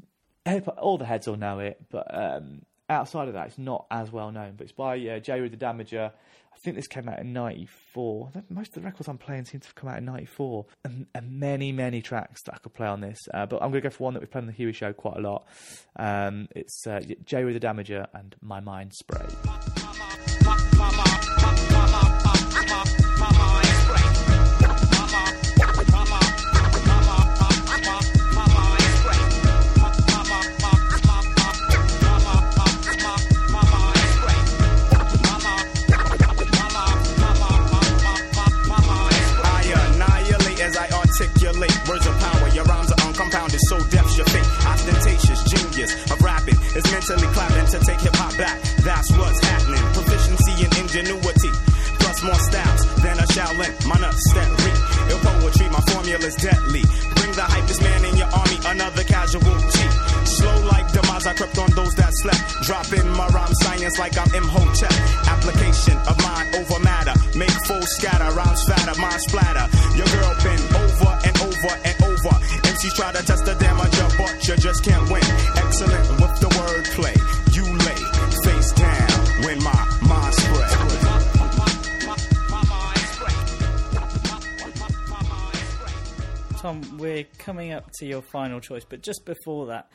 all 0.77 0.99
the 0.99 1.05
heads 1.05 1.29
all 1.29 1.37
know 1.37 1.61
it, 1.61 1.81
but 1.91 2.07
um, 2.13 2.63
outside 2.89 3.29
of 3.29 3.35
that, 3.35 3.49
it's 3.49 3.59
not 3.59 3.87
as 3.91 4.13
well 4.13 4.31
known. 4.31 4.55
But 4.57 4.65
it's 4.65 4.73
by 4.73 4.99
uh, 5.09 5.19
Jeru 5.21 5.49
the 5.49 5.57
Damaja. 5.57 6.13
I 6.13 6.57
think 6.59 6.77
this 6.77 6.87
came 6.87 7.09
out 7.09 7.19
in 7.19 7.33
'94. 7.33 8.33
Most 8.49 8.69
of 8.69 8.75
the 8.75 8.81
records 8.83 9.09
I'm 9.09 9.19
playing 9.19 9.45
seem 9.47 9.61
to 9.61 9.67
have 9.67 9.75
come 9.75 9.91
out 9.91 9.99
in 9.99 10.05
'94, 10.05 10.67
and, 10.85 11.07
and 11.15 11.41
many, 11.41 11.73
many 11.73 12.01
tracks 12.01 12.43
that 12.45 12.55
I 12.55 12.59
could 12.59 12.75
play 12.75 12.87
on 12.87 13.01
this. 13.01 13.19
Uh, 13.33 13.47
but 13.47 13.57
I'm 13.57 13.71
going 13.71 13.83
to 13.83 13.89
go 13.89 13.91
for 13.91 14.05
one 14.05 14.15
that 14.15 14.21
we've 14.21 14.31
played 14.31 14.43
on 14.43 14.47
the 14.47 14.53
Huey 14.53 14.73
Show 14.73 14.93
quite 14.93 15.17
a 15.17 15.21
lot. 15.21 15.47
Um, 15.97 16.49
it's 16.55 16.87
uh, 16.87 17.01
Jeru 17.25 17.53
the 17.53 17.61
Damaja 17.61 18.07
and 18.15 18.37
My 18.41 18.61
Mind 18.61 18.93
Spray. 18.95 19.74
To 87.99 88.07
your 88.07 88.23
final 88.23 88.61
choice, 88.61 88.85
but 88.89 89.03
just 89.03 89.25
before 89.25 89.67
that, 89.67 89.91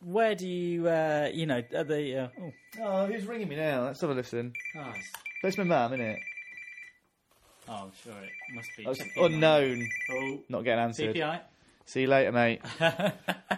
where 0.00 0.34
do 0.34 0.46
you, 0.46 0.88
uh, 0.88 1.28
you 1.32 1.46
know, 1.46 1.62
are 1.74 1.84
the 1.84 2.24
uh, 2.24 2.28
oh, 2.40 2.52
Oh, 2.82 3.06
who's 3.06 3.26
ringing 3.26 3.48
me 3.48 3.56
now? 3.56 3.84
Let's 3.84 4.00
have 4.00 4.10
a 4.10 4.14
listen. 4.14 4.52
nice. 4.74 5.10
That's 5.42 5.58
my 5.58 5.64
mum, 5.64 5.92
isn't 5.94 6.04
it? 6.06 6.18
Oh, 7.68 7.72
I'm 7.84 7.92
sure 8.02 8.12
it 8.22 8.30
must 8.54 8.68
be. 8.76 8.84
That's 8.84 9.00
unknown. 9.16 9.86
Oh, 10.10 10.38
Not 10.48 10.64
getting 10.64 10.84
answered. 10.84 11.14
CPI. 11.14 11.40
See 11.84 12.02
you 12.02 12.06
later, 12.06 12.32
mate. 12.32 12.60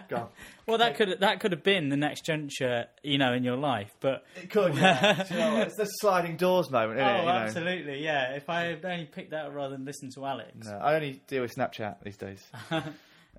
Gone. 0.09 0.29
Well, 0.65 0.77
that 0.77 0.95
could 0.95 1.19
that 1.19 1.41
could 1.41 1.51
have 1.51 1.63
been 1.63 1.89
the 1.89 1.97
next 1.97 2.25
juncture, 2.25 2.85
you 3.03 3.17
know, 3.17 3.33
in 3.33 3.43
your 3.43 3.57
life, 3.57 3.93
but 3.99 4.23
It 4.41 4.49
could, 4.49 4.73
yeah. 4.75 5.25
You 5.29 5.37
know 5.37 5.57
it's 5.61 5.75
the 5.75 5.85
sliding 5.85 6.37
doors 6.37 6.69
moment, 6.69 6.99
isn't 6.99 7.09
oh, 7.09 7.13
it? 7.15 7.19
you 7.19 7.25
know? 7.25 7.31
absolutely, 7.31 8.03
yeah. 8.03 8.33
If 8.35 8.49
I 8.49 8.63
had 8.63 8.85
only 8.85 9.03
picked 9.05 9.31
that 9.31 9.53
rather 9.53 9.75
than 9.75 9.83
listen 9.85 10.11
to 10.15 10.25
Alex, 10.25 10.65
No, 10.65 10.77
I 10.77 10.95
only 10.95 11.21
deal 11.27 11.41
with 11.41 11.53
Snapchat 11.53 12.03
these 12.03 12.15
days. 12.15 12.41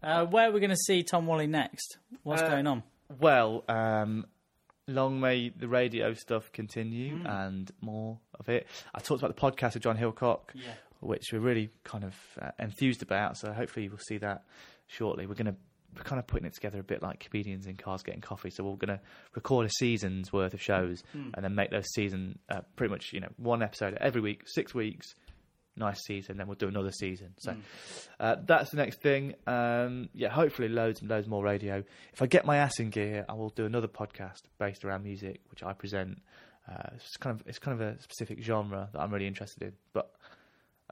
uh, 0.03 0.25
where 0.27 0.49
are 0.49 0.53
we 0.53 0.61
going 0.61 0.71
to 0.71 0.77
see 0.77 1.03
Tom 1.03 1.27
Wally 1.27 1.47
next? 1.47 1.99
What's 2.23 2.43
Uh, 2.43 2.49
going 2.49 2.67
on? 2.67 2.83
Well, 3.21 3.65
um, 3.69 4.27
long 4.89 5.21
may 5.21 5.51
the 5.51 5.69
radio 5.69 6.15
stuff 6.15 6.51
continue 6.53 7.19
Hmm. 7.19 7.27
and 7.27 7.71
more 7.81 8.19
of 8.39 8.49
it. 8.49 8.67
I 8.95 9.01
talked 9.01 9.23
about 9.23 9.35
the 9.37 9.41
podcast 9.41 9.75
with 9.75 9.83
Jon 9.83 9.97
Hillcock, 9.97 10.51
Yeah. 10.55 10.75
which 11.01 11.33
we're 11.33 11.41
really 11.41 11.71
kind 11.85 12.05
of 12.05 12.15
uh, 12.41 12.51
enthused 12.59 13.03
about. 13.03 13.37
So 13.37 13.53
hopefully 13.53 13.89
we'll 13.89 13.99
see 13.99 14.19
that 14.19 14.45
shortly. 14.87 15.27
We're 15.27 15.35
going 15.35 15.47
to 15.53 15.57
we're 15.95 16.05
kind 16.05 16.19
of 16.19 16.27
putting 16.27 16.47
it 16.47 16.55
together 16.55 16.81
a 16.81 16.83
bit 16.83 17.03
like 17.03 17.21
comedians 17.21 17.67
in 17.67 17.77
cars 17.77 18.03
getting 18.03 18.23
coffee. 18.23 18.49
So 18.49 18.65
we're 18.65 18.77
going 18.77 18.97
to 18.99 19.01
record 19.35 19.67
a 19.67 19.71
season's 19.79 20.33
worth 20.33 20.55
of 20.55 20.63
shows 20.63 21.03
Hmm. 21.13 21.33
and 21.35 21.45
then 21.45 21.55
make 21.55 21.71
those 21.71 21.87
season 21.93 22.39
uh, 22.49 22.63
pretty 22.77 22.91
much 22.91 23.13
you 23.13 23.21
know 23.21 23.29
one 23.37 23.63
episode 23.63 23.99
every 24.01 24.23
week, 24.23 24.45
six 24.47 24.75
weeks. 24.75 25.15
Nice 25.75 26.05
season, 26.05 26.37
then 26.37 26.47
we'll 26.47 26.57
do 26.57 26.69
another 26.69 26.91
season. 26.93 27.35
So 27.39 27.57
uh, 28.21 28.37
that's 28.45 28.71
the 28.71 28.77
next 28.77 29.01
thing. 29.01 29.35
Um, 29.47 30.11
yeah, 30.13 30.29
hopefully 30.29 30.69
loads 30.69 31.01
and 31.01 31.09
loads 31.09 31.27
more 31.27 31.43
radio. 31.43 31.83
If 32.13 32.21
I 32.21 32.27
get 32.27 32.45
my 32.45 32.59
ass 32.59 32.79
in 32.79 32.91
gear, 32.91 33.25
I 33.29 33.33
will 33.33 33.49
do 33.49 33.65
another 33.65 33.89
podcast 33.89 34.43
based 34.59 34.85
around 34.85 35.05
music, 35.05 35.41
which 35.51 35.63
I 35.63 35.73
present. 35.73 36.21
Uh, 36.71 36.91
it's 36.95 37.17
kind 37.17 37.41
of 37.41 37.47
it's 37.47 37.59
kind 37.59 37.81
of 37.81 37.87
a 37.89 38.01
specific 38.03 38.43
genre 38.43 38.89
that 38.93 39.01
I'm 39.01 39.11
really 39.13 39.27
interested 39.27 39.63
in, 39.63 39.73
but 39.95 40.11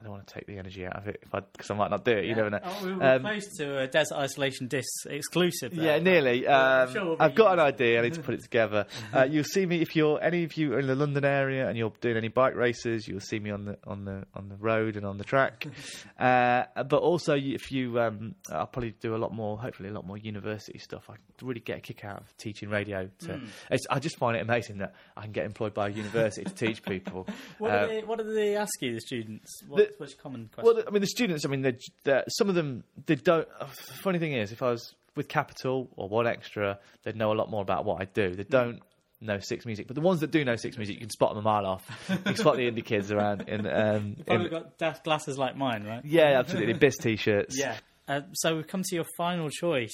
I 0.01 0.05
don't 0.05 0.13
want 0.13 0.25
to 0.25 0.33
take 0.33 0.47
the 0.47 0.57
energy 0.57 0.83
out 0.83 0.95
of 0.97 1.07
it 1.07 1.19
if 1.21 1.33
I 1.35 1.41
because 1.41 1.69
I 1.69 1.75
might 1.75 1.91
not 1.91 2.03
do 2.03 2.11
it. 2.11 2.25
You 2.25 2.33
never 2.33 2.49
know. 2.49 2.59
Oh, 2.63 2.85
we 2.85 2.93
were 2.93 3.03
Um, 3.03 3.21
close 3.21 3.45
to 3.57 3.79
a 3.81 3.87
Desert 3.87 4.15
Isolation 4.15 4.67
Discs 4.67 5.05
exclusive. 5.05 5.75
there. 5.75 5.85
yeah, 5.85 5.99
nearly. 5.99 6.47
Um, 6.47 6.91
sure 6.91 7.05
we'll 7.05 7.17
I've 7.19 7.35
got 7.35 7.53
an 7.53 7.59
idea. 7.59 7.99
I 7.99 8.01
need 8.03 8.15
to 8.15 8.21
put 8.21 8.33
it 8.35 8.41
together. 8.43 8.87
Uh, 9.13 9.23
you'll 9.25 9.43
see 9.43 9.65
me 9.65 9.81
if 9.81 9.95
you're 9.95 10.23
any 10.23 10.43
of 10.45 10.55
you 10.55 10.73
are 10.73 10.79
in 10.79 10.87
the 10.87 10.95
London 10.95 11.25
area 11.25 11.67
and 11.67 11.77
you're 11.77 11.91
doing 12.01 12.15
any 12.17 12.29
bike 12.29 12.55
races. 12.55 13.07
You'll 13.07 13.19
see 13.19 13.39
me 13.39 13.51
on 13.51 13.65
the 13.65 13.77
on 13.85 14.05
the 14.05 14.25
on 14.33 14.47
the 14.49 14.55
road 14.55 14.95
and 14.95 15.05
on 15.05 15.17
the 15.17 15.23
track. 15.25 15.67
uh, 16.19 16.63
but 16.83 17.01
also, 17.01 17.35
if 17.35 17.71
you, 17.71 17.99
um, 17.99 18.35
I'll 18.49 18.67
probably 18.67 18.91
do 19.01 19.15
a 19.15 19.17
lot 19.17 19.33
more. 19.33 19.57
Hopefully, 19.57 19.89
a 19.89 19.93
lot 19.93 20.05
more 20.07 20.17
university 20.17 20.79
stuff. 20.79 21.09
I 21.09 21.15
really 21.41 21.59
get 21.59 21.77
a 21.79 21.81
kick 21.81 22.05
out 22.05 22.21
of 22.21 22.37
teaching 22.37 22.69
radio. 22.69 23.09
To, 23.19 23.41
it's, 23.69 23.85
I 23.89 23.99
just 23.99 24.17
find 24.17 24.37
it 24.37 24.41
amazing 24.41 24.77
that 24.79 24.93
I 25.17 25.23
can 25.23 25.31
get 25.31 25.45
employed 25.45 25.73
by 25.73 25.87
a 25.87 25.91
university 25.91 26.43
to 26.45 26.53
teach 26.53 26.81
people. 26.83 27.27
What, 27.57 27.71
Uh, 27.71 27.81
do 27.85 27.87
they, 27.93 28.01
what 28.03 28.17
do 28.19 28.33
they 28.33 28.55
ask 28.55 28.71
you, 28.81 28.93
the 28.95 29.01
students? 29.01 29.61
What, 29.67 29.90
The- 29.91 29.97
what's 29.97 30.13
common 30.13 30.49
question? 30.53 30.73
Well, 30.75 30.83
I 30.87 30.91
mean, 30.91 31.01
the 31.01 31.07
students. 31.07 31.45
I 31.45 31.49
mean, 31.49 31.61
they're, 31.61 31.77
they're, 32.03 32.23
some 32.29 32.49
of 32.49 32.55
them 32.55 32.83
they 33.05 33.15
don't. 33.15 33.47
uh, 33.59 33.65
funny 34.01 34.19
thing 34.19 34.33
is, 34.33 34.51
if 34.51 34.61
I 34.61 34.71
was 34.71 34.93
with 35.15 35.27
Capital 35.27 35.89
or 35.95 36.07
One 36.09 36.27
Extra, 36.27 36.79
they'd 37.03 37.15
know 37.15 37.31
a 37.31 37.35
lot 37.35 37.49
more 37.49 37.61
about 37.61 37.85
what 37.85 38.01
I 38.01 38.05
do. 38.05 38.35
They 38.35 38.43
don't 38.43 38.81
know 39.19 39.37
Six 39.39 39.65
Music, 39.65 39.87
but 39.87 39.95
the 39.95 40.01
ones 40.01 40.21
that 40.21 40.31
do 40.31 40.43
know 40.43 40.55
Six 40.55 40.77
Music, 40.77 40.95
you 40.95 41.01
can 41.01 41.09
spot 41.09 41.29
them 41.31 41.39
a 41.39 41.41
mile 41.43 41.65
off. 41.65 41.85
You 42.09 42.17
can 42.17 42.35
spot 42.35 42.55
the 42.55 42.69
indie 42.71 42.83
kids 42.83 43.11
around 43.11 43.47
in. 43.47 43.67
Um, 43.67 44.15
You've 44.17 44.25
probably 44.25 44.45
in 44.45 44.51
got 44.51 44.77
daft 44.77 45.03
glasses 45.03 45.37
like 45.37 45.55
mine, 45.55 45.83
right? 45.85 46.03
yeah, 46.05 46.39
absolutely. 46.39 46.73
Biss 46.75 46.97
t-shirts. 46.99 47.57
Yeah. 47.57 47.75
Uh, 48.07 48.21
so 48.33 48.55
we've 48.55 48.67
come 48.67 48.81
to 48.83 48.95
your 48.95 49.05
final 49.17 49.49
choice, 49.49 49.93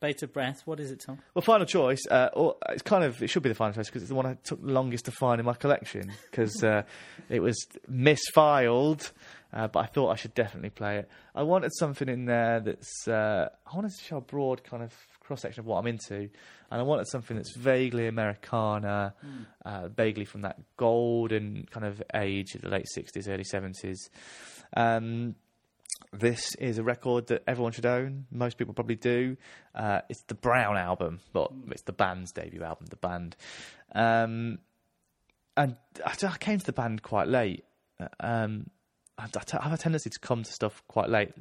Beta 0.00 0.26
Breath. 0.26 0.62
What 0.64 0.80
is 0.80 0.90
it, 0.90 1.00
Tom? 1.00 1.18
Well, 1.34 1.42
final 1.42 1.66
choice. 1.66 2.00
Uh, 2.10 2.30
or 2.32 2.56
it's 2.70 2.82
kind 2.82 3.04
of 3.04 3.22
it 3.22 3.28
should 3.28 3.42
be 3.42 3.48
the 3.50 3.54
final 3.54 3.74
choice 3.74 3.86
because 3.86 4.02
it's 4.02 4.08
the 4.08 4.14
one 4.14 4.26
I 4.26 4.34
took 4.42 4.64
the 4.64 4.72
longest 4.72 5.04
to 5.04 5.10
find 5.10 5.38
in 5.38 5.46
my 5.46 5.54
collection 5.54 6.12
because 6.30 6.64
uh, 6.64 6.82
it 7.28 7.40
was 7.40 7.66
misfiled. 7.90 9.12
Uh, 9.52 9.66
but 9.66 9.80
I 9.80 9.86
thought 9.86 10.10
I 10.10 10.14
should 10.14 10.34
definitely 10.34 10.70
play 10.70 10.98
it. 10.98 11.08
I 11.34 11.42
wanted 11.42 11.72
something 11.74 12.08
in 12.08 12.24
there 12.24 12.60
that's. 12.60 13.06
Uh, 13.06 13.48
I 13.70 13.76
wanted 13.76 13.92
to 13.92 14.04
show 14.04 14.16
a 14.18 14.22
broad 14.22 14.64
kind 14.64 14.82
of 14.82 14.94
cross 15.20 15.42
section 15.42 15.60
of 15.60 15.66
what 15.66 15.78
I'm 15.78 15.86
into, 15.88 16.14
and 16.16 16.30
I 16.70 16.82
wanted 16.82 17.08
something 17.08 17.36
that's 17.36 17.56
vaguely 17.56 18.06
Americana, 18.06 19.14
uh, 19.64 19.88
vaguely 19.88 20.24
from 20.24 20.42
that 20.42 20.58
golden 20.76 21.66
kind 21.70 21.84
of 21.84 22.02
age 22.14 22.54
of 22.54 22.62
the 22.62 22.68
late 22.68 22.86
'60s, 22.96 23.28
early 23.28 23.44
'70s. 23.44 24.08
Um, 24.76 25.34
this 26.12 26.54
is 26.56 26.78
a 26.78 26.82
record 26.82 27.28
that 27.28 27.42
everyone 27.46 27.72
should 27.72 27.86
own. 27.86 28.26
Most 28.30 28.56
people 28.58 28.74
probably 28.74 28.96
do. 28.96 29.36
Uh, 29.74 30.00
it's 30.08 30.22
the 30.22 30.34
Brown 30.34 30.76
album, 30.76 31.20
but 31.32 31.50
it's 31.70 31.82
the 31.82 31.92
band's 31.92 32.32
debut 32.32 32.62
album. 32.62 32.86
The 32.90 32.96
band, 32.96 33.36
um, 33.94 34.58
and 35.56 35.76
I, 36.04 36.14
I 36.26 36.36
came 36.38 36.58
to 36.58 36.66
the 36.66 36.72
band 36.72 37.02
quite 37.02 37.28
late. 37.28 37.64
Um, 38.18 38.70
I, 39.18 39.24
I 39.24 39.26
t- 39.28 39.58
I 39.58 39.64
have 39.64 39.72
a 39.72 39.76
tendency 39.76 40.08
to 40.10 40.18
come 40.18 40.42
to 40.42 40.50
stuff 40.52 40.82
quite 40.88 41.10
late. 41.10 41.32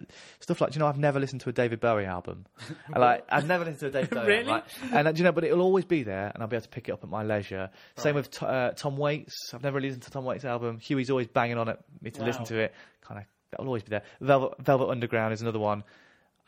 Stuff 0.41 0.59
like, 0.59 0.75
you 0.75 0.79
know, 0.79 0.87
I've 0.87 0.97
never 0.97 1.19
listened 1.19 1.41
to 1.41 1.49
a 1.49 1.53
David 1.53 1.79
Bowie 1.79 2.05
album. 2.05 2.45
And, 2.87 2.97
like, 2.99 3.25
I've 3.29 3.47
never 3.47 3.63
listened 3.63 3.79
to 3.79 3.87
a 3.87 4.01
David 4.01 4.09
Bowie 4.09 4.27
Really? 4.27 4.49
album. 4.51 4.63
Like, 4.81 4.93
and 4.93 5.07
uh, 5.07 5.13
you 5.15 5.23
know, 5.23 5.31
but 5.31 5.43
it'll 5.45 5.61
always 5.61 5.85
be 5.85 6.03
there, 6.03 6.31
and 6.33 6.43
I'll 6.43 6.49
be 6.49 6.57
able 6.57 6.63
to 6.63 6.69
pick 6.69 6.89
it 6.89 6.91
up 6.91 7.03
at 7.03 7.09
my 7.09 7.23
leisure. 7.23 7.69
Same 7.97 8.15
with 8.15 8.29
t- 8.31 8.45
uh, 8.45 8.71
Tom 8.71 8.97
Waits. 8.97 9.53
I've 9.53 9.63
never 9.63 9.79
listened 9.79 10.03
to 10.03 10.11
Tom 10.11 10.25
Waits' 10.25 10.43
album. 10.43 10.79
Huey's 10.79 11.09
always 11.09 11.27
banging 11.27 11.57
on 11.57 11.69
at 11.69 11.79
me 12.01 12.11
to 12.11 12.23
listen 12.23 12.43
to 12.45 12.57
it. 12.59 12.73
Kind 13.01 13.21
of, 13.21 13.25
that'll 13.51 13.65
always 13.67 13.83
be 13.83 13.89
there. 13.89 14.03
Velvet, 14.21 14.53
Velvet 14.59 14.89
Underground 14.89 15.33
is 15.33 15.41
another 15.41 15.59
one. 15.59 15.83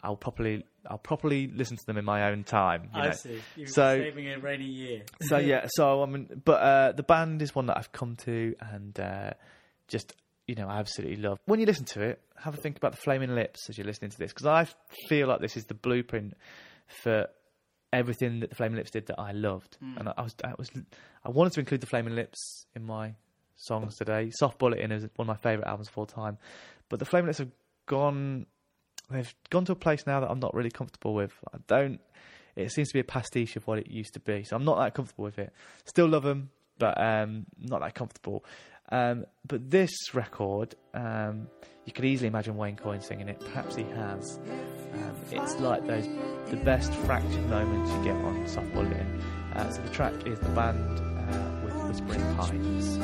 I'll 0.04 0.16
properly, 0.16 0.66
I'll 0.90 0.98
properly 0.98 1.48
listen 1.48 1.78
to 1.78 1.86
them 1.86 1.98
in 1.98 2.06
my 2.06 2.32
own 2.32 2.44
time. 2.44 2.90
You 2.96 3.02
I 3.02 3.06
know. 3.08 3.14
see. 3.14 3.40
You've 3.56 3.70
So- 3.70 3.98
saving 4.00 4.30
a 4.30 4.40
rainy 4.40 4.66
year. 4.66 5.04
so 5.22 5.38
yeah, 5.38 5.68
so 5.70 6.02
I 6.02 6.06
mean, 6.08 6.42
but 6.44 6.54
uh, 6.62 6.92
the 6.94 7.04
band 7.04 7.42
is 7.42 7.54
one 7.54 7.68
that 7.68 7.78
I've 7.78 7.92
come 7.92 8.16
to 8.26 8.56
and 8.72 9.00
uh, 9.00 9.32
just 9.88 10.16
you 10.48 10.56
know 10.56 10.68
I 10.68 10.80
absolutely 10.80 11.18
love. 11.18 11.38
When 11.46 11.60
you 11.60 11.68
listen 11.68 11.86
to 11.86 12.02
it, 12.02 12.20
have 12.40 12.56
a 12.56 12.58
think 12.58 12.78
about 12.78 12.92
the 12.94 12.98
Flaming 12.98 13.36
Lips 13.36 13.70
as 13.70 13.78
you're 13.78 13.86
listening 13.86 14.10
to 14.10 14.18
this 14.18 14.34
because 14.34 14.48
I 14.48 14.68
feel 15.08 15.28
like 15.28 15.40
this 15.40 15.56
is 15.56 15.66
the 15.66 15.76
blueprint 15.76 16.34
for 17.04 17.28
everything 17.94 18.40
that 18.40 18.50
the 18.50 18.56
Flaming 18.56 18.78
Lips 18.78 18.90
did 18.90 19.06
that 19.08 19.20
I 19.20 19.34
loved, 19.34 19.78
and 19.82 20.10
I, 20.10 20.14
I 20.18 20.22
was 20.24 20.36
I 20.44 20.54
was 20.58 20.72
I 21.24 21.30
wanted 21.30 21.54
to 21.54 21.60
include 21.60 21.82
the 21.82 21.88
Flaming 21.88 22.16
Lips 22.16 22.66
in 22.76 22.84
my 22.84 23.14
songs 23.56 23.98
today. 23.98 24.32
Soft 24.34 24.58
Bulletin 24.58 24.92
is 24.92 25.04
one 25.16 25.28
of 25.30 25.36
my 25.36 25.36
favourite 25.38 25.70
albums 25.70 25.90
of 25.90 25.98
all 26.00 26.08
time, 26.08 26.40
but 26.92 27.00
the 27.00 27.06
Flaming 27.06 27.28
Lips 27.28 27.40
have 27.40 27.50
gone. 27.88 28.46
They've 29.10 29.34
gone 29.50 29.66
to 29.66 29.72
a 29.72 29.76
place 29.76 30.06
now 30.06 30.20
that 30.20 30.30
I'm 30.30 30.40
not 30.40 30.54
really 30.54 30.70
comfortable 30.70 31.16
with. 31.16 31.34
I 31.52 31.58
don't. 31.66 32.00
It 32.56 32.72
seems 32.72 32.90
to 32.90 32.94
be 32.94 33.00
a 33.00 33.06
pastiche 33.06 33.56
of 33.56 33.66
what 33.66 33.80
it 33.80 33.88
used 33.90 34.14
to 34.14 34.20
be, 34.20 34.44
so 34.44 34.56
I'm 34.58 34.66
not 34.66 34.78
that 34.78 34.94
comfortable 34.94 35.24
with 35.24 35.40
it. 35.40 35.54
Still 35.86 36.08
love 36.08 36.24
them, 36.24 36.50
but 36.78 37.02
um, 37.02 37.46
not 37.58 37.80
that 37.82 37.96
comfortable. 37.96 38.44
Um, 38.92 39.26
but 39.48 39.72
this 39.72 39.92
record, 40.14 40.76
um, 40.94 41.48
you 41.86 41.94
could 41.94 42.04
easily 42.04 42.28
imagine 42.28 42.58
Wayne 42.58 42.76
Coyne 42.76 43.00
singing 43.00 43.30
it. 43.30 43.40
Perhaps 43.40 43.78
he 43.78 43.84
has. 43.84 44.38
Um, 44.94 45.16
it's 45.32 45.56
like 45.62 45.88
those 45.88 46.08
the 46.50 46.58
best 46.58 46.94
fractured 46.94 47.50
moments 47.50 47.90
you 47.92 48.04
get 48.04 48.16
on 48.18 48.46
Soft 48.48 48.74
Bulletin. 48.74 49.24
Uh, 49.56 49.72
so 49.72 49.82
the 49.82 49.90
track 49.90 50.14
is 50.28 50.38
the 50.40 50.50
band 50.50 51.00
uh, 51.00 51.62
with 51.64 51.74
Whispering 51.88 52.36
Pines. 52.36 53.00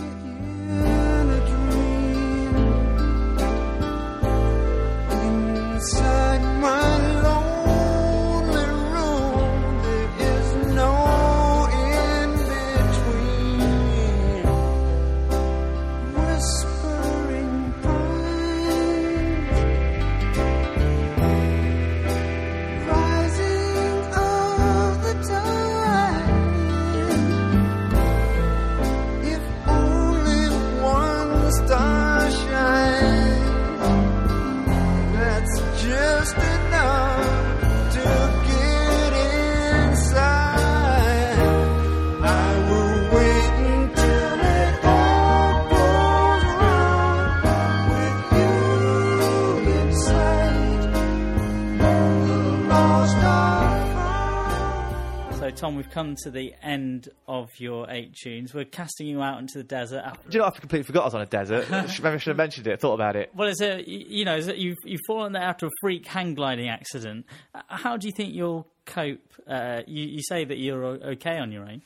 Tom, 55.58 55.76
we've 55.76 55.90
come 55.90 56.16
to 56.24 56.30
the 56.30 56.54
end 56.62 57.10
of 57.28 57.50
your 57.58 57.90
eight 57.90 58.14
tunes. 58.14 58.54
We're 58.54 58.64
casting 58.66 59.08
you 59.08 59.24
out 59.24 59.40
into 59.40 59.58
the 59.58 59.64
desert. 59.64 60.04
After, 60.06 60.30
Do 60.30 60.38
you 60.38 60.42
know, 60.42 60.46
I 60.48 60.52
completely 60.52 60.84
forgot 60.84 61.02
I 61.02 61.06
was 61.06 61.16
on 61.16 61.22
a 61.22 61.26
desert. 61.26 61.68
Maybe 61.72 61.88
I 62.06 62.18
should 62.18 62.28
have 62.30 62.38
mentioned 62.38 62.68
it. 62.68 62.80
Thought 62.80 62.94
about 62.94 63.16
it. 63.16 63.32
well, 63.36 63.48
it's 63.50 63.60
a 63.62 63.84
you 63.90 64.24
know, 64.24 64.36
is 64.38 64.48
it 64.48 64.58
you've 64.58 64.78
you've 64.86 65.02
fallen 65.08 65.34
there 65.34 65.42
after 65.42 65.66
a 65.66 65.70
freak 65.82 66.06
hang 66.06 66.36
gliding 66.36 66.70
accident. 66.70 67.26
Uh, 67.56 67.62
How 67.70 67.98
do 67.98 68.08
you 68.08 68.14
think 68.16 68.36
you'll 68.36 68.68
cope? 68.86 69.20
Uh, 69.48 69.82
you, 69.88 70.06
you 70.06 70.22
say 70.22 70.46
that 70.46 70.60
you're 70.60 70.86
okay 70.86 71.40
on 71.40 71.52
your 71.52 71.64
own. 71.64 71.82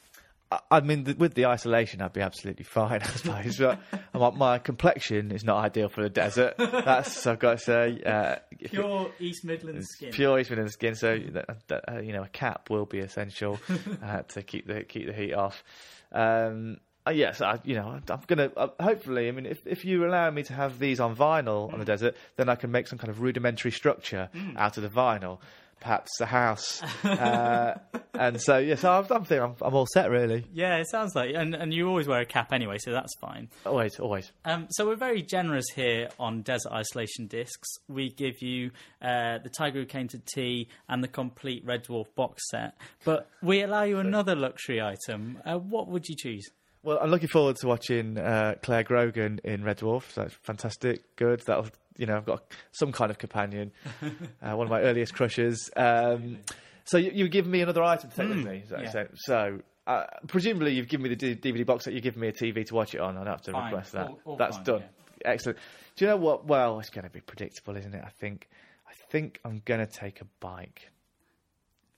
I- 0.69 0.81
mean, 0.81 1.05
th- 1.05 1.17
with 1.17 1.33
the 1.33 1.45
isolation, 1.45 2.01
I'd 2.01 2.13
be 2.13 2.21
absolutely 2.21 2.63
fine, 2.65 3.01
I 3.03 3.07
suppose. 3.07 3.57
but 3.57 3.79
my, 4.13 4.29
my 4.31 4.57
complexion 4.59 5.31
is 5.31 5.43
not 5.43 5.63
ideal 5.63 5.87
for 5.89 6.01
the 6.03 6.09
desert. 6.09 6.55
That's 6.57 7.25
I've 7.25 7.39
got 7.39 7.59
to 7.59 7.63
say. 7.63 8.01
Uh, 8.05 8.35
Pure 8.65 9.11
East 9.19 9.45
Midlands 9.45 9.87
skin. 9.89 10.11
pure 10.11 10.39
East 10.39 10.49
Midlands 10.49 10.73
skin. 10.73 10.95
So 10.95 11.17
that, 11.31 11.67
that, 11.67 11.83
uh, 11.91 11.99
you 11.99 12.13
know, 12.13 12.23
a 12.23 12.27
cap 12.27 12.69
will 12.69 12.85
be 12.85 12.99
essential 12.99 13.59
uh, 14.03 14.21
to 14.23 14.43
keep 14.43 14.67
the 14.67 14.83
keep 14.83 15.07
the 15.07 15.13
heat 15.13 15.33
off. 15.33 15.63
Um, 16.11 16.77
uh, 17.07 17.11
yes, 17.11 17.41
I, 17.41 17.59
you 17.63 17.75
know, 17.75 17.99
I'm 18.09 18.21
gonna 18.27 18.51
uh, 18.55 18.67
hopefully. 18.79 19.27
I 19.27 19.31
mean, 19.31 19.45
if 19.47 19.65
if 19.65 19.85
you 19.85 20.05
allow 20.05 20.29
me 20.29 20.43
to 20.43 20.53
have 20.53 20.77
these 20.77 20.99
on 20.99 21.15
vinyl 21.15 21.71
on 21.73 21.79
the 21.79 21.85
desert, 21.85 22.15
then 22.35 22.47
I 22.49 22.55
can 22.55 22.71
make 22.71 22.87
some 22.87 22.99
kind 22.99 23.09
of 23.09 23.21
rudimentary 23.21 23.71
structure 23.71 24.29
out 24.55 24.77
of 24.77 24.83
the 24.83 24.89
vinyl. 24.89 25.39
Perhaps 25.81 26.21
a 26.21 26.25
house, 26.25 26.81
uh, 27.03 27.77
and 28.13 28.39
so 28.39 28.59
yes, 28.59 28.83
I'm, 28.83 29.05
I'm 29.09 29.25
thinking 29.25 29.41
I'm, 29.43 29.55
I'm 29.61 29.73
all 29.73 29.87
set 29.91 30.09
really. 30.09 30.45
Yeah, 30.53 30.77
it 30.77 30.87
sounds 30.89 31.15
like, 31.15 31.33
and 31.35 31.53
and 31.55 31.73
you 31.73 31.87
always 31.89 32.07
wear 32.07 32.21
a 32.21 32.25
cap 32.25 32.53
anyway, 32.53 32.77
so 32.77 32.91
that's 32.91 33.13
fine. 33.19 33.49
Always, 33.65 33.99
always. 33.99 34.31
Um, 34.45 34.67
so 34.69 34.87
we're 34.87 34.95
very 34.95 35.21
generous 35.23 35.65
here 35.75 36.09
on 36.19 36.43
Desert 36.43 36.71
Isolation 36.71 37.27
Discs. 37.27 37.67
We 37.89 38.11
give 38.11 38.41
you 38.41 38.71
uh, 39.01 39.39
the 39.39 39.49
Tiger 39.49 39.79
Who 39.79 39.85
Came 39.85 40.07
to 40.09 40.19
Tea 40.19 40.69
and 40.87 41.03
the 41.03 41.07
complete 41.07 41.65
Red 41.65 41.85
Dwarf 41.85 42.13
box 42.15 42.43
set, 42.49 42.75
but 43.03 43.29
we 43.41 43.61
allow 43.61 43.83
you 43.83 43.97
another 43.97 44.35
luxury 44.35 44.81
item. 44.81 45.39
Uh, 45.43 45.57
what 45.57 45.87
would 45.87 46.07
you 46.07 46.15
choose? 46.15 46.47
Well, 46.83 46.97
I'm 46.99 47.11
looking 47.11 47.27
forward 47.27 47.57
to 47.57 47.67
watching 47.67 48.17
uh, 48.17 48.55
Clare 48.63 48.83
Grogan 48.83 49.39
in 49.43 49.63
Red 49.63 49.79
Dwarf. 49.79 50.15
That's 50.15 50.33
fantastic. 50.41 51.15
Good. 51.15 51.41
That'll, 51.45 51.67
you 52.01 52.07
know, 52.07 52.17
I've 52.17 52.25
got 52.25 52.43
some 52.71 52.91
kind 52.91 53.11
of 53.11 53.19
companion. 53.19 53.71
uh, 54.41 54.55
one 54.55 54.65
of 54.65 54.71
my 54.71 54.81
earliest 54.81 55.13
crushes. 55.13 55.69
Um, 55.75 56.39
so 56.83 56.97
you, 56.97 57.11
you've 57.13 57.29
given 57.29 57.51
me 57.51 57.61
another 57.61 57.83
item 57.83 58.09
to 58.09 58.15
take 58.15 58.27
with 58.27 58.43
me. 58.43 58.57
Is 58.63 58.69
that 58.69 58.79
what 58.79 58.85
yeah. 58.85 58.93
you're? 59.01 59.09
So 59.13 59.59
uh, 59.85 60.05
presumably 60.27 60.73
you've 60.73 60.87
given 60.87 61.03
me 61.03 61.09
the 61.13 61.35
D- 61.35 61.35
DVD 61.35 61.63
box 61.63 61.85
set. 61.85 61.93
You've 61.93 62.01
given 62.01 62.19
me 62.19 62.27
a 62.29 62.33
TV 62.33 62.65
to 62.65 62.73
watch 62.73 62.95
it 62.95 63.01
on. 63.01 63.17
I 63.17 63.23
don't 63.23 63.27
have 63.27 63.43
to 63.43 63.51
Fine. 63.51 63.65
request 63.65 63.91
that. 63.91 64.07
All- 64.07 64.19
all 64.25 64.35
That's 64.35 64.55
fine, 64.57 64.65
done. 64.65 64.83
yeah. 65.23 65.31
Excellent. 65.31 65.59
Do 65.95 66.05
you 66.05 66.09
know 66.09 66.17
what? 66.17 66.47
Well, 66.47 66.79
it's 66.79 66.89
going 66.89 67.03
to 67.05 67.11
be 67.11 67.21
predictable, 67.21 67.77
isn't 67.77 67.93
it? 67.93 68.03
I 68.03 68.09
think. 68.09 68.49
I 68.89 68.93
think 69.11 69.39
I'm 69.45 69.61
going 69.63 69.85
to 69.85 69.91
take 69.91 70.21
a 70.21 70.25
bike. 70.39 70.89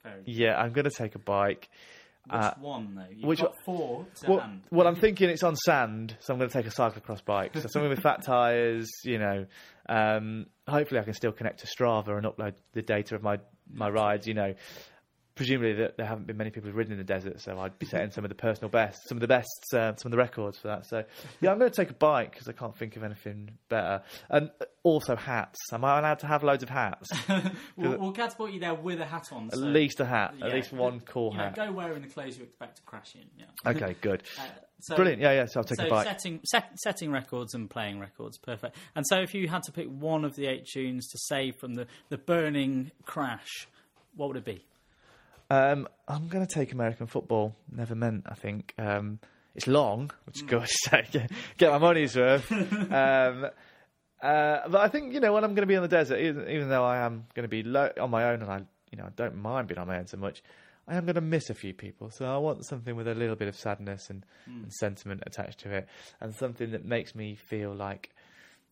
Very 0.03 0.21
Yeah, 0.25 0.59
I'm 0.59 0.73
going 0.73 0.83
to 0.83 0.91
take 0.95 1.15
a 1.15 1.19
bike. 1.19 1.69
Which 2.25 2.35
Uh, 2.41 2.53
one 2.61 2.95
though? 2.95 3.05
You've 3.11 3.25
which 3.25 3.41
got 3.41 3.53
four 3.65 4.05
to 4.21 4.29
Well, 4.31 4.39
hand. 4.39 4.61
well, 4.71 4.87
I'm 4.87 4.95
thinking 4.95 5.29
it's 5.29 5.43
on 5.43 5.55
sand, 5.57 6.15
so 6.21 6.33
I'm 6.33 6.39
going 6.39 6.49
to 6.49 6.53
take 6.57 6.65
a 6.67 6.69
cyclocross 6.73 7.23
bike. 7.25 7.51
So 7.55 7.67
something 7.67 7.89
with 7.89 7.99
fat 8.01 8.21
tyres, 8.25 8.89
you 9.03 9.19
know. 9.19 9.45
Um, 9.89 10.45
hopefully, 10.67 11.01
I 11.01 11.03
can 11.03 11.13
still 11.13 11.33
connect 11.33 11.59
to 11.59 11.67
Strava 11.67 12.17
and 12.17 12.25
upload 12.25 12.53
the 12.71 12.81
data 12.81 13.15
of 13.15 13.23
my 13.23 13.39
my 13.69 13.89
rides. 13.89 14.25
You 14.27 14.35
know, 14.35 14.53
presumably 15.35 15.73
that 15.73 15.97
there 15.97 16.05
haven't 16.05 16.27
been 16.27 16.37
many 16.37 16.49
people 16.51 16.67
who've 16.69 16.75
ridden 16.77 16.91
in 16.93 16.97
the 16.99 17.03
desert, 17.03 17.41
so 17.41 17.57
I'd 17.59 17.77
be 17.79 17.85
setting 17.85 18.11
some 18.11 18.23
of 18.23 18.29
the 18.29 18.35
personal 18.35 18.69
bests, 18.69 19.07
some 19.07 19.17
of 19.17 19.21
the 19.21 19.27
best, 19.27 19.49
uh, 19.73 19.95
some 19.95 20.07
of 20.07 20.11
the 20.11 20.17
records 20.17 20.57
for 20.59 20.67
that. 20.67 20.85
So 20.85 21.03
yeah, 21.41 21.51
I'm 21.51 21.57
going 21.59 21.71
to 21.71 21.75
take 21.75 21.89
a 21.89 21.95
bike 21.95 22.31
because 22.31 22.47
I 22.47 22.51
can't 22.51 22.75
think 22.77 22.95
of 22.95 23.03
anything 23.03 23.51
better. 23.69 24.03
And 24.29 24.51
also 24.83 25.15
hats. 25.15 25.59
Am 25.71 25.83
I 25.85 25.99
allowed 25.99 26.19
to 26.19 26.27
have 26.27 26.43
loads 26.43 26.63
of 26.63 26.69
hats? 26.69 27.09
We'll, 27.75 27.97
we'll 27.97 28.11
catapult 28.11 28.51
you 28.51 28.59
there 28.59 28.75
with 28.75 29.01
a 29.01 29.05
hat 29.05 29.29
on. 29.31 29.49
At 29.51 29.57
least 29.57 29.99
a 29.99 30.05
hat. 30.05 30.35
yeah. 30.37 30.45
At 30.45 30.53
least 30.53 30.71
one 30.71 30.99
cool 30.99 31.31
You 31.31 31.37
know, 31.39 31.43
hat. 31.45 31.55
go 31.55 31.71
wearing 31.71 32.01
the 32.03 32.07
clothes 32.07 32.37
you 32.37 32.43
expect 32.43 32.77
to 32.77 32.83
crash 32.83 33.15
in. 33.15 33.25
Yeah. 33.37 33.45
Okay, 33.71 33.95
good. 34.01 34.21
Uh, 34.39 34.43
so- 34.79 34.95
Brilliant. 34.95 35.21
Yeah, 35.21 35.31
yeah. 35.31 35.45
So 35.47 35.59
I'll 35.59 35.63
take 35.63 35.79
so 35.79 35.87
a 35.87 35.89
bike. 35.89 36.05
setting 36.05 36.39
set, 36.45 36.77
setting 36.79 37.11
records 37.11 37.53
and 37.55 37.69
playing 37.69 37.99
records, 37.99 38.37
perfect. 38.37 38.75
And 38.95 39.05
so, 39.07 39.19
if 39.21 39.33
you 39.33 39.47
had 39.47 39.63
to 39.63 39.71
pick 39.71 39.87
one 39.87 40.23
of 40.25 40.35
the 40.35 40.45
eight 40.47 40.65
tunes 40.71 41.07
to 41.09 41.17
save 41.17 41.55
from 41.55 41.73
the 41.75 41.87
the 42.09 42.17
burning 42.17 42.91
crash, 43.05 43.67
what 44.15 44.27
would 44.27 44.37
it 44.37 44.45
be? 44.45 44.63
Um, 45.53 45.87
I'm 46.07 46.27
going 46.29 46.45
to 46.45 46.51
take 46.51 46.71
American 46.71 47.05
football. 47.05 47.55
Never 47.71 47.93
meant. 47.93 48.23
I 48.27 48.33
think 48.33 48.73
um, 48.79 49.19
it's 49.55 49.67
long, 49.67 50.11
which 50.25 50.37
is 50.37 50.41
good. 50.41 50.67
Get, 51.11 51.31
get 51.57 51.71
my 51.71 51.77
money's 51.77 52.15
worth. 52.15 52.51
um, 52.51 53.45
uh, 54.21 54.59
but 54.67 54.81
I 54.81 54.87
think 54.87 55.13
you 55.13 55.19
know 55.19 55.33
when 55.33 55.43
I'm 55.43 55.53
going 55.53 55.67
to 55.67 55.71
be 55.71 55.75
on 55.75 55.83
the 55.83 55.87
desert, 55.87 56.19
even, 56.19 56.49
even 56.49 56.69
though 56.69 56.83
I 56.83 57.05
am 57.05 57.25
going 57.35 57.43
to 57.43 57.49
be 57.49 57.61
lo- 57.61 57.91
on 57.99 58.09
my 58.09 58.31
own, 58.31 58.41
and 58.41 58.51
I 58.51 58.61
you 58.91 58.97
know 58.97 59.05
I 59.05 59.09
don't 59.15 59.35
mind 59.35 59.67
being 59.67 59.77
on 59.77 59.87
my 59.87 59.99
own 59.99 60.07
so 60.07 60.17
much. 60.17 60.41
I 60.87 60.95
am 60.95 61.05
going 61.05 61.15
to 61.15 61.21
miss 61.21 61.49
a 61.49 61.53
few 61.53 61.73
people, 61.73 62.09
so 62.09 62.25
I 62.25 62.37
want 62.37 62.65
something 62.65 62.95
with 62.95 63.07
a 63.07 63.15
little 63.15 63.37
bit 63.37 63.47
of 63.47 63.55
sadness 63.55 64.09
and, 64.09 64.25
and 64.47 64.73
sentiment 64.73 65.23
attached 65.25 65.59
to 65.59 65.71
it, 65.71 65.87
and 66.19 66.33
something 66.35 66.71
that 66.71 66.83
makes 66.83 67.15
me 67.15 67.35
feel 67.35 67.73
like 67.73 68.09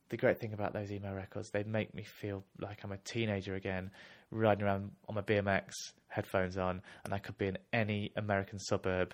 the 0.09 0.17
great 0.17 0.38
thing 0.38 0.51
about 0.51 0.73
those 0.73 0.91
emo 0.91 1.13
records, 1.13 1.51
they 1.51 1.63
make 1.63 1.95
me 1.95 2.03
feel 2.03 2.43
like 2.59 2.84
I'm 2.84 2.91
a 2.91 2.97
teenager 2.97 3.55
again, 3.55 3.91
riding 4.29 4.65
around 4.65 4.91
on 5.07 5.15
my 5.15 5.21
BMX, 5.21 5.71
headphones 6.12 6.57
on, 6.57 6.82
and 7.03 7.14
I 7.14 7.18
could 7.18 7.38
be 7.38 7.47
in 7.47 7.57
any 7.74 8.12
American 8.16 8.59
suburb, 8.59 9.14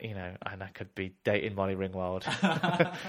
you 0.00 0.14
know, 0.14 0.34
and 0.46 0.62
I 0.62 0.68
could 0.68 0.94
be 0.94 1.14
dating 1.24 1.54
Molly 1.54 1.74
Ringwald, 1.74 2.24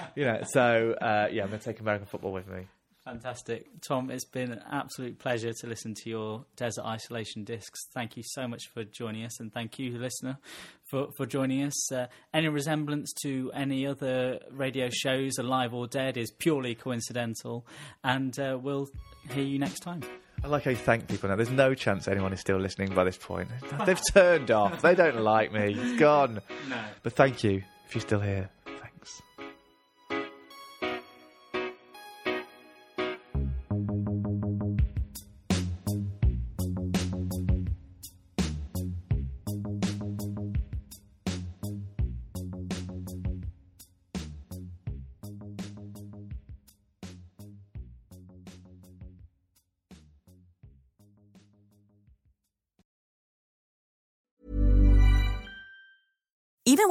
you 0.15 0.25
know. 0.25 0.41
So 0.47 0.95
uh, 0.99 1.27
yeah, 1.31 1.43
I'm 1.43 1.49
going 1.49 1.59
to 1.59 1.65
take 1.65 1.79
American 1.79 2.07
football 2.07 2.31
with 2.31 2.47
me. 2.47 2.65
Fantastic, 3.05 3.65
Tom. 3.81 4.11
It's 4.11 4.25
been 4.25 4.51
an 4.51 4.61
absolute 4.71 5.17
pleasure 5.17 5.51
to 5.51 5.67
listen 5.67 5.95
to 5.95 6.09
your 6.09 6.45
desert 6.55 6.85
isolation 6.85 7.43
discs. 7.43 7.87
Thank 7.93 8.15
you 8.17 8.23
so 8.23 8.47
much 8.47 8.67
for 8.73 8.83
joining 8.83 9.25
us, 9.25 9.39
and 9.39 9.51
thank 9.51 9.79
you, 9.79 9.97
listener, 9.97 10.37
for 10.83 11.07
for 11.17 11.25
joining 11.25 11.63
us. 11.63 11.91
Uh, 11.91 12.07
any 12.33 12.49
resemblance 12.49 13.11
to 13.23 13.51
any 13.55 13.87
other 13.87 14.39
radio 14.51 14.89
shows, 14.91 15.39
alive 15.39 15.73
or 15.73 15.87
dead, 15.87 16.17
is 16.17 16.29
purely 16.29 16.75
coincidental, 16.75 17.65
and 18.03 18.37
uh, 18.39 18.59
we'll 18.61 18.87
hear 19.31 19.43
you 19.43 19.57
next 19.57 19.79
time. 19.79 20.03
I 20.43 20.47
like 20.47 20.63
how 20.63 20.71
you 20.71 20.77
thank 20.77 21.07
people 21.07 21.29
now. 21.29 21.35
There's 21.35 21.49
no 21.49 21.73
chance 21.73 22.07
anyone 22.07 22.31
is 22.33 22.39
still 22.39 22.57
listening 22.57 22.93
by 22.93 23.03
this 23.03 23.17
point. 23.17 23.49
They've 23.85 23.99
turned 24.13 24.51
off. 24.51 24.81
They 24.81 24.95
don't 24.95 25.19
like 25.21 25.51
me. 25.51 25.75
It's 25.77 25.99
gone. 25.99 26.41
No. 26.69 26.77
But 27.01 27.13
thank 27.13 27.43
you 27.43 27.63
if 27.87 27.95
you're 27.95 28.01
still 28.01 28.19
here. 28.19 28.49